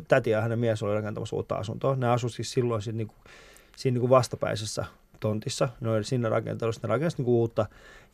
täti 0.09 0.31
ja 0.31 0.41
hänen 0.41 0.59
mies 0.59 0.83
oli 0.83 0.95
rakentamassa 0.95 1.37
uutta 1.37 1.55
asuntoa. 1.55 1.97
Ne 1.97 2.09
asuivat 2.09 2.35
siis 2.35 2.53
silloin 2.53 2.83
sit 2.83 2.97
niinku, 2.97 3.15
siinä 3.77 3.95
niinku 3.95 4.11
vastapäisessä 4.11 4.85
tontissa. 5.21 5.69
Ne 5.81 5.91
oli 5.91 6.05
sinne 6.05 6.29
rakentelussa, 6.29 6.81
ne 6.83 6.89
rakensivat 6.89 7.19
niinku 7.19 7.41
uutta. 7.41 7.67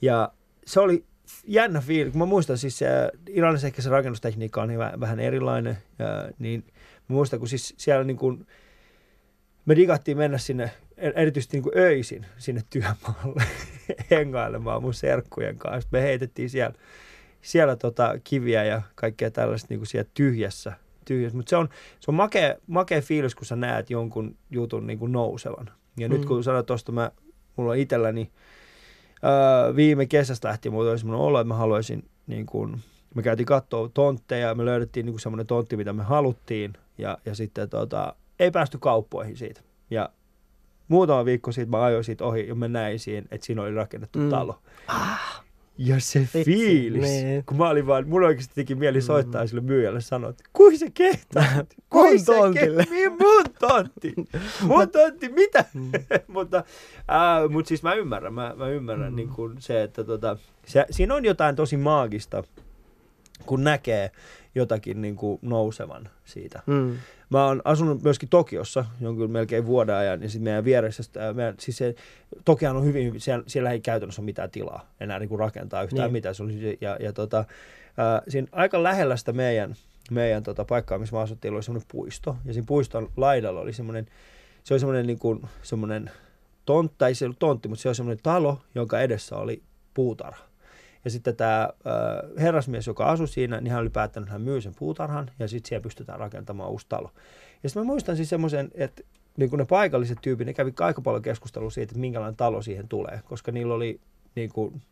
Ja 0.02 0.32
se 0.66 0.80
oli 0.80 1.04
jännä 1.46 1.80
fiili, 1.80 2.10
kun 2.10 2.18
mä 2.18 2.26
muistan 2.26 2.58
siis 2.58 2.80
Iranissa 3.28 3.66
ehkä 3.66 3.82
se 3.82 3.90
rakennustekniikka 3.90 4.62
on 4.62 4.68
niin 4.68 4.78
vähän, 4.78 5.00
vähän 5.00 5.20
erilainen, 5.20 5.78
ja, 5.98 6.30
niin 6.38 6.64
mä 7.08 7.14
muistan, 7.14 7.38
kun 7.38 7.48
siis 7.48 7.74
siellä 7.76 8.04
niin 8.04 8.16
kuin, 8.16 8.46
me 9.66 9.76
digattiin 9.76 10.16
mennä 10.16 10.38
sinne, 10.38 10.70
er- 10.96 11.12
erityisesti 11.16 11.56
niin 11.56 11.62
kuin 11.62 11.78
öisin 11.78 12.26
sinne 12.38 12.62
työmaalle 12.70 13.42
hengailemaan 14.10 14.82
mun 14.82 14.94
serkkujen 14.94 15.58
kanssa. 15.58 15.88
Me 15.92 16.02
heitettiin 16.02 16.50
siellä, 16.50 16.74
siellä 17.42 17.76
tota 17.76 18.14
kiviä 18.24 18.64
ja 18.64 18.82
kaikkea 18.94 19.30
tällaista 19.30 19.66
niin 19.70 19.80
kuin 19.80 19.86
siellä 19.86 20.10
tyhjässä. 20.14 20.72
Tyhjässä. 21.04 21.36
Mutta 21.36 21.50
se 21.50 21.56
on, 21.56 21.68
se 22.00 22.10
on 22.10 22.14
makea, 22.14 22.54
makea 22.66 23.00
fiilis, 23.02 23.34
kun 23.34 23.46
sä 23.46 23.56
näet 23.56 23.90
jonkun 23.90 24.36
jutun 24.50 24.86
niin 24.86 24.98
kuin 24.98 25.12
nousevan. 25.12 25.70
Ja 25.98 26.08
mm. 26.08 26.14
nyt 26.14 26.24
kun 26.26 26.44
sanoit 26.44 26.66
tuosta, 26.66 26.92
mä, 26.92 27.10
mulla 27.56 27.70
on 27.70 27.78
itselläni 27.78 28.30
öö, 29.24 29.76
viime 29.76 30.06
kesästä 30.06 30.48
lähtien 30.48 30.72
mulla 30.72 30.90
oli 30.90 30.98
semmoinen 30.98 31.26
olo, 31.26 31.40
että 31.40 31.48
mä 31.48 31.54
haluaisin 31.54 32.04
niin 32.26 32.46
kuin, 32.46 32.80
me 33.14 33.22
käytiin 33.22 33.46
katsoa 33.46 33.90
tontteja 33.94 34.48
ja 34.48 34.54
me 34.54 34.64
löydettiin 34.64 35.06
niin 35.06 35.20
semmoinen 35.20 35.46
tontti, 35.46 35.76
mitä 35.76 35.92
me 35.92 36.02
haluttiin 36.02 36.72
ja, 36.98 37.18
ja 37.24 37.34
sitten 37.34 37.68
tota, 37.68 38.14
ei 38.40 38.50
päästy 38.50 38.78
kauppoihin 38.78 39.36
siitä. 39.36 39.60
Ja 39.90 40.08
muutama 40.88 41.24
viikko 41.24 41.52
siitä 41.52 41.70
mä 41.70 41.82
ajoin 41.82 42.04
siitä 42.04 42.24
ohi 42.24 42.48
ja 42.48 42.54
mä 42.54 42.68
näin 42.68 42.98
siihen, 42.98 43.24
että 43.30 43.46
siinä 43.46 43.62
oli 43.62 43.74
rakennettu 43.74 44.18
Mm. 44.18 44.30
talo. 44.30 44.58
Ja 45.78 46.00
se 46.00 46.20
Vitsi, 46.20 46.44
fiilis, 46.44 47.02
niin. 47.02 47.44
kun 47.44 47.56
mä 47.56 47.68
olin 47.68 47.86
vaan, 47.86 48.08
mun 48.08 48.24
oikeasti 48.24 48.54
teki 48.54 48.74
mieli 48.74 49.02
soittaa 49.02 49.42
mm. 49.42 49.48
sille 49.48 49.60
myyjälle 49.60 50.00
sanoa, 50.00 50.30
että 50.30 50.44
kui 50.52 50.78
se 50.78 50.90
kehtaa, 50.90 51.44
kui 51.90 52.18
se 52.18 52.24
tontille. 52.24 52.86
kehtaa, 52.86 53.16
mun 53.20 53.44
tontti, 53.58 54.14
mun 54.68 54.90
tontti, 54.90 55.28
mitä? 55.28 55.64
Mm. 55.74 55.90
mutta, 56.34 56.56
äh, 56.98 57.50
mutta 57.50 57.68
siis 57.68 57.82
mä 57.82 57.94
ymmärrän, 57.94 58.34
mä, 58.34 58.54
mä 58.56 58.68
ymmärrän 58.68 59.12
mm. 59.12 59.16
niin 59.16 59.28
kuin 59.28 59.56
se, 59.58 59.82
että 59.82 60.04
tota, 60.04 60.36
se, 60.66 60.86
siinä 60.90 61.14
on 61.14 61.24
jotain 61.24 61.56
tosi 61.56 61.76
maagista, 61.76 62.44
kun 63.46 63.64
näkee 63.64 64.10
jotakin 64.54 65.02
niin 65.02 65.16
kuin 65.16 65.38
nousevan 65.42 66.08
siitä. 66.24 66.62
Mm. 66.66 66.96
Mä 67.30 67.46
oon 67.46 67.62
asunut 67.64 68.02
myöskin 68.02 68.28
Tokiossa 68.28 68.84
jonkun 69.00 69.30
melkein 69.30 69.66
vuoden 69.66 69.94
ajan, 69.94 70.22
ja 70.22 70.28
sitten 70.28 70.44
meidän 70.44 70.64
vieressä, 70.64 71.02
meidän, 71.34 71.54
siis 71.58 71.76
se, 71.76 71.94
Tokihan 72.44 72.76
on 72.76 72.84
hyvin, 72.84 73.20
siellä, 73.20 73.44
siellä 73.46 73.70
ei 73.70 73.80
käytännössä 73.80 74.22
ole 74.22 74.26
mitään 74.26 74.50
tilaa 74.50 74.90
enää 75.00 75.18
niin 75.18 75.28
kuin 75.28 75.38
rakentaa 75.38 75.82
yhtään 75.82 76.02
Niin. 76.06 76.12
mitään. 76.12 76.34
Se 76.34 76.42
oli, 76.42 76.78
ja, 76.80 76.96
ja 77.00 77.12
tota, 77.12 77.44
ää, 77.96 78.22
siinä 78.28 78.48
aika 78.52 78.82
lähellä 78.82 79.16
sitä 79.16 79.32
meidän, 79.32 79.74
meidän 80.10 80.42
tota, 80.42 80.64
paikkaa, 80.64 80.98
missä 80.98 81.16
me 81.16 81.22
asuttiin, 81.22 81.54
oli 81.54 81.62
semmoinen 81.62 81.88
puisto, 81.92 82.36
ja 82.44 82.52
siinä 82.52 82.66
puiston 82.66 83.08
laidalla 83.16 83.60
oli 83.60 83.72
semmoinen, 83.72 84.06
se 84.64 84.74
oli 84.74 84.80
semmoinen 84.80 85.06
niin 85.06 85.18
kuin, 85.18 85.42
semmoinen 85.62 86.10
tontti, 86.66 86.94
tai 86.98 87.14
se 87.14 87.24
ei 87.24 87.26
ollut 87.26 87.38
tontti, 87.38 87.68
mutta 87.68 87.82
se 87.82 87.88
oli 87.88 87.94
semmoinen 87.94 88.22
talo, 88.22 88.60
jonka 88.74 89.00
edessä 89.00 89.36
oli 89.36 89.62
puutarha. 89.94 90.44
Ja 91.04 91.10
sitten 91.10 91.36
tämä 91.36 91.62
äh, 91.62 92.42
herrasmies, 92.42 92.86
joka 92.86 93.06
asui 93.06 93.28
siinä, 93.28 93.60
niin 93.60 93.72
hän 93.72 93.80
oli 93.80 93.90
päättänyt, 93.90 94.26
että 94.26 94.32
hän 94.32 94.42
myy 94.42 94.60
sen 94.60 94.74
puutarhan 94.78 95.30
ja 95.38 95.48
sitten 95.48 95.68
siellä 95.68 95.82
pystytään 95.82 96.20
rakentamaan 96.20 96.70
uusi 96.70 96.86
talo. 96.88 97.10
Ja 97.62 97.68
sitten 97.68 97.82
mä 97.82 97.86
muistan 97.86 98.16
siis 98.16 98.28
semmoisen, 98.28 98.70
että 98.74 99.02
niin 99.36 99.50
kuin 99.50 99.58
ne 99.58 99.64
paikalliset 99.64 100.18
tyypit, 100.22 100.46
ne 100.46 100.54
kävi 100.54 100.72
aika 100.80 101.00
paljon 101.00 101.22
keskustelua 101.22 101.70
siitä, 101.70 101.90
että 101.90 102.00
minkälainen 102.00 102.36
talo 102.36 102.62
siihen 102.62 102.88
tulee, 102.88 103.20
koska 103.24 103.52
niillä 103.52 103.74
oli 103.74 104.00
niin 104.34 104.50
kuin, 104.52 104.82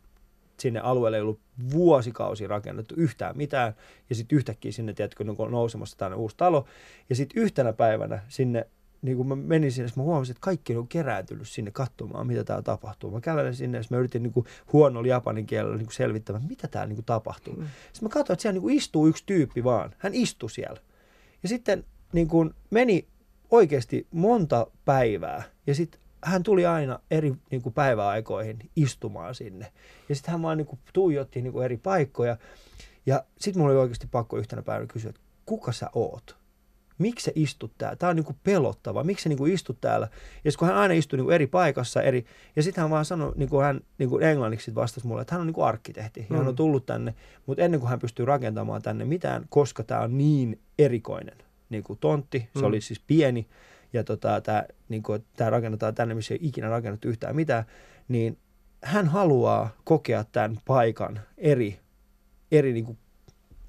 sinne 0.59 0.79
alueelle 0.79 1.17
ei 1.17 1.21
ollut 1.21 1.39
vuosikausia 1.71 2.47
rakennettu 2.47 2.95
yhtään 2.97 3.37
mitään, 3.37 3.73
ja 4.09 4.15
sitten 4.15 4.35
yhtäkkiä 4.35 4.71
sinne, 4.71 4.93
tiedätkö, 4.93 5.23
niin 5.23 5.35
on 5.37 5.51
nousemassa 5.51 5.97
tänne 5.97 6.17
uusi 6.17 6.37
talo, 6.37 6.65
ja 7.09 7.15
sitten 7.15 7.41
yhtenä 7.41 7.73
päivänä 7.73 8.19
sinne, 8.27 8.67
niin 9.01 9.17
kun 9.17 9.27
mä 9.27 9.35
menin 9.35 9.71
sinne, 9.71 9.91
mä 9.95 10.03
huomasin, 10.03 10.33
että 10.33 10.41
kaikki 10.41 10.75
on 10.75 10.87
kerääntynyt 10.87 11.47
sinne 11.47 11.71
katsomaan, 11.71 12.27
mitä 12.27 12.43
täällä 12.43 12.63
tapahtuu. 12.63 13.11
Mä 13.11 13.21
kävelen 13.21 13.55
sinne, 13.55 13.77
ja 13.77 13.83
mä 13.89 13.97
yritin 13.97 14.23
niin 14.23 14.33
kuin 14.33 14.45
huonolla 14.73 15.07
japanin 15.07 15.45
kielellä 15.45 15.77
niin 15.77 15.91
selvittämään, 15.91 16.45
mitä 16.49 16.67
täällä 16.67 16.87
niin 16.87 16.95
kuin 16.95 17.05
tapahtuu. 17.05 17.53
Mm. 17.53 17.67
Sitten 17.93 18.09
mä 18.09 18.09
katsoin, 18.09 18.35
että 18.35 18.41
siellä 18.41 18.53
niin 18.53 18.61
kuin 18.61 18.77
istuu 18.77 19.07
yksi 19.07 19.23
tyyppi 19.25 19.63
vaan. 19.63 19.91
Hän 19.97 20.13
istui 20.13 20.49
siellä. 20.49 20.81
Ja 21.43 21.49
sitten 21.49 21.83
niin 22.13 22.27
kuin 22.27 22.53
meni 22.69 23.07
oikeasti 23.51 24.07
monta 24.11 24.67
päivää. 24.85 25.43
Ja 25.67 25.75
sitten 25.75 26.01
hän 26.23 26.43
tuli 26.43 26.65
aina 26.65 26.99
eri 27.11 27.33
niin 27.51 27.61
kuin 27.61 27.73
päiväaikoihin 27.73 28.59
istumaan 28.75 29.35
sinne. 29.35 29.71
Ja 30.09 30.15
sitten 30.15 30.31
hän 30.31 30.41
vaan 30.41 30.57
niin 30.57 30.67
kuin 30.67 30.79
tuijotti 30.93 31.41
niin 31.41 31.53
kuin 31.53 31.65
eri 31.65 31.77
paikkoja. 31.77 32.37
Ja 33.05 33.23
sitten 33.39 33.61
mulla 33.61 33.73
oli 33.73 33.81
oikeasti 33.81 34.07
pakko 34.11 34.37
yhtenä 34.37 34.61
päivänä 34.61 34.87
kysyä, 34.87 35.09
että 35.09 35.21
kuka 35.45 35.71
sä 35.71 35.89
oot? 35.95 36.40
Miksi 37.01 37.23
sä 37.25 37.31
istut 37.35 37.71
täällä? 37.77 37.95
Tämä 37.95 38.09
on 38.09 38.15
niin 38.15 38.23
kuin 38.25 38.35
pelottava. 38.43 39.03
Miksi 39.03 39.23
sä 39.23 39.29
niin 39.29 39.37
kuin 39.37 39.53
istut 39.53 39.81
täällä? 39.81 40.07
Ja 40.43 40.51
kun 40.59 40.67
hän 40.67 40.77
aina 40.77 40.93
istui 40.93 41.17
niin 41.17 41.25
kuin 41.25 41.35
eri 41.35 41.47
paikassa, 41.47 42.01
eri, 42.01 42.25
ja 42.55 42.63
sitten 42.63 42.81
hän 42.81 42.91
vaan 42.91 43.05
sanoi, 43.05 43.33
niin 43.35 43.49
kuin 43.49 43.65
hän 43.65 43.81
niin 43.97 44.09
kuin 44.09 44.23
englanniksi 44.23 44.75
vastasi 44.75 45.07
mulle, 45.07 45.21
että 45.21 45.35
hän 45.35 45.41
on 45.41 45.47
niin 45.47 45.53
kuin 45.53 45.65
arkkitehti. 45.65 46.19
Ja 46.29 46.37
hän 46.37 46.47
on 46.47 46.53
Mm. 46.53 46.55
tullut 46.55 46.85
tänne, 46.85 47.15
mutta 47.45 47.63
ennen 47.63 47.79
kuin 47.79 47.89
hän 47.89 47.99
pystyy 47.99 48.25
rakentamaan 48.25 48.81
tänne 48.81 49.05
mitään, 49.05 49.45
koska 49.49 49.83
tämä 49.83 50.01
on 50.01 50.17
niin 50.17 50.59
erikoinen 50.79 51.37
niin 51.69 51.83
kuin 51.83 51.99
tontti, 51.99 52.39
se 52.53 52.59
Mm. 52.59 52.65
oli 52.65 52.81
siis 52.81 52.99
pieni, 53.07 53.47
ja 53.93 54.03
tota, 54.03 54.41
tämä 54.41 54.63
niin 54.89 55.03
kuin, 55.03 55.23
tää 55.37 55.49
rakennetaan 55.49 55.95
tänne, 55.95 56.13
missä 56.15 56.33
ei 56.33 56.39
ole 56.41 56.47
ikinä 56.47 56.69
rakennettu 56.69 57.07
yhtään 57.07 57.35
mitään, 57.35 57.63
niin 58.07 58.37
hän 58.83 59.07
haluaa 59.07 59.69
kokea 59.83 60.23
tämän 60.31 60.57
paikan 60.65 61.19
eri, 61.37 61.79
eri 62.51 62.73
niin 62.73 62.85
kuin 62.85 62.97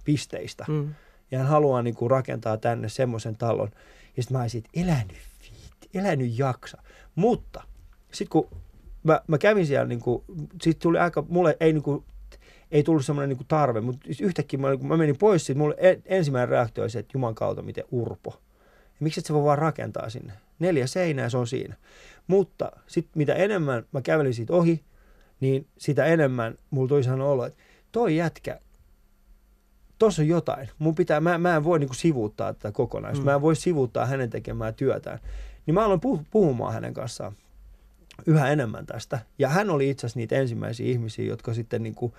pisteistä. 0.05 0.65
Mm. 0.69 0.95
Ja 1.33 1.39
hän 1.39 1.47
haluaa 1.47 1.83
niin 1.83 1.95
kuin, 1.95 2.11
rakentaa 2.11 2.57
tänne 2.57 2.89
semmoisen 2.89 3.37
talon. 3.37 3.71
Ja 4.17 4.23
sitten 4.23 4.37
mä 4.37 4.43
olisin, 4.43 4.59
että 4.65 4.81
elä 4.81 5.03
nyt 5.09 5.17
viitti, 5.43 5.99
elä 5.99 6.17
nyt 6.17 6.39
jaksa. 6.39 6.83
Mutta 7.15 7.63
sitten 8.13 8.31
kun 8.31 8.61
mä, 9.03 9.21
mä 9.27 9.39
kävin 9.39 9.67
siellä, 9.67 9.87
niin 9.87 10.01
kuin, 10.01 10.25
sit 10.63 10.79
tuli 10.79 10.99
aika, 10.99 11.25
mulle 11.29 11.57
ei 11.61 11.73
niin 11.73 11.83
kuin, 11.83 12.05
ei 12.71 12.83
tullut 12.83 13.05
semmoinen 13.05 13.29
niin 13.29 13.37
kuin 13.37 13.49
tarve, 13.49 13.81
mutta 13.81 14.09
yhtäkkiä 14.21 14.59
mä, 14.61 14.77
kun 14.77 14.89
mä 14.89 14.97
menin 14.97 15.19
pois 15.19 15.47
siitä, 15.47 15.59
mulle 15.59 15.75
en- 15.79 16.03
ensimmäinen 16.05 16.49
reaktio 16.49 16.85
oli 16.85 16.91
se, 16.91 16.99
että 16.99 17.11
juman 17.15 17.35
kautta 17.35 17.63
miten 17.63 17.85
urpo. 17.91 18.31
Ja 18.85 18.97
miksi 19.01 19.21
et 19.21 19.27
sä 19.27 19.35
voi 19.35 19.45
vaan 19.45 19.59
rakentaa 19.59 20.11
sinne? 20.11 20.33
Neljä 20.59 20.87
seinää, 20.87 21.29
se 21.29 21.37
on 21.37 21.47
siinä. 21.47 21.77
Mutta 22.27 22.73
sitten 22.87 23.13
mitä 23.15 23.35
enemmän 23.35 23.87
mä 23.93 24.03
kävelin 24.03 24.35
siitä 24.35 24.53
ohi, 24.53 24.85
niin 25.41 25.67
sitä 25.79 26.05
enemmän 26.05 26.59
mulla 26.71 26.89
tuli 26.89 27.03
sellainen 27.03 27.27
olo, 27.27 27.47
että 27.47 27.63
toi 27.93 28.17
jätkä, 28.17 28.61
tuossa 30.03 30.23
on 30.23 30.29
jotain. 30.29 30.69
Mun 30.79 30.95
pitää, 30.95 31.21
mä, 31.21 31.39
mä 31.39 31.57
en 31.57 31.65
voi 31.65 31.79
niinku 31.79 31.95
sivuuttaa 31.95 32.53
tätä 32.53 32.73
kokonaisuutta. 32.73 33.31
Mm. 33.31 33.33
Mä 33.33 33.35
en 33.35 33.43
voi 33.43 33.57
sivuuttaa 33.57 34.07
hänen 34.07 34.31
tekemää 34.31 34.73
työtään. 34.73 35.19
Niin 35.67 35.75
mä 35.75 35.85
aloin 35.85 36.01
puh- 36.01 36.25
puhumaan 36.31 36.73
hänen 36.75 36.95
kanssaan 36.95 37.33
yhä 38.27 38.49
enemmän 38.49 38.87
tästä. 38.87 39.19
Ja 39.39 39.49
hän 39.49 39.71
oli 39.71 39.91
itse 39.91 40.07
asiassa 40.07 40.19
niitä 40.19 40.37
ensimmäisiä 40.37 40.87
ihmisiä, 40.87 41.25
jotka 41.25 41.55
sitten 41.55 41.83
niinku, 41.83 42.15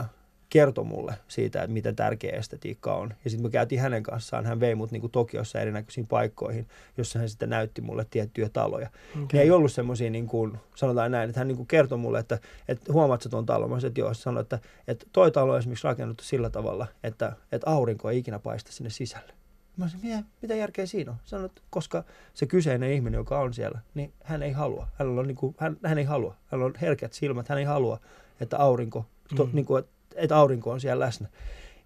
äh, 0.00 0.06
kertoi 0.54 0.84
mulle 0.84 1.14
siitä, 1.28 1.62
että 1.62 1.72
miten 1.72 1.96
tärkeä 1.96 2.36
estetiikka 2.36 2.94
on. 2.94 3.14
Ja 3.24 3.30
sitten 3.30 3.46
me 3.46 3.50
käytiin 3.50 3.80
hänen 3.80 4.02
kanssaan, 4.02 4.46
hän 4.46 4.60
vei 4.60 4.74
mut 4.74 4.90
niinku 4.90 5.08
Tokiossa 5.08 5.60
erinäköisiin 5.60 6.06
paikkoihin, 6.06 6.66
jossa 6.96 7.18
hän 7.18 7.28
sitten 7.28 7.50
näytti 7.50 7.80
mulle 7.80 8.06
tiettyjä 8.10 8.48
taloja. 8.48 8.90
Okay. 9.12 9.26
Ne 9.32 9.40
ei 9.40 9.50
ollut 9.50 9.72
semmoisia, 9.72 10.10
niin 10.10 10.26
kuin, 10.26 10.58
sanotaan 10.74 11.10
näin, 11.10 11.30
että 11.30 11.40
hän 11.40 11.48
niin 11.48 11.56
kuin 11.56 11.66
kertoi 11.66 11.98
mulle, 11.98 12.18
että, 12.18 12.38
että 12.68 12.92
huomaat 12.92 13.22
sä 13.22 13.28
tuon 13.28 13.46
talon. 13.46 13.70
Mä 13.70 13.76
sanoin, 13.76 13.90
että 13.90 14.00
joo, 14.00 14.14
sanoi, 14.14 14.40
että, 14.40 14.58
että 14.88 15.06
toi 15.12 15.30
talo 15.30 15.52
on 15.52 15.58
esimerkiksi 15.58 15.86
rakennettu 15.86 16.24
sillä 16.24 16.50
tavalla, 16.50 16.86
että, 17.04 17.32
että 17.52 17.70
aurinko 17.70 18.10
ei 18.10 18.18
ikinä 18.18 18.38
paista 18.38 18.72
sinne 18.72 18.90
sisälle. 18.90 19.32
Mä 19.76 19.88
sanoin, 19.88 20.06
mitä, 20.08 20.22
mitä 20.42 20.54
järkeä 20.54 20.86
siinä 20.86 21.10
on? 21.10 21.16
Sanoin, 21.24 21.46
että 21.46 21.62
koska 21.70 22.04
se 22.34 22.46
kyseinen 22.46 22.92
ihminen, 22.92 23.18
joka 23.18 23.38
on 23.40 23.54
siellä, 23.54 23.78
niin 23.94 24.12
hän 24.24 24.42
ei 24.42 24.52
halua. 24.52 24.88
Hän, 24.98 25.18
on 25.18 25.26
niin 25.26 25.36
kuin, 25.36 25.54
hän, 25.58 25.76
hän 25.84 25.98
ei 25.98 26.04
halua. 26.04 26.36
Hän 26.46 26.62
on 26.62 26.74
herkät 26.80 27.12
silmät, 27.12 27.48
hän 27.48 27.58
ei 27.58 27.64
halua, 27.64 28.00
että 28.40 28.58
aurinko, 28.58 29.06
to, 29.36 29.44
Mm. 29.44 29.50
niin 29.52 29.66
kuin, 29.66 29.84
että, 30.14 30.36
aurinko 30.36 30.70
on 30.70 30.80
siellä 30.80 31.04
läsnä. 31.04 31.28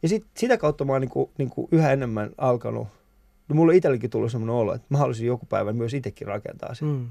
Ja 0.02 0.08
sit, 0.08 0.26
sitä 0.36 0.56
kautta 0.56 0.84
mä 0.84 0.92
oon 0.92 1.00
niin 1.00 1.10
kuin, 1.10 1.30
niin 1.38 1.50
kuin 1.50 1.68
yhä 1.72 1.92
enemmän 1.92 2.30
alkanut 2.38 2.88
No 3.48 3.54
mulla 3.54 3.70
on 3.70 3.76
itsellekin 3.76 4.10
tullut 4.10 4.32
semmoinen 4.32 4.54
olo, 4.54 4.74
että 4.74 4.86
mä 4.90 4.98
haluaisin 4.98 5.26
joku 5.26 5.46
päivä 5.46 5.72
myös 5.72 5.94
itsekin 5.94 6.26
rakentaa 6.26 6.74
sen. 6.74 6.88
Mm. 6.88 7.08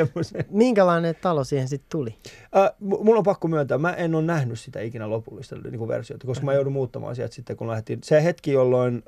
Minkälainen 0.50 1.14
talo 1.22 1.44
siihen 1.44 1.68
sitten 1.68 1.90
tuli? 1.90 2.16
Äh, 2.56 2.70
mulla 2.78 3.18
on 3.18 3.24
pakko 3.24 3.48
myöntää, 3.48 3.78
mä 3.78 3.92
en 3.92 4.14
ole 4.14 4.22
nähnyt 4.22 4.60
sitä 4.60 4.80
ikinä 4.80 5.10
lopullista 5.10 5.56
niin 5.56 5.78
kuin 5.78 5.88
versiota, 5.88 6.26
koska 6.26 6.44
mä 6.44 6.52
joudun 6.52 6.72
muuttamaan 6.72 7.16
sieltä 7.16 7.34
sitten, 7.34 7.56
kun 7.56 7.68
lähdettiin. 7.68 7.98
Se 8.02 8.24
hetki, 8.24 8.52
jolloin, 8.52 9.02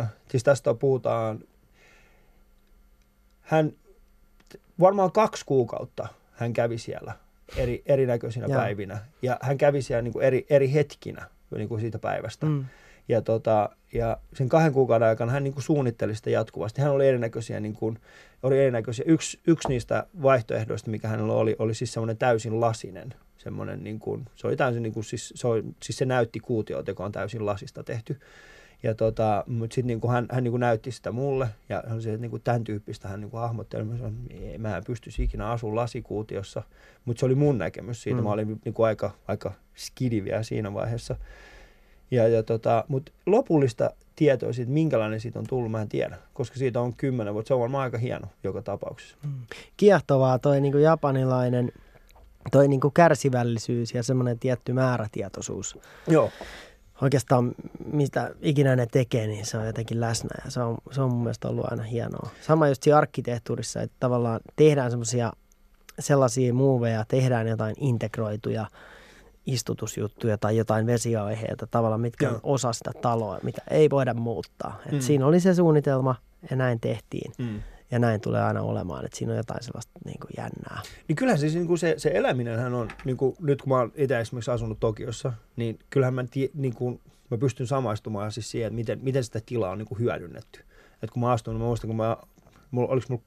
äh, 0.00 0.12
siis 0.30 0.44
tästä 0.44 0.74
puhutaan, 0.74 1.40
hän 3.40 3.72
varmaan 4.80 5.12
kaksi 5.12 5.46
kuukautta 5.46 6.08
hän 6.32 6.52
kävi 6.52 6.78
siellä 6.78 7.12
eri, 7.56 7.82
erinäköisinä 7.86 8.46
Joo. 8.46 8.60
päivinä. 8.60 8.98
Ja 9.22 9.38
hän 9.42 9.58
kävi 9.58 9.82
siellä 9.82 10.02
niin 10.02 10.12
kuin 10.12 10.24
eri, 10.24 10.46
eri 10.50 10.72
hetkinä 10.72 11.26
niin 11.58 11.68
kuin 11.68 11.80
siitä 11.80 11.98
päivästä. 11.98 12.46
Mm. 12.46 12.64
Ja, 13.08 13.22
tota, 13.22 13.68
ja 13.92 14.16
sen 14.34 14.48
kahden 14.48 14.72
kuukauden 14.72 15.08
aikana 15.08 15.32
hän 15.32 15.44
niin 15.44 15.54
kuin 15.54 15.64
suunnitteli 15.64 16.14
sitä 16.14 16.30
jatkuvasti. 16.30 16.82
Hän 16.82 16.92
oli 16.92 17.08
erinäköisiä, 17.08 17.60
niin 17.60 17.74
kuin, 17.74 17.98
oli 18.42 18.58
erinäköisiä. 18.58 19.04
Yksi, 19.08 19.40
yksi 19.46 19.68
niistä 19.68 20.06
vaihtoehdoista, 20.22 20.90
mikä 20.90 21.08
hänellä 21.08 21.32
oli, 21.32 21.56
oli 21.58 21.74
siis 21.74 21.92
semmoinen 21.92 22.16
täysin 22.16 22.60
lasinen. 22.60 23.14
Semmoinen, 23.38 23.84
niin 23.84 23.98
kuin, 23.98 24.24
se 24.34 24.46
oli 24.46 24.56
täysin, 24.56 24.82
niin 24.82 24.92
kuin, 24.92 25.04
siis, 25.04 25.32
se, 25.36 25.46
oli, 25.46 25.62
siis 25.82 25.96
se 25.96 26.04
näytti 26.04 26.40
kuutiota, 26.40 26.90
joka 26.90 27.04
on 27.04 27.12
täysin 27.12 27.46
lasista 27.46 27.82
tehty. 27.82 28.20
Ja 28.82 28.94
tota, 28.94 29.44
mutta 29.46 29.74
sitten 29.74 30.00
niin 30.00 30.12
hän, 30.12 30.26
hän 30.30 30.44
niin 30.44 30.52
kuin 30.52 30.60
näytti 30.60 30.90
sitä 30.90 31.12
mulle 31.12 31.48
ja 31.68 31.82
hän 31.86 32.02
se, 32.02 32.10
että 32.10 32.20
niin 32.20 32.30
kuin 32.30 32.42
tämän 32.42 32.64
tyyppistä 32.64 33.08
hän 33.08 33.20
niin 33.20 33.30
kuin 33.30 33.40
hahmotteli. 33.40 33.84
Mä 33.84 33.96
sanoin, 33.96 34.28
mä 34.58 34.76
en 34.76 34.84
pystyisi 34.84 35.22
ikinä 35.22 35.50
asumaan 35.50 35.76
lasikuutiossa, 35.76 36.62
mutta 37.04 37.20
se 37.20 37.26
oli 37.26 37.34
mun 37.34 37.58
näkemys 37.58 38.02
siitä. 38.02 38.16
Mm. 38.16 38.20
Mm. 38.20 38.24
Mä 38.24 38.32
olin 38.32 38.60
niin 38.64 38.74
kuin 38.74 38.86
aika, 38.86 39.10
aika 39.28 39.52
skidi 39.74 40.24
vielä 40.24 40.42
siinä 40.42 40.74
vaiheessa. 40.74 41.16
Ja, 42.10 42.28
ja 42.28 42.42
tota, 42.42 42.84
mutta 42.88 43.12
lopullista 43.26 43.90
tietoa 44.16 44.52
siitä, 44.52 44.70
minkälainen 44.70 45.20
siitä 45.20 45.38
on 45.38 45.46
tullut, 45.48 45.70
mä 45.70 45.82
en 45.82 45.88
tiedä, 45.88 46.18
koska 46.34 46.56
siitä 46.56 46.80
on 46.80 46.94
kymmenen 46.94 47.34
vuotta. 47.34 47.48
Se 47.48 47.54
on 47.54 47.60
varmaan 47.60 47.82
aika 47.82 47.98
hieno 47.98 48.26
joka 48.44 48.62
tapauksessa. 48.62 49.16
Kiehtovaa 49.76 50.38
toi 50.38 50.60
niinku 50.60 50.78
japanilainen 50.78 51.72
toi 52.50 52.68
niinku 52.68 52.90
kärsivällisyys 52.90 53.94
ja 53.94 54.02
semmoinen 54.02 54.38
tietty 54.38 54.72
määrätietoisuus. 54.72 55.78
Joo. 56.08 56.30
Oikeastaan 57.02 57.54
mitä 57.92 58.30
ikinä 58.40 58.76
ne 58.76 58.86
tekee, 58.86 59.26
niin 59.26 59.46
se 59.46 59.58
on 59.58 59.66
jotenkin 59.66 60.00
läsnä 60.00 60.30
ja 60.44 60.50
se 60.50 60.60
on, 60.60 60.76
se 60.90 61.00
on 61.00 61.10
mun 61.10 61.22
mielestä 61.22 61.48
ollut 61.48 61.70
aina 61.70 61.82
hienoa. 61.82 62.30
Sama 62.40 62.68
just 62.68 62.82
siinä 62.82 62.98
arkkitehtuurissa, 62.98 63.82
että 63.82 63.96
tavallaan 64.00 64.40
tehdään 64.56 64.90
semmoisia 64.90 65.32
sellaisia 65.98 66.54
muuveja, 66.54 67.04
tehdään 67.08 67.48
jotain 67.48 67.74
integroituja 67.80 68.66
istutusjuttuja 69.46 70.38
tai 70.38 70.56
jotain 70.56 70.86
vesiaiheita 70.86 71.66
tavallaan, 71.66 72.00
mitkä 72.00 72.30
on 72.30 72.40
osa 72.42 72.72
sitä 72.72 72.90
taloa, 73.00 73.38
mitä 73.42 73.62
ei 73.70 73.90
voida 73.90 74.14
muuttaa. 74.14 74.78
Et 74.86 74.92
Mm. 74.92 75.00
Siinä 75.00 75.26
oli 75.26 75.40
se 75.40 75.54
suunnitelma 75.54 76.14
ja 76.50 76.56
näin 76.56 76.80
tehtiin. 76.80 77.32
Mm. 77.38 77.62
Ja 77.92 77.98
näin 77.98 78.20
tulee 78.20 78.42
aina 78.42 78.62
olemaan, 78.62 79.04
että 79.04 79.16
siinä 79.18 79.32
on 79.32 79.36
jotain 79.36 79.62
sellaista 79.62 79.92
niin 80.04 80.20
kuin 80.20 80.30
jännää. 80.36 80.82
Niin 81.08 81.16
kyllähän 81.16 81.38
siis 81.38 81.54
niin 81.54 81.66
kuin 81.66 81.78
se, 81.78 81.94
se 81.96 82.10
eläminenhän 82.14 82.74
on, 82.74 82.88
niin 83.04 83.16
kuin, 83.16 83.36
nyt 83.40 83.62
kun 83.62 83.68
mä 83.68 83.78
oon 83.78 83.92
itse 83.94 84.20
esimerkiksi 84.20 84.50
asunut 84.50 84.80
Tokiossa, 84.80 85.32
niin 85.56 85.78
kyllähän 85.90 86.14
mä, 86.14 86.24
tie, 86.30 86.48
niin 86.54 86.74
kuin, 86.74 87.00
mä 87.30 87.38
pystyn 87.38 87.66
samaistumaan 87.66 88.32
siis 88.32 88.50
siihen, 88.50 88.66
että 88.66 88.74
miten, 88.74 88.98
miten 89.02 89.24
sitä 89.24 89.40
tilaa 89.46 89.70
on 89.70 89.78
niin 89.78 89.88
kuin 89.88 89.98
hyödynnetty. 89.98 90.64
Et 91.02 91.10
kun 91.10 91.20
mä 91.20 91.32
astun, 91.32 91.54
mä 91.54 91.64
muistan, 91.64 91.88
kun 91.88 91.96
mä, 91.96 92.16
mulla, 92.70 92.88
oliko 92.88 93.06
mulla 93.08 93.22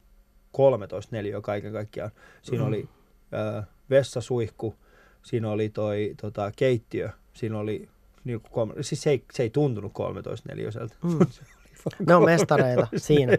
13 0.52 1.16
neliöä 1.16 1.42
kaiken 1.42 1.74
kaikkiaan. 1.74 2.12
Siinä 2.42 2.64
mm. 2.64 2.68
oli 2.68 2.90
ö, 3.34 3.64
vessasuihku, 3.90 4.76
siinä 5.24 5.50
oli 5.50 5.70
toi 5.70 6.16
tota, 6.22 6.52
keittiö, 6.56 7.10
siinä 7.34 7.60
oli 7.60 7.90
niin 8.24 8.42
kuin 8.42 8.52
kolme, 8.52 8.74
siis 8.82 9.02
se 9.02 9.10
ei, 9.10 9.24
se 9.34 9.44
ei 9.44 9.50
tuntunut 9.50 9.94
13 9.94 10.50
neliöiseltä. 10.50 10.96
Mm. 11.04 11.20
Ne 12.08 12.16
on 12.16 12.26
mestareita 12.26 12.88
siinä. 12.98 13.38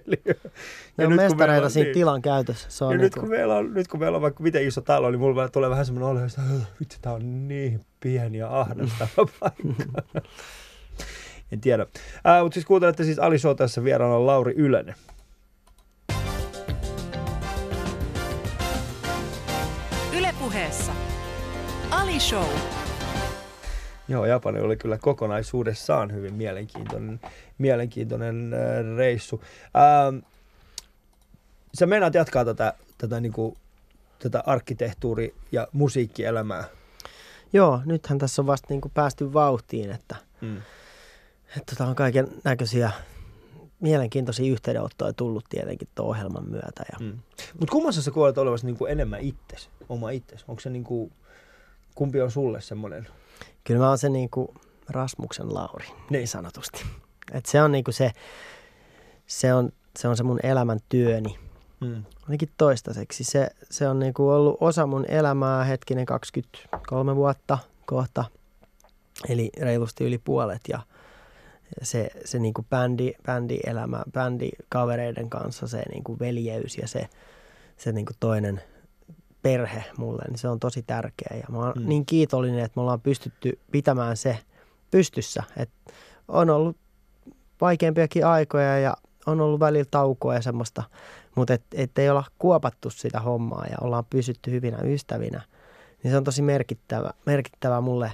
Ne 0.97 1.07
on 1.07 1.17
mestareita 1.17 1.65
on, 1.65 1.71
siinä 1.71 1.85
niin. 1.85 1.95
tilan 1.95 2.23
käytössä. 2.23 2.71
Se 2.71 2.85
on 2.85 2.93
ja 2.93 2.97
niin 2.97 3.05
nyt, 3.05 3.15
kun 3.15 3.29
meillä 3.29 3.55
on, 3.55 3.75
nyt 3.75 3.89
kun 3.89 4.01
meillä 4.01 4.17
on 4.17 4.23
vaikka 4.23 4.43
miten 4.43 4.67
iso 4.67 4.81
talo, 4.81 5.11
niin 5.11 5.21
mulla 5.21 5.49
tulee 5.49 5.71
vähän 5.71 5.87
semmoinen 5.87 6.09
olo, 6.09 6.27
että 6.27 6.43
vitsi, 6.81 6.99
tää 7.03 7.13
on 7.13 7.49
niin 7.49 7.81
pieni 8.01 8.39
ja 8.39 8.61
ahdastava 8.61 9.09
paikka. 9.41 10.03
en 11.53 11.61
tiedä. 11.61 11.87
Äh, 12.27 12.43
mutta 12.43 12.55
siis 12.55 12.67
kuuntelette 12.67 13.05
siis 13.05 13.19
Ali 13.19 13.39
Show 13.39 13.57
tässä 13.57 13.85
vieraana 13.85 14.27
Lauri 14.27 14.55
Ylönen. 14.57 14.95
Ylepuheessa 20.13 20.93
Ali 21.91 22.21
Show. 22.21 22.76
Joo, 24.09 24.27
Japani 24.27 24.61
oli 24.61 24.77
kyllä 24.77 24.99
kokonaisuudessaan 24.99 26.13
hyvin 26.13 26.35
mielenkiintoinen, 26.35 27.21
mielenkiintoinen 27.59 28.55
äh, 28.55 28.97
reissu. 28.97 29.43
Ähm, 29.77 30.19
sä 31.75 31.87
meinaat 31.87 32.15
jatkaa 32.15 32.45
tätä, 32.45 32.75
tätä, 32.99 33.21
niin 33.21 33.33
kuin, 33.33 33.57
tätä 34.19 34.43
arkkitehtuuri- 34.47 35.35
ja 35.53 35.69
musiikkielämää. 35.73 36.65
Joo, 37.53 37.81
nythän 37.85 38.19
tässä 38.19 38.43
on 38.43 38.47
vasta 38.47 38.67
niin 38.71 38.81
kuin 38.81 38.93
päästy 38.95 39.33
vauhtiin, 39.33 39.91
että, 39.91 40.17
mm. 40.41 40.57
että 41.49 41.75
tota 41.77 41.87
on 41.87 41.95
kaiken 41.95 42.29
näköisiä 42.45 42.91
mielenkiintoisia 43.81 44.53
yhteydenottoja 44.53 45.13
tullut 45.13 45.45
tietenkin 45.49 45.89
tuon 45.95 46.09
ohjelman 46.09 46.49
myötä. 46.49 46.85
Ja... 46.93 47.07
Mm. 47.07 47.19
Mutta 47.61 47.73
kummassa 47.73 48.03
sä 48.03 48.11
koet 48.11 48.39
olevasi 48.39 48.67
niin 48.67 48.77
kuin 48.77 48.93
enemmän 48.93 49.21
itses, 49.21 49.71
oma 49.89 50.11
itses? 50.11 50.45
Onko 50.49 50.61
se 50.61 50.71
niin 50.71 50.85
kuin, 50.85 51.13
kumpi 51.95 52.21
on 52.21 52.31
sulle 52.31 52.61
semmoinen 52.61 53.09
Kyllä 53.67 53.81
mä 53.81 53.89
oon 53.89 53.99
se 53.99 54.09
niin 54.09 54.31
kuin 54.31 54.49
Rasmuksen 54.89 55.55
Lauri, 55.55 55.87
niin, 56.11 56.29
sanotusti. 56.29 56.87
Et 57.33 57.47
se 57.47 57.63
on 57.63 57.73
niin 57.73 57.85
kuin 57.85 57.95
se, 57.95 58.11
se 59.27 59.55
on, 59.55 59.73
se 59.99 60.09
on 60.09 60.17
se 60.17 60.23
mun 60.23 60.41
elämän 60.43 60.79
työni. 60.89 61.39
Mm. 61.81 62.05
Ainakin 62.23 62.49
toistaiseksi. 62.57 63.25
Se, 63.25 63.51
se 63.71 63.89
on 63.89 63.99
niin 63.99 64.15
kuin 64.15 64.31
ollut 64.31 64.57
osa 64.61 64.87
mun 64.87 65.05
elämää 65.09 65.65
hetkinen 65.65 66.07
23 66.07 67.17
vuotta 67.17 67.59
kohta. 67.87 68.25
Eli 69.29 69.51
reilusti 69.61 70.05
yli 70.05 70.19
puolet 70.19 70.61
ja 70.69 70.81
se, 71.83 72.11
se 72.25 72.39
niin 72.39 72.55
kuin 72.55 72.67
bändi, 72.71 73.13
bändielämä, 73.23 74.03
bändikavereiden 74.13 75.31
kanssa 75.31 75.67
se 75.67 75.83
niin 75.91 76.05
kuin 76.05 76.19
veljeys 76.19 76.79
ja 76.79 76.89
se, 76.89 77.09
se 77.77 77.93
niin 77.93 78.07
kuin 78.07 78.17
toinen– 78.21 78.63
perhe 79.47 79.85
mulle, 79.97 80.23
niin 80.29 80.39
se 80.39 80.49
on 80.49 80.61
tosi 80.61 80.83
tärkeä. 80.83 81.37
Ja 81.37 81.45
mä 81.49 81.59
oon 81.59 81.73
mm. 81.77 81.89
niin 81.89 82.07
kiitollinen, 82.07 82.65
että 82.65 82.73
me 82.77 82.81
ollaan 82.81 83.01
pystytty 83.01 83.59
pitämään 83.73 84.17
se 84.17 84.39
pystyssä. 84.91 85.43
Et 85.57 85.71
on 86.29 86.51
ollut 86.51 86.77
vaikeampiakin 87.61 88.27
aikoja 88.27 88.79
ja 88.79 88.97
on 89.27 89.41
ollut 89.41 89.61
välillä 89.61 89.89
taukoa 89.91 90.35
ja 90.35 90.43
semmoista, 90.43 90.83
mutta 91.37 91.55
et, 91.55 91.63
et 91.75 91.99
ei 91.99 92.11
olla 92.11 92.25
kuopattu 92.39 92.91
sitä 92.91 93.21
hommaa 93.21 93.67
ja 93.71 93.77
ollaan 93.81 94.05
pysytty 94.11 94.51
hyvinä 94.51 94.79
ystävinä. 94.79 95.43
Niin 96.03 96.11
se 96.11 96.17
on 96.17 96.25
tosi 96.25 96.43
merkittävä, 96.43 97.11
merkittävä 97.27 97.81
mulle. 97.81 98.13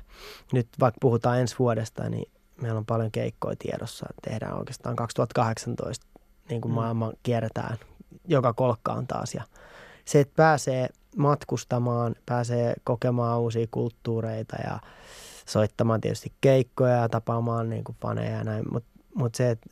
Nyt 0.53 0.68
vaikka 0.80 0.99
puhutaan 1.01 1.41
ensi 1.41 1.57
vuodesta, 1.59 2.09
niin 2.09 2.33
meillä 2.62 2.78
on 2.78 2.87
paljon 2.87 3.11
keikkoja 3.11 3.57
tiedossa. 3.59 4.07
Tehdään 4.22 4.59
oikeastaan 4.59 4.97
2018, 4.97 6.07
niin 6.49 6.61
kuin 6.61 6.72
mm. 6.72 6.74
maailman 6.74 7.12
kierretään 7.22 7.78
joka 8.28 8.53
kolkkaan 8.53 9.07
taas. 9.07 9.35
Ja 9.35 9.43
se, 10.05 10.20
että 10.20 10.34
pääsee 10.36 10.88
matkustamaan, 11.16 12.14
pääsee 12.26 12.74
kokemaan 12.84 13.40
uusia 13.40 13.66
kulttuureita 13.70 14.57
ja 14.64 14.78
soittamaan 15.46 16.00
tietysti 16.00 16.32
keikkoja 16.40 16.96
ja 16.96 17.09
tapaamaan 17.09 17.70
niin 17.70 17.84
kuin 17.84 17.96
faneja 18.00 18.30
ja 18.30 18.44
näin, 18.44 18.64
mutta 18.72 18.88
mut 19.14 19.34
se, 19.34 19.50
että 19.50 19.70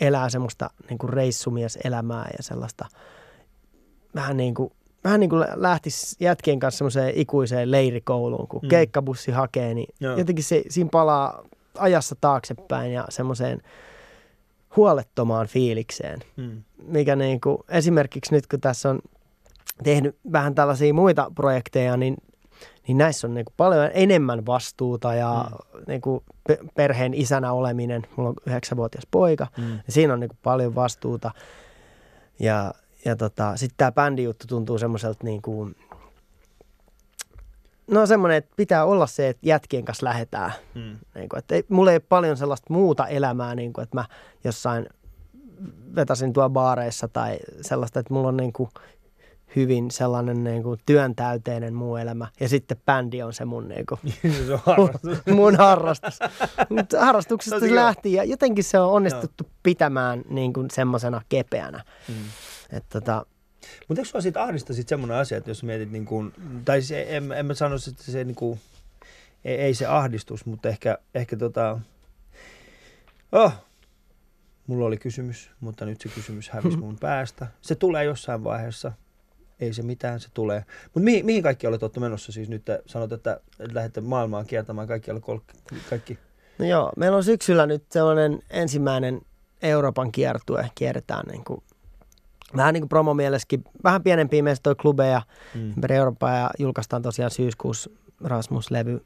elää 0.00 0.28
semmoista 0.28 0.70
niin 0.88 0.98
kuin 0.98 1.12
reissumieselämää 1.12 2.30
ja 2.36 2.42
sellaista 2.42 2.86
vähän 4.14 4.36
niin 4.36 4.54
kuin, 4.54 4.72
vähän 5.04 5.20
niin 5.20 5.30
kuin 5.30 5.44
lähtisi 5.54 6.16
jätkien 6.20 6.60
kanssa 6.60 6.78
semmoiseen 6.78 7.12
ikuiseen 7.16 7.70
leirikouluun, 7.70 8.48
kun 8.48 8.60
mm. 8.62 8.68
keikkabussi 8.68 9.30
hakee, 9.30 9.74
niin 9.74 9.94
Joo. 10.00 10.18
jotenkin 10.18 10.44
se, 10.44 10.62
siinä 10.68 10.90
palaa 10.92 11.44
ajassa 11.78 12.16
taaksepäin 12.20 12.92
ja 12.92 13.04
semmoiseen 13.08 13.62
huolettomaan 14.76 15.46
fiilikseen, 15.46 16.20
mm. 16.36 16.62
mikä 16.86 17.16
niin 17.16 17.40
kuin, 17.40 17.58
esimerkiksi 17.68 18.34
nyt 18.34 18.46
kun 18.46 18.60
tässä 18.60 18.90
on 18.90 19.00
tehnyt 19.82 20.18
vähän 20.32 20.54
tällaisia 20.54 20.94
muita 20.94 21.30
projekteja, 21.34 21.96
niin, 21.96 22.16
niin 22.88 22.98
näissä 22.98 23.26
on 23.26 23.34
niin 23.34 23.44
kuin 23.44 23.54
paljon 23.56 23.90
enemmän 23.94 24.46
vastuuta 24.46 25.14
ja 25.14 25.44
mm. 25.50 25.82
niin 25.88 26.00
kuin 26.00 26.24
perheen 26.74 27.14
isänä 27.14 27.52
oleminen. 27.52 28.06
Mulla 28.16 28.28
on 28.28 28.36
yhdeksänvuotias 28.46 29.06
poika, 29.10 29.46
mm. 29.56 29.72
ja 29.72 29.92
siinä 29.92 30.12
on 30.12 30.20
niin 30.20 30.28
kuin 30.28 30.38
paljon 30.42 30.74
vastuuta. 30.74 31.30
Ja, 32.38 32.74
ja 33.04 33.16
tota, 33.16 33.56
sitten 33.56 33.76
tämä 33.76 33.92
bändijuttu 33.92 34.46
tuntuu 34.46 34.78
semmoiselta 34.78 35.24
niin 35.24 35.42
kuin, 35.42 35.76
no 37.86 38.06
semmoinen, 38.06 38.38
että 38.38 38.52
pitää 38.56 38.84
olla 38.84 39.06
se, 39.06 39.28
että 39.28 39.48
jätkien 39.48 39.84
kanssa 39.84 40.06
lähetään. 40.06 40.52
Mm. 40.74 40.96
Niin 41.14 41.28
kuin, 41.28 41.38
että 41.38 41.54
ei, 41.54 41.64
mulla 41.68 41.90
ei 41.90 41.96
ole 41.96 42.02
paljon 42.08 42.36
sellaista 42.36 42.72
muuta 42.72 43.06
elämää, 43.06 43.54
niin 43.54 43.72
kuin, 43.72 43.82
että 43.82 43.96
mä 43.96 44.04
jossain 44.44 44.86
vetäisin 45.94 46.32
tuo 46.32 46.50
baareissa 46.50 47.08
tai 47.08 47.38
sellaista, 47.60 48.00
että 48.00 48.14
mulla 48.14 48.28
on 48.28 48.36
niin 48.36 48.52
kuin 48.52 48.70
hyvin 49.56 49.90
sellainen 49.90 50.44
niin 50.44 50.62
kuin 50.62 50.80
työntäyteinen 50.86 51.74
muu 51.74 51.96
elämä. 51.96 52.26
Ja 52.40 52.48
sitten 52.48 52.76
bändi 52.86 53.22
on 53.22 53.32
se 53.32 53.44
mun, 53.44 53.68
niin 53.68 53.86
kuin, 53.86 54.00
se 54.46 54.52
on 54.52 54.60
harrastus. 54.66 55.18
mun 55.36 55.56
harrastus. 55.56 56.18
harrastuksesta 57.00 57.60
se 57.60 57.74
lähti 57.74 58.12
ja 58.12 58.24
jotenkin 58.24 58.64
se 58.64 58.78
on 58.78 58.90
onnistuttu 58.90 59.44
Joo. 59.44 59.52
pitämään 59.62 60.22
niin 60.28 60.52
kuin 60.52 60.70
semmoisena 60.70 61.22
kepeänä. 61.28 61.84
Mm. 62.08 62.14
Että 62.70 63.00
tota, 63.00 63.26
mutta 63.88 64.00
eikö 64.00 64.08
sinua 64.08 64.20
siitä 64.20 64.42
ahdista 64.42 64.74
sit 64.74 64.88
semmoinen 64.88 65.16
asia, 65.16 65.38
että 65.38 65.50
jos 65.50 65.62
mietit, 65.62 65.92
niin 65.92 66.04
kuin, 66.04 66.32
tai 66.64 66.82
se, 66.82 67.06
en, 67.08 67.32
en 67.32 67.46
mä 67.46 67.54
sano, 67.54 67.74
että 67.74 68.02
se 68.02 68.24
niin 68.24 68.34
kuin, 68.34 68.60
ei, 69.44 69.56
ei, 69.56 69.74
se 69.74 69.86
ahdistus, 69.86 70.46
mutta 70.46 70.68
ehkä, 70.68 70.98
ehkä 71.14 71.36
tota, 71.36 71.80
oh, 73.32 73.52
mulla 74.66 74.84
oli 74.84 74.96
kysymys, 74.96 75.50
mutta 75.60 75.84
nyt 75.84 76.00
se 76.00 76.08
kysymys 76.08 76.50
hävisi 76.50 76.76
mun 76.76 76.98
päästä. 77.08 77.46
Se 77.60 77.74
tulee 77.74 78.04
jossain 78.04 78.44
vaiheessa, 78.44 78.92
ei 79.60 79.72
se 79.72 79.82
mitään, 79.82 80.20
se 80.20 80.28
tulee. 80.34 80.64
Mutta 80.84 81.04
mihin, 81.04 81.26
mihin 81.26 81.42
kaikki 81.42 81.66
olette 81.66 81.84
olette 81.84 82.00
menossa 82.00 82.32
siis 82.32 82.48
nyt? 82.48 82.62
Sanot, 82.86 83.12
että 83.12 83.40
lähdette 83.72 84.00
maailmaan 84.00 84.46
kiertämään 84.46 84.88
kaikki 84.88 85.10
kol- 85.20 85.38
kaikki. 85.90 86.18
No 86.58 86.66
joo, 86.66 86.92
meillä 86.96 87.16
on 87.16 87.24
syksyllä 87.24 87.66
nyt 87.66 87.84
sellainen 87.90 88.42
ensimmäinen 88.50 89.20
Euroopan 89.62 90.12
kiertue. 90.12 90.70
Kierretään 90.74 91.26
niin 91.30 91.44
kuin, 91.44 91.62
vähän 92.56 92.74
niin 92.74 92.82
kuin 92.82 92.88
promomielessäkin, 92.88 93.64
vähän 93.84 94.02
pienempiä 94.02 94.42
meistä 94.42 94.74
klubeja 94.74 95.22
mm. 95.54 95.70
ympäri 95.70 95.96
Eurooppaa 95.96 96.36
ja 96.36 96.50
julkaistaan 96.58 97.02
tosiaan 97.02 97.30
syyskuussa 97.30 97.90
Rasmus-levy. 98.24 99.04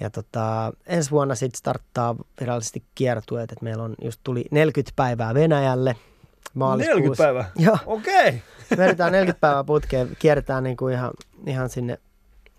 Ja 0.00 0.10
tota, 0.10 0.72
ensi 0.86 1.10
vuonna 1.10 1.34
sitten 1.34 1.58
starttaa 1.58 2.16
virallisesti 2.40 2.82
kiertueet, 2.94 3.52
että 3.52 3.64
meillä 3.64 3.82
on 3.82 3.94
just 4.04 4.20
tuli 4.24 4.44
40 4.50 4.92
päivää 4.96 5.34
Venäjälle– 5.34 5.96
maaliskuussa. 6.54 6.98
40 6.98 7.22
päivää? 7.22 7.50
Joo. 7.66 7.78
Okei. 7.86 8.28
Okay. 8.28 8.78
Vedetään 8.78 9.12
40 9.12 9.40
päivää 9.40 9.64
putkeen, 9.64 10.16
kierretään 10.18 10.64
niin 10.64 10.76
kuin 10.76 10.94
ihan, 10.94 11.10
ihan 11.46 11.68
sinne 11.68 11.98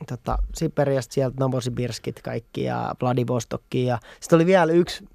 tota, 0.08 0.38
Siperiasta 0.56 1.14
sieltä 1.14 1.36
Novosibirskit 1.40 2.22
kaikki 2.22 2.64
ja 2.64 2.96
Vladivostokki 3.02 3.86
ja 3.86 4.00
sitten 4.20 4.38
oli 4.38 4.46
vielä 4.46 4.72
yksi 4.72 5.08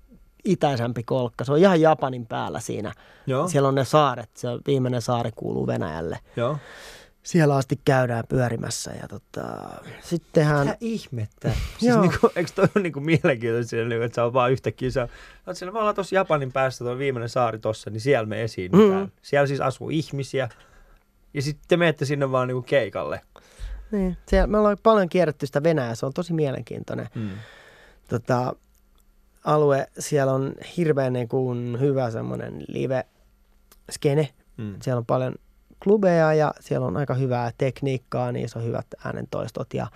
itäisempi 0.44 1.02
kolkka. 1.02 1.44
Se 1.44 1.52
on 1.52 1.58
ihan 1.58 1.80
Japanin 1.80 2.26
päällä 2.26 2.60
siinä. 2.60 2.92
Joo. 3.26 3.48
Siellä 3.48 3.68
on 3.68 3.74
ne 3.74 3.84
saaret. 3.84 4.30
Se 4.34 4.48
viimeinen 4.66 5.02
saari 5.02 5.30
kuuluu 5.36 5.66
Venäjälle. 5.66 6.18
Joo 6.36 6.58
siellä 7.24 7.56
asti 7.56 7.80
käydään 7.84 8.24
pyörimässä. 8.28 8.92
Ja 9.02 9.08
tota, 9.08 9.44
sittenhän... 10.00 10.66
Mitä 10.66 10.76
ihmettä? 10.80 11.50
Siis 11.78 11.96
niinku, 11.96 12.30
eikö 12.36 12.50
toi 12.54 12.68
ole 12.76 12.82
niinku 12.82 13.00
mielenkiintoista, 13.00 13.76
niinku, 13.76 14.04
että 14.04 14.16
sä 14.16 14.24
on 14.24 14.32
vaan 14.32 14.52
yhtäkkiä, 14.52 14.90
sä 14.90 15.08
oot 15.46 15.56
siellä, 15.56 15.72
me 15.72 15.78
ollaan 15.78 15.94
tuossa 15.94 16.14
Japanin 16.14 16.52
päässä, 16.52 16.84
tuo 16.84 16.98
viimeinen 16.98 17.28
saari 17.28 17.58
tossa, 17.58 17.90
niin 17.90 18.00
siellä 18.00 18.26
me 18.26 18.42
esiinnytään. 18.42 19.02
Mm. 19.02 19.10
Siellä 19.22 19.46
siis 19.46 19.60
asuu 19.60 19.90
ihmisiä, 19.90 20.48
ja 21.34 21.42
sitten 21.42 21.64
te 21.68 21.76
menette 21.76 22.04
sinne 22.04 22.30
vaan 22.30 22.48
niinku 22.48 22.62
keikalle. 22.62 23.20
Niin, 23.90 24.16
siellä, 24.28 24.46
me 24.46 24.58
ollaan 24.58 24.76
paljon 24.82 25.08
kierretty 25.08 25.46
sitä 25.46 25.62
Venäjää, 25.62 25.94
se 25.94 26.06
on 26.06 26.12
tosi 26.12 26.32
mielenkiintoinen. 26.32 27.08
Mm. 27.14 27.30
Tota, 28.08 28.56
alue, 29.44 29.86
siellä 29.98 30.32
on 30.32 30.54
hirveän 30.76 31.12
niin 31.12 31.28
kuin 31.28 31.80
hyvä 31.80 32.10
semmoinen 32.10 32.64
live 32.68 33.04
skene 33.90 34.28
Mm. 34.56 34.74
Siellä 34.82 34.98
on 34.98 35.06
paljon 35.06 35.34
klubeja 35.84 36.34
ja 36.34 36.54
siellä 36.60 36.86
on 36.86 36.96
aika 36.96 37.14
hyvää 37.14 37.50
tekniikkaa, 37.58 38.32
niin 38.32 38.48
se 38.48 38.58
on 38.58 38.64
hyvät 38.64 38.86
äänentoistot 39.04 39.74
ja 39.74 39.86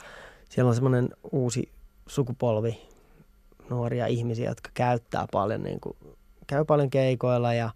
siellä 0.48 0.68
on 0.68 0.74
semmoinen 0.74 1.08
uusi 1.32 1.72
sukupolvi 2.06 2.88
nuoria 3.70 4.06
ihmisiä, 4.06 4.48
jotka 4.50 4.70
käyttää 4.74 5.26
paljon, 5.32 5.62
niin 5.62 5.80
kuin, 5.80 5.96
käy 6.46 6.64
paljon 6.64 6.90
keikoilla 6.90 7.54
ja 7.54 7.70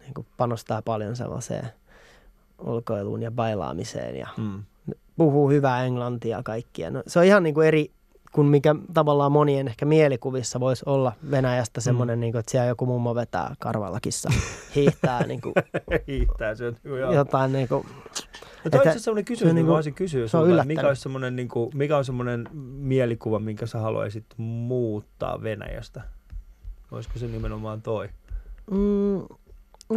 niin 0.00 0.14
kuin 0.14 0.26
panostaa 0.36 0.82
paljon 0.82 1.16
sellaiseen 1.16 1.68
ulkoiluun 2.58 3.22
ja 3.22 3.30
bailaamiseen 3.30 4.16
ja 4.16 4.28
Mm. 4.36 4.62
puhuu 5.16 5.48
hyvää 5.50 5.84
englantia 5.84 6.42
kaikkia. 6.42 6.90
No, 6.90 7.02
se 7.06 7.18
on 7.18 7.24
ihan 7.24 7.42
niin 7.42 7.54
kuin 7.54 7.66
eri 7.68 7.90
kuin 8.32 8.46
mikä 8.46 8.74
tavallaan 8.94 9.32
monien 9.32 9.68
ehkä 9.68 9.86
mielikuvissa 9.86 10.60
voisi 10.60 10.82
olla 10.86 11.12
Venäjästä 11.30 11.80
semmoinen, 11.80 12.18
mm. 12.18 12.20
niin 12.20 12.32
kuin, 12.32 12.40
että 12.40 12.52
siellä 12.52 12.68
joku 12.68 12.86
mummo 12.86 13.14
vetää 13.14 13.54
karvallakissa, 13.58 14.30
hiihtää 14.74 15.26
niin 15.26 15.40
kuin, 15.40 15.54
Hiihtää 16.06 16.54
se 16.54 16.66
on 16.66 16.72
niinku 16.72 16.96
joo. 16.96 17.12
jotain 17.12 17.52
niin 17.52 17.68
kuin, 17.68 17.86
No 18.64 18.70
toi 18.70 18.78
Että 18.78 18.90
itse 18.90 19.22
kysymys, 19.24 19.38
se 19.38 19.44
on 19.44 19.48
mikä 19.48 19.54
niinku- 19.54 19.70
mä 19.70 19.76
olisin 19.76 19.94
kysyä 19.94 20.28
se 20.28 20.36
on 20.36 20.46
sulta, 20.46 20.62
että 20.62 20.66
mikä 20.66 20.88
olisi 20.88 21.02
semmoinen, 21.02 21.36
niinku, 21.36 21.70
mikä 21.74 21.96
on 21.96 22.04
semmoinen 22.04 22.48
mielikuva, 22.76 23.38
minkä 23.38 23.66
sä 23.66 23.78
haluaisit 23.78 24.24
muuttaa 24.36 25.42
Venäjästä? 25.42 26.02
Olisiko 26.90 27.18
se 27.18 27.26
nimenomaan 27.26 27.82
toi? 27.82 28.08
Mm, 28.70 29.22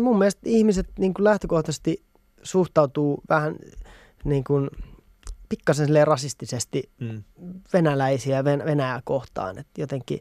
mun 0.01 0.17
mielestä 0.17 0.41
ihmiset 0.45 0.87
niin 0.99 1.13
kuin 1.13 1.23
lähtökohtaisesti 1.23 2.03
suhtautuu 2.43 3.21
vähän 3.29 3.55
niin 4.23 4.43
kuin 4.43 4.69
pikkasen 5.51 5.85
silleen 5.85 6.07
rasistisesti 6.07 6.89
Mm. 6.99 7.23
venäläisiä 7.73 8.43
Venäjää 8.43 9.01
kohtaan. 9.03 9.57
että 9.57 9.81
jotenkin, 9.81 10.19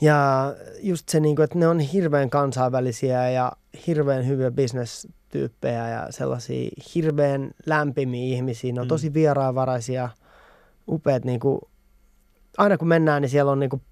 ja 0.00 0.54
just 0.80 1.08
se, 1.08 1.20
niin 1.20 1.36
kuin, 1.36 1.44
että 1.44 1.58
ne 1.58 1.68
on 1.68 1.80
hirveän 1.80 2.30
kansainvälisiä 2.30 3.30
ja 3.30 3.52
hirveän 3.86 4.26
hyviä 4.26 4.50
bisnestyyppejä 4.50 5.88
ja 5.88 6.06
sellaisia 6.10 6.70
hirveän 6.94 7.50
lämpimiä 7.66 8.34
ihmisiä. 8.36 8.72
Ne 8.72 8.80
on 8.80 8.86
Mm. 8.86 8.88
tosi 8.88 9.14
vieraanvaraisia, 9.14 10.08
upeat. 10.88 11.24
Niin 11.24 11.40
kuin, 11.40 11.60
aina 12.58 12.78
kun 12.78 12.88
mennään, 12.88 13.22
niin 13.22 13.30
siellä 13.30 13.52
on 13.52 13.60
niin 13.60 13.70
kuin 13.70 13.82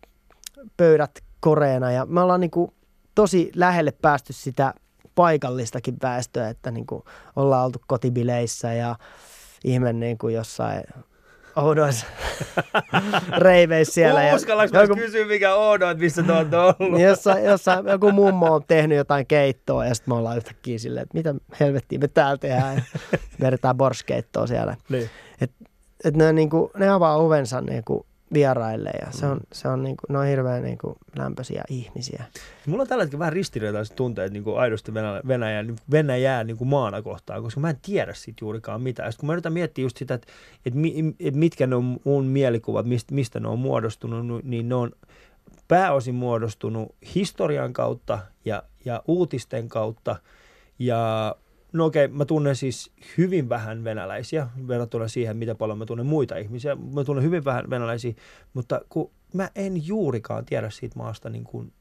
pöydät 0.76 1.10
koreena 1.40 1.92
ja 1.92 2.06
me 2.06 2.20
ollaan 2.20 2.40
niin 2.40 2.50
kuin 2.50 2.72
tosi 3.14 3.52
lähelle 3.56 3.92
päästy 4.02 4.32
sitä 4.32 4.74
paikallistakin 5.14 5.96
väestöä, 6.02 6.48
että 6.48 6.70
niin 6.70 6.86
kuin 6.86 7.02
ollaan 7.36 7.64
oltu 7.66 7.78
kotibileissä 7.86 8.72
ja 8.72 8.96
ihme 9.64 9.92
niin 9.92 10.18
kuin 10.18 10.34
jossain 10.34 10.82
oudoissa 11.56 12.06
reiveissä 13.36 13.94
siellä. 13.94 14.22
ja 14.22 14.34
Uskallanko 14.34 14.80
joku, 14.80 14.94
kysyä, 14.96 15.26
mikä 15.26 15.54
on, 15.54 15.74
että 15.74 15.94
missä 15.94 16.22
te 16.22 16.32
olette 16.32 16.56
ollut? 16.56 17.00
jossain, 17.00 17.44
jossain, 17.44 17.86
joku 17.86 18.12
mummo 18.12 18.54
on 18.54 18.62
tehnyt 18.68 18.98
jotain 18.98 19.26
keittoa 19.26 19.86
ja 19.86 19.94
sitten 19.94 20.14
me 20.14 20.18
ollaan 20.18 20.36
yhtäkkiä 20.36 20.78
silleen, 20.78 21.02
että 21.02 21.18
mitä 21.18 21.34
helvettiä 21.60 21.98
me 21.98 22.08
täällä 22.08 22.36
tehdään. 22.36 22.84
Vedetään 23.40 23.76
borskeittoa 23.76 24.46
siellä. 24.46 24.76
Niin. 24.88 25.10
Et 26.04 26.16
ne, 26.16 26.32
niin 26.32 26.50
kuin, 26.50 26.70
ne 26.76 26.88
avaa 26.88 27.16
ovensa 27.16 27.60
niin 27.60 27.84
kuin 27.84 28.06
vieraille 28.34 28.90
ja 29.06 29.12
se 29.12 29.26
on, 29.26 29.40
se 29.52 29.68
on, 29.68 29.82
niin 29.82 29.96
kuin, 29.96 30.12
ne 30.12 30.18
on 30.18 30.26
hirveän 30.26 30.62
niin 30.62 30.78
kuin 30.78 30.94
lämpöisiä 31.16 31.64
ihmisiä. 31.68 32.24
Mulla 32.66 32.82
on 32.82 32.88
tällä 32.88 33.04
hetkellä 33.04 33.18
vähän 33.18 33.32
ristiriitaiset 33.32 33.96
tunteet 33.96 34.32
niin 34.32 34.44
kuin 34.44 34.58
aidosti 34.58 34.94
Venäjää, 34.94 35.20
Venäjää, 35.28 35.64
Venäjää 35.90 36.44
niin 36.44 36.56
kuin 36.56 36.68
maana 36.68 37.02
kohtaan, 37.02 37.42
koska 37.42 37.60
mä 37.60 37.70
en 37.70 37.78
tiedä 37.82 38.14
siitä 38.14 38.44
juurikaan 38.44 38.82
mitään. 38.82 39.12
Sitten 39.12 39.20
kun 39.20 39.26
mä 39.26 39.32
yritän 39.32 39.52
miettiä 39.52 39.84
just 39.84 39.96
sitä, 39.96 40.14
että, 40.14 40.32
että, 40.66 40.78
että 41.20 41.38
mitkä 41.38 41.66
ne 41.66 41.76
on 41.76 42.00
mun 42.04 42.24
mielikuvat, 42.24 42.86
mistä, 42.86 43.14
mistä 43.14 43.40
ne 43.40 43.48
on 43.48 43.58
muodostunut, 43.58 44.44
niin 44.44 44.68
ne 44.68 44.74
on 44.74 44.92
pääosin 45.68 46.14
muodostunut 46.14 46.94
historian 47.14 47.72
kautta 47.72 48.18
ja, 48.44 48.62
ja 48.84 49.02
uutisten 49.08 49.68
kautta. 49.68 50.16
Ja 50.78 51.34
no 51.72 51.84
okei, 51.84 52.08
mä 52.08 52.24
tunnen 52.24 52.56
siis 52.56 52.92
hyvin 53.18 53.48
vähän 53.48 53.84
venäläisiä 53.84 54.48
verrattuna 54.68 55.08
siihen, 55.08 55.36
miten 55.36 55.56
paljon 55.56 55.78
mä 55.78 55.86
tunnen 55.86 56.06
muita 56.06 56.36
ihmisiä. 56.36 56.76
Mä 56.94 57.04
tunnen 57.04 57.24
hyvin 57.24 57.44
vähän 57.44 57.70
venäläisiä, 57.70 58.12
mutta 58.54 58.80
kun 58.88 59.10
mä 59.34 59.50
en 59.54 59.86
juurikaan 59.86 60.44
tiedä 60.44 60.70
siitä 60.70 60.98
maasta 60.98 61.30
niin 61.30 61.44
kuin 61.44 61.72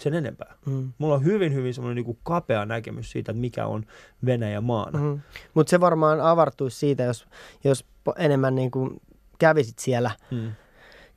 sen 0.00 0.14
enempää. 0.14 0.54
Mm. 0.66 0.92
Mulla 0.98 1.14
on 1.14 1.24
hyvin, 1.24 1.54
hyvin 1.54 1.74
semmoinen 1.74 1.96
niin 1.96 2.04
kuin 2.04 2.18
kapea 2.22 2.66
näkemys 2.66 3.10
siitä, 3.10 3.32
että 3.32 3.40
mikä 3.40 3.66
on 3.66 3.84
Venäjä 4.26 4.60
maana. 4.60 4.98
Mm. 4.98 5.20
Mutta 5.54 5.70
se 5.70 5.80
varmaan 5.80 6.20
avartuisi 6.20 6.78
siitä, 6.78 7.02
jos, 7.02 7.26
jos 7.64 7.86
enemmän 8.18 8.54
niin 8.54 8.70
kuin 8.70 9.00
kävisit 9.38 9.78
siellä 9.78 10.10
Mm. 10.30 10.52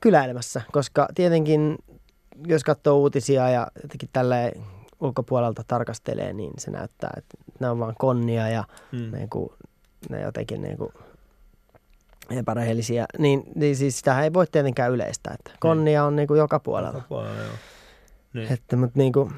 kyläilemässä, 0.00 0.62
koska 0.72 1.08
tietenkin 1.14 1.78
jos 2.46 2.64
katsoo 2.64 2.98
uutisia 2.98 3.48
ja 3.48 3.66
jotenkin 3.82 4.08
tällä 4.12 4.50
ulkopuolelta 5.00 5.62
tarkastelee, 5.68 6.32
niin 6.32 6.52
se 6.58 6.70
näyttää, 6.70 7.10
että 7.16 7.36
ne 7.60 7.68
on 7.70 7.78
vaan 7.78 7.94
konnia 7.98 8.48
ja 8.48 8.64
Mm. 8.92 9.10
niin 9.12 9.30
kuin, 9.30 9.48
ne 10.10 10.20
jotenkin 10.22 10.62
niin 10.62 10.76
kuin 10.76 10.92
epärehellisiä. 12.30 13.06
Niin, 13.18 13.42
niin 13.54 13.76
siis 13.76 13.98
sitä 13.98 14.22
ei 14.22 14.32
voi 14.32 14.46
tietenkään 14.46 14.92
yleistää, 14.92 15.34
että 15.38 15.50
konnia 15.60 16.04
on 16.04 16.16
niin 16.16 16.28
kuin 16.28 16.38
joka 16.38 16.60
puolella. 16.60 16.94
Joka 16.98 17.08
puolella, 17.08 17.40
joo. 17.42 17.52
Niin. 18.34 18.52
Että, 18.52 18.76
mutta 18.76 18.98
niin 18.98 19.12
kuin, 19.12 19.32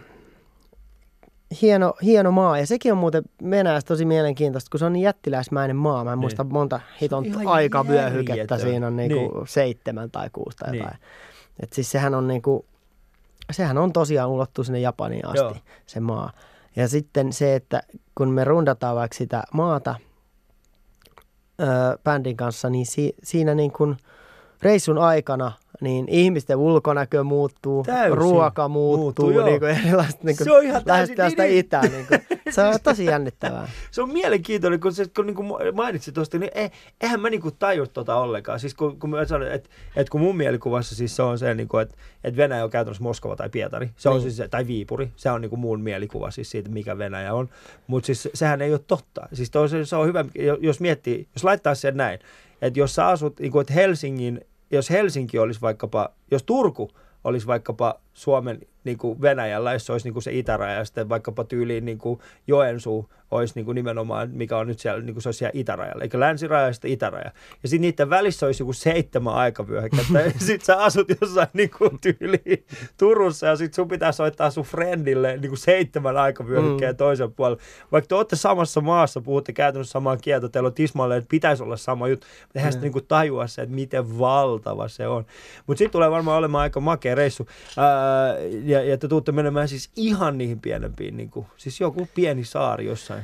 hieno, 1.63 1.95
hieno 2.03 2.31
maa. 2.33 2.59
Ja 2.59 2.67
sekin 2.67 2.93
on 2.93 2.99
muuten 2.99 3.23
Venäjässä 3.51 3.87
tosi 3.89 4.05
mielenkiintoista, 4.05 4.69
kun 4.71 4.79
se 4.79 4.85
on 4.85 4.93
niin 4.93 5.03
jättiläismäinen 5.03 5.77
maa. 5.77 6.05
Mä 6.05 6.11
en 6.13 6.17
Niin. 6.17 6.21
muista 6.21 6.45
monta 6.45 6.81
hiton 7.01 7.25
aikavyöhykettä. 7.47 8.59
Siinä 8.59 8.87
on 8.87 8.97
niin 8.97 9.11
kuin 9.13 9.31
Niin. 9.35 9.47
seitsemän 9.49 10.11
tai 10.11 10.31
kuusi 10.33 10.57
tai 10.57 10.71
Niin. 10.73 10.79
jotain. 10.83 10.99
Et 11.61 11.73
siis 11.73 11.91
sehän 11.91 12.15
on 12.15 12.29
niin 12.29 12.43
kuin, 12.43 12.65
sehän 13.51 13.79
on 13.79 13.93
tosiaan 13.93 14.31
ulottuu 14.31 14.65
sinne 14.65 14.81
Japaniin 14.81 15.27
asti 15.27 15.39
Joo. 15.39 15.55
se 15.87 16.01
maa. 16.01 16.33
Ja 16.77 16.89
sitten 16.89 17.33
se, 17.33 17.55
että 17.55 17.83
kun 18.15 18.31
me 18.31 18.45
rundataan 18.45 18.97
vaikka 18.97 19.17
sitä 19.17 19.43
maata 19.53 19.95
öö, 21.61 21.69
bändin 22.05 22.37
kanssa, 22.37 22.71
niin 22.71 22.87
si- 22.87 23.15
siinä 23.23 23.55
niin 23.55 23.73
kuin 23.73 23.97
reissun 24.63 24.99
aikana 24.99 25.53
niin 25.81 26.09
ihmisten 26.09 26.57
ulkonäkö 26.57 27.25
muuttuu, 27.25 27.83
Täysin 27.83 28.19
ruoka 28.19 28.69
muuttuu, 28.69 29.27
muuttuu, 29.27 29.45
niin 29.45 29.61
kuin 29.61 29.71
erilaiset 29.71 30.23
niin 30.25 30.37
kuin 30.37 30.45
Se 30.45 30.53
on 30.53 30.65
ihan 30.65 30.85
täysin 30.85 31.17
sitä 31.17 31.27
niin, 31.27 31.37
niin. 31.39 31.59
itää. 31.59 31.83
Niin 31.83 32.07
kuin. 32.07 32.21
Se 32.51 32.63
on 32.63 32.75
tosi 32.83 33.05
jännittävää. 33.13 33.69
Se 33.91 34.03
on 34.03 34.13
mielenkiintoinen, 34.13 34.81
kun, 34.81 34.93
se, 34.93 35.05
kun 35.17 35.27
niin 35.27 35.37
kuin 35.37 35.49
mainitsit 35.75 36.15
tuosta, 36.15 36.39
niin 36.39 36.51
eh, 36.55 36.71
eihän 37.01 37.21
mä 37.21 37.31
niin 37.31 37.41
kuin 37.41 37.55
taju 37.59 37.87
tota 37.87 38.17
ollenkaan. 38.17 38.61
Siis 38.61 38.75
kun, 38.75 38.99
kun 38.99 39.11
mä 39.11 39.25
sanon, 39.25 39.53
että, 39.53 39.71
että 39.97 40.11
kun 40.11 40.21
mun 40.21 40.37
mielikuvassa 40.37 40.95
siis 40.95 41.17
se 41.17 41.23
on 41.23 41.39
se, 41.39 41.55
niin 41.55 41.69
kuin, 41.69 41.83
että, 41.83 41.95
että 42.25 42.37
Venäjä 42.37 42.65
on 42.65 42.71
käytännössä 42.71 43.03
Moskova 43.03 43.37
tai 43.37 43.49
Pietari, 43.49 43.91
se 43.97 44.09
on 44.09 44.21
Niin. 44.21 44.33
siis, 44.33 44.51
tai 44.51 44.67
Viipuri, 44.67 45.11
se 45.17 45.31
on 45.31 45.41
niin 45.41 45.51
kuin 45.51 45.61
mun 45.61 45.81
mielikuva 45.81 46.31
siis 46.31 46.51
siitä, 46.51 46.71
mikä 46.71 46.99
Venäjä 46.99 47.35
on. 47.35 47.49
Mutta 47.87 48.07
siis 48.07 48.29
sehän 48.35 48.63
ei 48.63 48.73
ole 48.73 48.81
totta. 48.87 49.29
Siis 49.33 49.51
toi, 49.51 49.69
se, 49.69 49.85
se 49.85 49.97
on 49.97 50.07
hyvä, 50.07 50.25
jos 50.61 50.81
miettii, 50.81 51.29
jos 51.35 51.45
laittaa 51.45 51.75
sen 51.75 51.97
näin, 51.97 52.19
että 52.63 52.79
jos 52.81 52.95
sä 52.95 53.07
asut, 53.07 53.41
niin 53.41 53.53
kuin, 53.53 53.61
että 53.61 53.73
Helsingin, 53.75 54.41
jos 54.71 54.91
Helsinki 54.91 55.39
olisi 55.39 55.61
vaikkapa, 55.61 56.11
jos 56.31 56.43
Turku 56.43 56.91
olisi 57.25 57.47
vaikkapa 57.47 58.01
Suomen 58.15 58.61
niin 58.85 58.99
kuin 58.99 59.21
Venäjällä, 59.21 59.73
jos 59.73 59.87
se 59.87 59.93
olisi 59.93 60.07
niin 60.07 60.13
kuin 60.13 60.23
se 60.23 60.33
itäraja, 60.33 60.79
ja 60.79 60.85
sitten 60.85 61.09
vaikkapa 61.09 61.45
tyyliin 61.45 61.85
niin 61.85 61.99
kuin 61.99 62.21
Joensuu 62.47 63.11
olisi 63.31 63.55
niin 63.55 63.65
kuin 63.65 63.75
nimenomaan, 63.75 64.31
mikä 64.33 64.57
on 64.59 64.67
nyt 64.67 64.79
siellä, 64.79 65.03
niin 65.03 65.15
kuin 65.15 65.23
se 65.23 65.29
olisi 65.29 65.39
siellä 65.39 65.53
itärajalla, 65.55 66.03
eikä 66.03 66.21
länsiraja 66.21 66.67
ja 66.67 66.73
sitten 66.73 66.91
itäraja. 66.91 67.31
Ja 67.63 67.69
sitten 67.69 67.81
niiden 67.81 68.11
välissä 68.11 68.47
olisi 68.47 68.63
joku 68.63 68.73
seitsemän 68.73 69.35
aikavyöhykettä, 69.35 70.21
ja 70.21 70.31
sitten 70.47 70.65
sä 70.67 70.83
asut 70.83 71.09
jossain 71.21 71.49
niin 71.53 71.71
kuin 71.79 71.99
tyyliin 72.01 72.65
Turussa, 72.99 73.47
ja 73.47 73.57
sitten 73.57 73.75
sun 73.77 73.89
pitää 73.89 74.13
soittaa 74.13 74.51
sun 74.51 74.65
friendille 74.65 75.37
niin 75.37 75.49
kuin 75.51 75.59
seitsemän 75.59 76.17
aikavyöhykkeen 76.17 76.93
Mm. 76.95 76.97
toisen 76.97 77.33
puolella. 77.33 77.63
Vaikka 77.93 78.09
te 78.09 78.15
olette 78.15 78.37
samassa 78.37 78.81
maassa, 78.81 79.21
puhutte 79.21 79.53
käytännössä 79.53 79.93
samaa 79.93 80.17
kieltä, 80.17 80.49
teillä 80.49 80.67
on 80.67 80.75
tismalleen, 80.75 81.19
että 81.19 81.29
pitäisi 81.31 81.63
olla 81.63 81.77
sama 81.77 82.09
juttu, 82.09 82.27
mutta 82.43 82.59
eihän 82.59 82.75
Mm. 82.75 82.81
niin 82.81 82.93
kuin 82.93 83.05
tajua 83.09 83.47
se, 83.47 83.63
että 83.63 83.75
miten 83.75 84.19
valtava 84.19 84.89
se 84.89 85.09
on. 85.09 85.25
Mutta 85.67 85.79
sitten 85.79 85.93
tulee 85.93 86.11
varmaan 86.11 86.39
olemaan 86.39 86.63
aika 86.63 86.81
makea 86.81 87.15
reissu. 87.15 87.49
Ää, 87.77 88.35
ja, 88.65 88.83
ja 88.85 88.99
te 88.99 89.09
tuutte 89.09 89.33
menemään 89.33 89.69
siis 89.69 89.91
ihan 89.97 90.39
niihin 90.39 90.61
pienempiin, 90.61 91.17
niin 91.17 91.31
kuin, 91.31 91.47
siis 91.57 91.81
joku 91.81 92.09
pieni 92.15 92.45
saari 92.45 92.87
jossain. 92.87 93.18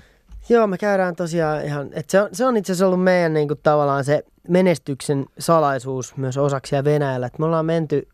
Joo, 0.48 0.66
me 0.66 0.78
käydään 0.78 1.16
tosiaan 1.16 1.64
ihan, 1.64 1.90
että 1.92 2.10
se 2.10 2.20
on, 2.20 2.28
se 2.32 2.46
on 2.46 2.56
itse 2.56 2.72
asiassa 2.72 2.86
ollut 2.86 3.02
meidän 3.02 3.34
niin 3.34 3.48
kuin, 3.48 3.60
tavallaan 3.62 4.04
se 4.04 4.24
menestyksen 4.48 5.26
salaisuus 5.38 6.16
myös 6.16 6.36
osaksi 6.36 6.70
siellä 6.70 6.84
Venäjällä, 6.84 7.26
että 7.26 7.38
me 7.38 7.44
ollaan 7.46 7.66
menty 7.66 8.08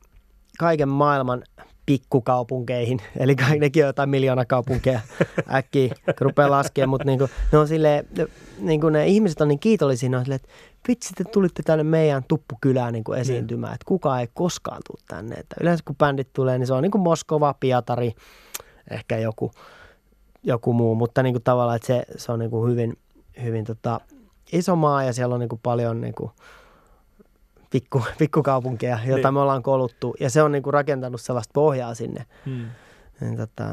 kaiken 0.58 0.88
maailman 0.88 1.42
pikkukaupunkeihin, 1.86 3.00
eli 3.20 3.36
nekin 3.58 3.84
on 3.84 3.88
jotain 3.88 4.08
miljoonakaupunkeja 4.08 5.00
äkkiä, 5.54 5.94
kun 6.04 6.14
rupeaa 6.20 6.50
laskemaan, 6.50 6.88
mutta 6.88 7.06
niin 7.06 7.18
kuin, 7.18 7.30
ne 7.52 7.58
on 7.58 7.68
silleen, 7.68 8.06
niin 8.58 8.80
kuin 8.80 8.92
ne 8.92 9.06
ihmiset 9.06 9.40
on 9.40 9.48
niin 9.48 9.58
kiitollisia, 9.58 10.08
ne 10.08 10.16
on 10.16 10.24
silleen, 10.24 10.40
että 10.44 10.48
vitsi, 10.88 11.14
te 11.14 11.24
tulitte 11.24 11.62
tänne 11.62 11.84
meidän 11.84 12.24
tuppukylään 12.28 12.92
niin 12.92 13.04
kuin 13.04 13.18
esiintymään, 13.18 13.74
että 13.74 13.84
kukaan 13.84 14.20
ei 14.20 14.28
koskaan 14.34 14.82
tule 14.86 15.02
tänne. 15.08 15.34
Että 15.34 15.56
yleensä 15.60 15.84
kun 15.86 15.96
bändit 15.96 16.32
tulee, 16.32 16.58
niin 16.58 16.66
se 16.66 16.74
on 16.74 16.82
niin 16.82 16.90
kuin 16.90 17.02
Moskova, 17.02 17.54
Pietari, 17.60 18.12
ehkä 18.90 19.18
joku, 19.18 19.50
joku 20.42 20.72
muu, 20.72 20.94
mutta 20.94 21.22
niin 21.22 21.34
kuin 21.34 21.42
tavallaan, 21.42 21.76
että 21.76 21.86
se, 21.86 22.04
se 22.16 22.32
on 22.32 22.38
niin 22.38 22.50
kuin 22.50 22.70
hyvin, 22.70 22.98
hyvin 23.42 23.64
tota, 23.64 24.00
iso 24.52 24.76
maa 24.76 25.04
ja 25.04 25.12
siellä 25.12 25.34
on 25.34 25.40
niin 25.40 25.48
kuin 25.48 25.60
paljon 25.62 26.00
niin 26.00 26.14
kuin 26.14 26.30
pikku, 27.70 28.02
pikkukaupunkeja, 28.18 28.98
joita 29.06 29.28
Niin. 29.28 29.34
me 29.34 29.40
ollaan 29.40 29.62
koluttu 29.62 30.14
ja 30.20 30.30
se 30.30 30.42
on 30.42 30.52
niin 30.52 30.62
kuin 30.62 30.74
rakentanut 30.74 31.20
sellaista 31.20 31.52
pohjaa 31.54 31.94
sinne. 31.94 32.26
Hmm. 32.46 32.66
Niin, 33.20 33.36
tota, 33.36 33.64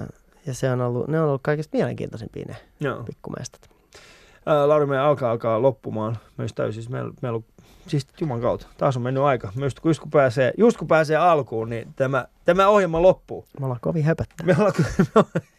ja 0.46 0.54
se 0.54 0.72
on 0.72 0.82
ollut, 0.82 1.08
ne 1.08 1.22
on 1.22 1.28
ollut 1.28 1.42
kaikista 1.42 1.78
mielenkiintoisimpia 1.78 2.46
ne 2.48 2.56
Joo. 2.80 3.04
pikkumestat. 3.04 3.70
Ää, 4.46 4.68
Lauri, 4.68 4.86
meidän 4.86 5.06
alkaa 5.06 5.32
alkaa 5.32 5.62
loppumaan 5.62 6.18
myös 6.38 6.54
täysin. 6.54 6.74
Siis 6.84 6.90
meillä, 6.90 7.14
meillä 7.22 7.36
on, 7.36 7.44
siis 7.88 8.08
juman 8.22 8.42
kautta, 8.42 8.68
taas 8.78 8.98
on 8.98 9.04
mennyt 9.04 9.24
aika. 9.24 9.52
Just 9.56 9.80
kun, 9.80 9.90
just 9.90 10.02
kun, 10.02 10.12
pääsee, 10.12 10.54
just 10.58 10.78
kun 10.78 10.88
pääsee 10.88 11.18
alkuun, 11.18 11.70
niin 11.70 11.94
tämä, 11.96 12.26
tämä 12.46 12.68
ohjelma 12.68 13.02
loppuu. 13.02 13.46
Me 13.60 13.66
ollaan 13.66 13.82
kovin 13.82 14.04
höpöttä. 14.04 14.44
Me 14.44 14.56
ollaan, 14.60 14.74
me 14.98 15.06
ollaan 15.16 15.32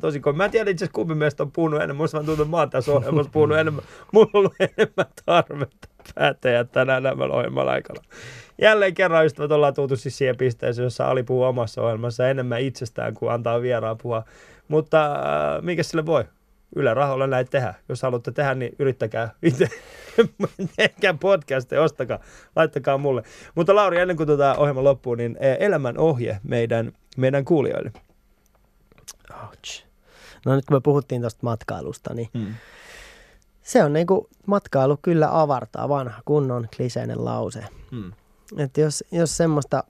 tosi 0.00 0.20
kovin. 0.20 0.36
Mä 0.36 0.44
en 0.44 0.50
tiedä 0.50 0.70
itse 0.70 0.84
asiassa 0.84 0.94
kumpi 0.94 1.14
meistä 1.14 1.42
on 1.42 1.52
puhunut 1.52 1.80
enemmän. 1.80 1.96
Musta 1.96 2.16
mä 2.16 2.24
tuntuu, 2.24 2.42
että 2.42 2.50
mä 2.50 2.56
oon 2.56 2.70
tässä 2.70 2.92
ohjelmassa 2.92 3.32
puhunut 3.32 3.58
enemmän. 3.58 3.84
Mulla 4.12 4.30
on 4.34 4.38
ollut 4.38 4.54
enemmän 4.60 5.06
tarvetta 5.26 5.88
päättäjä 6.14 6.64
tänään 6.64 7.02
nämä 7.02 7.24
ohjelman 7.24 7.68
aikana. 7.68 8.02
Jälleen 8.60 8.94
kerran 8.94 9.26
ystävät 9.26 9.52
ollaan 9.52 9.74
tultu 9.74 9.96
siis 9.96 10.18
siihen 10.18 10.36
pisteeseen, 10.36 10.84
jossa 10.84 11.06
Ali 11.06 11.22
puhuu 11.22 11.42
omassa 11.42 11.82
ohjelmassa 11.82 12.28
enemmän 12.28 12.60
itsestään 12.60 13.14
kuin 13.14 13.32
antaa 13.32 13.62
vieraan 13.62 13.98
puhua. 13.98 14.24
Mutta 14.68 15.14
äh, 15.14 15.62
mikä 15.62 15.82
sille 15.82 16.06
voi? 16.06 16.24
Yle 16.76 16.94
rahoilla 16.94 17.26
näin 17.26 17.46
tehdä. 17.50 17.74
Jos 17.88 18.02
haluatte 18.02 18.32
tehdä, 18.32 18.54
niin 18.54 18.72
yrittäkää 18.78 19.30
itse. 19.42 19.68
Tehkää 20.76 21.14
podcasteja, 21.14 21.82
ostakaa, 21.82 22.18
laittakaa 22.56 22.98
mulle. 22.98 23.22
Mutta 23.54 23.74
Lauri, 23.74 24.00
ennen 24.00 24.16
kuin 24.16 24.26
tuota 24.26 24.54
ohjelma 24.54 24.84
loppuu, 24.84 25.14
niin 25.14 25.36
eh, 25.40 25.56
elämän 25.60 25.98
ohje 25.98 26.38
meidän, 26.42 26.92
meidän 27.16 27.44
kuulijoille. 27.44 27.92
Ouch. 29.42 29.84
No 30.46 30.54
nyt 30.54 30.64
kun 30.66 30.76
me 30.76 30.80
puhuttiin 30.80 31.20
tuosta 31.20 31.40
matkailusta, 31.42 32.14
niin 32.14 32.28
Mm. 32.34 32.54
se 33.62 33.84
on 33.84 33.92
niinku, 33.92 34.28
matkailu 34.46 34.98
kyllä 35.02 35.40
avartaa, 35.40 35.88
vanha 35.88 36.22
kunnon 36.24 36.68
kliseinen 36.76 37.24
lause. 37.24 37.64
Mm. 37.90 38.12
Että 38.58 38.80
jos, 38.80 39.04
jos 39.12 39.36
semmoista 39.36 39.84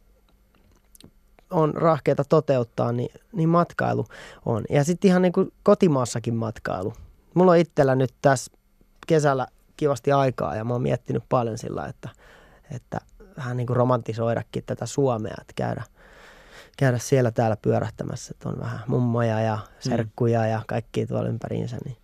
on 1.50 1.74
rahkeita 1.74 2.24
toteuttaa, 2.24 2.92
niin, 2.92 3.10
niin 3.32 3.48
matkailu 3.48 4.06
on. 4.46 4.64
Ja 4.70 4.84
sitten 4.84 5.08
ihan 5.08 5.22
niin 5.22 5.32
kuin 5.32 5.52
kotimaassakin 5.62 6.34
matkailu. 6.34 6.92
Mulla 7.34 7.50
on 7.52 7.58
itsellä 7.58 7.94
nyt 7.94 8.14
tässä 8.22 8.52
kesällä 9.06 9.46
kivasti 9.76 10.12
aikaa 10.12 10.56
ja 10.56 10.64
mä 10.64 10.72
oon 10.72 10.82
miettinyt 10.82 11.24
paljon 11.28 11.58
sillä, 11.58 11.86
että, 11.86 12.08
että 12.74 12.98
vähän 13.36 13.56
niin 13.56 13.66
kuin 13.66 13.76
romantisoidakin 13.76 14.64
tätä 14.66 14.86
Suomea, 14.86 15.34
että 15.40 15.52
käydä, 15.56 15.84
käydä 16.80 16.98
siellä 16.98 17.30
täällä 17.30 17.56
pyörähtämässä, 17.56 18.34
että 18.34 18.48
on 18.48 18.60
vähän 18.60 18.80
mummoja 18.86 19.40
ja 19.40 19.58
serkkuja 19.80 20.46
ja 20.46 20.62
kaikki 20.66 21.06
tuolla 21.06 21.28
ympäriinsä, 21.28 21.76
niin 21.84 21.96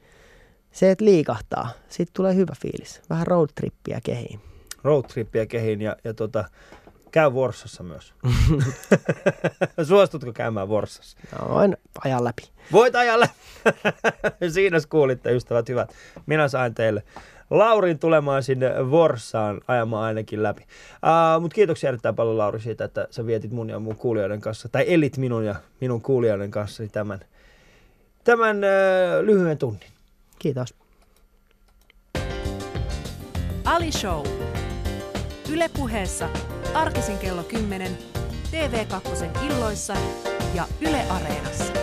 se, 0.72 0.90
että 0.90 1.04
liikahtaa, 1.04 1.70
siitä 1.88 2.10
tulee 2.14 2.34
hyvä 2.34 2.52
fiilis. 2.62 3.02
Vähän 3.10 3.26
roadtrippiä 3.26 4.00
kehiin. 4.04 4.40
roadtrippiä 4.82 5.46
kehiin 5.46 5.82
ja, 5.82 5.96
ja 6.04 6.14
tota, 6.14 6.44
käy 7.10 7.32
Vorsassa 7.32 7.82
myös. 7.82 8.14
Suostutko 9.88 10.32
käymään 10.32 10.68
Vorsassa? 10.68 11.18
No, 11.40 11.54
voin 11.54 11.76
ajaa 12.04 12.24
läpi. 12.24 12.42
Voit 12.72 12.94
ajalle. 12.94 13.30
Siinä 14.54 14.78
kuulitte, 14.88 15.32
ystävät 15.32 15.68
hyvät. 15.68 15.92
Minä 16.26 16.48
sain 16.48 16.74
teille 16.74 17.02
Laurin 17.51 17.99
tulemaan 17.99 18.42
sinne 18.42 18.90
Vorsaan 18.90 19.61
ajamaan 19.68 20.05
ainakin 20.05 20.42
läpi. 20.42 20.62
Uh, 20.62 21.42
Mutta 21.42 21.55
kiitoksia 21.55 21.88
erittäin 21.88 22.14
paljon 22.14 22.38
Lauri 22.38 22.61
siitä, 22.61 22.84
että 22.84 23.09
sä 23.11 23.26
vietit 23.26 23.51
mun 23.51 23.70
ja 23.70 23.78
mun 23.78 23.97
kuulijoiden 23.97 24.40
kanssa, 24.40 24.68
tai 24.68 24.84
elit 24.88 25.16
minun 25.16 25.44
ja 25.44 25.55
minun 25.80 26.01
kuulijoiden 26.01 26.51
kanssa 26.51 26.82
tämän, 26.92 27.20
tämän 28.24 28.57
uh, 28.57 29.24
lyhyen 29.24 29.59
tunnin. 29.59 29.88
Kiitos. 30.38 30.74
Ali 33.64 33.92
Show. 33.92 34.26
Yle 35.53 35.70
puheessa 35.76 36.28
arkisin 36.74 37.18
kello 37.18 37.42
10, 37.42 37.99
TV2 38.51 39.26
illoissa 39.47 39.94
ja 40.55 40.64
Yle 40.80 41.03
Areenassa. 41.11 41.75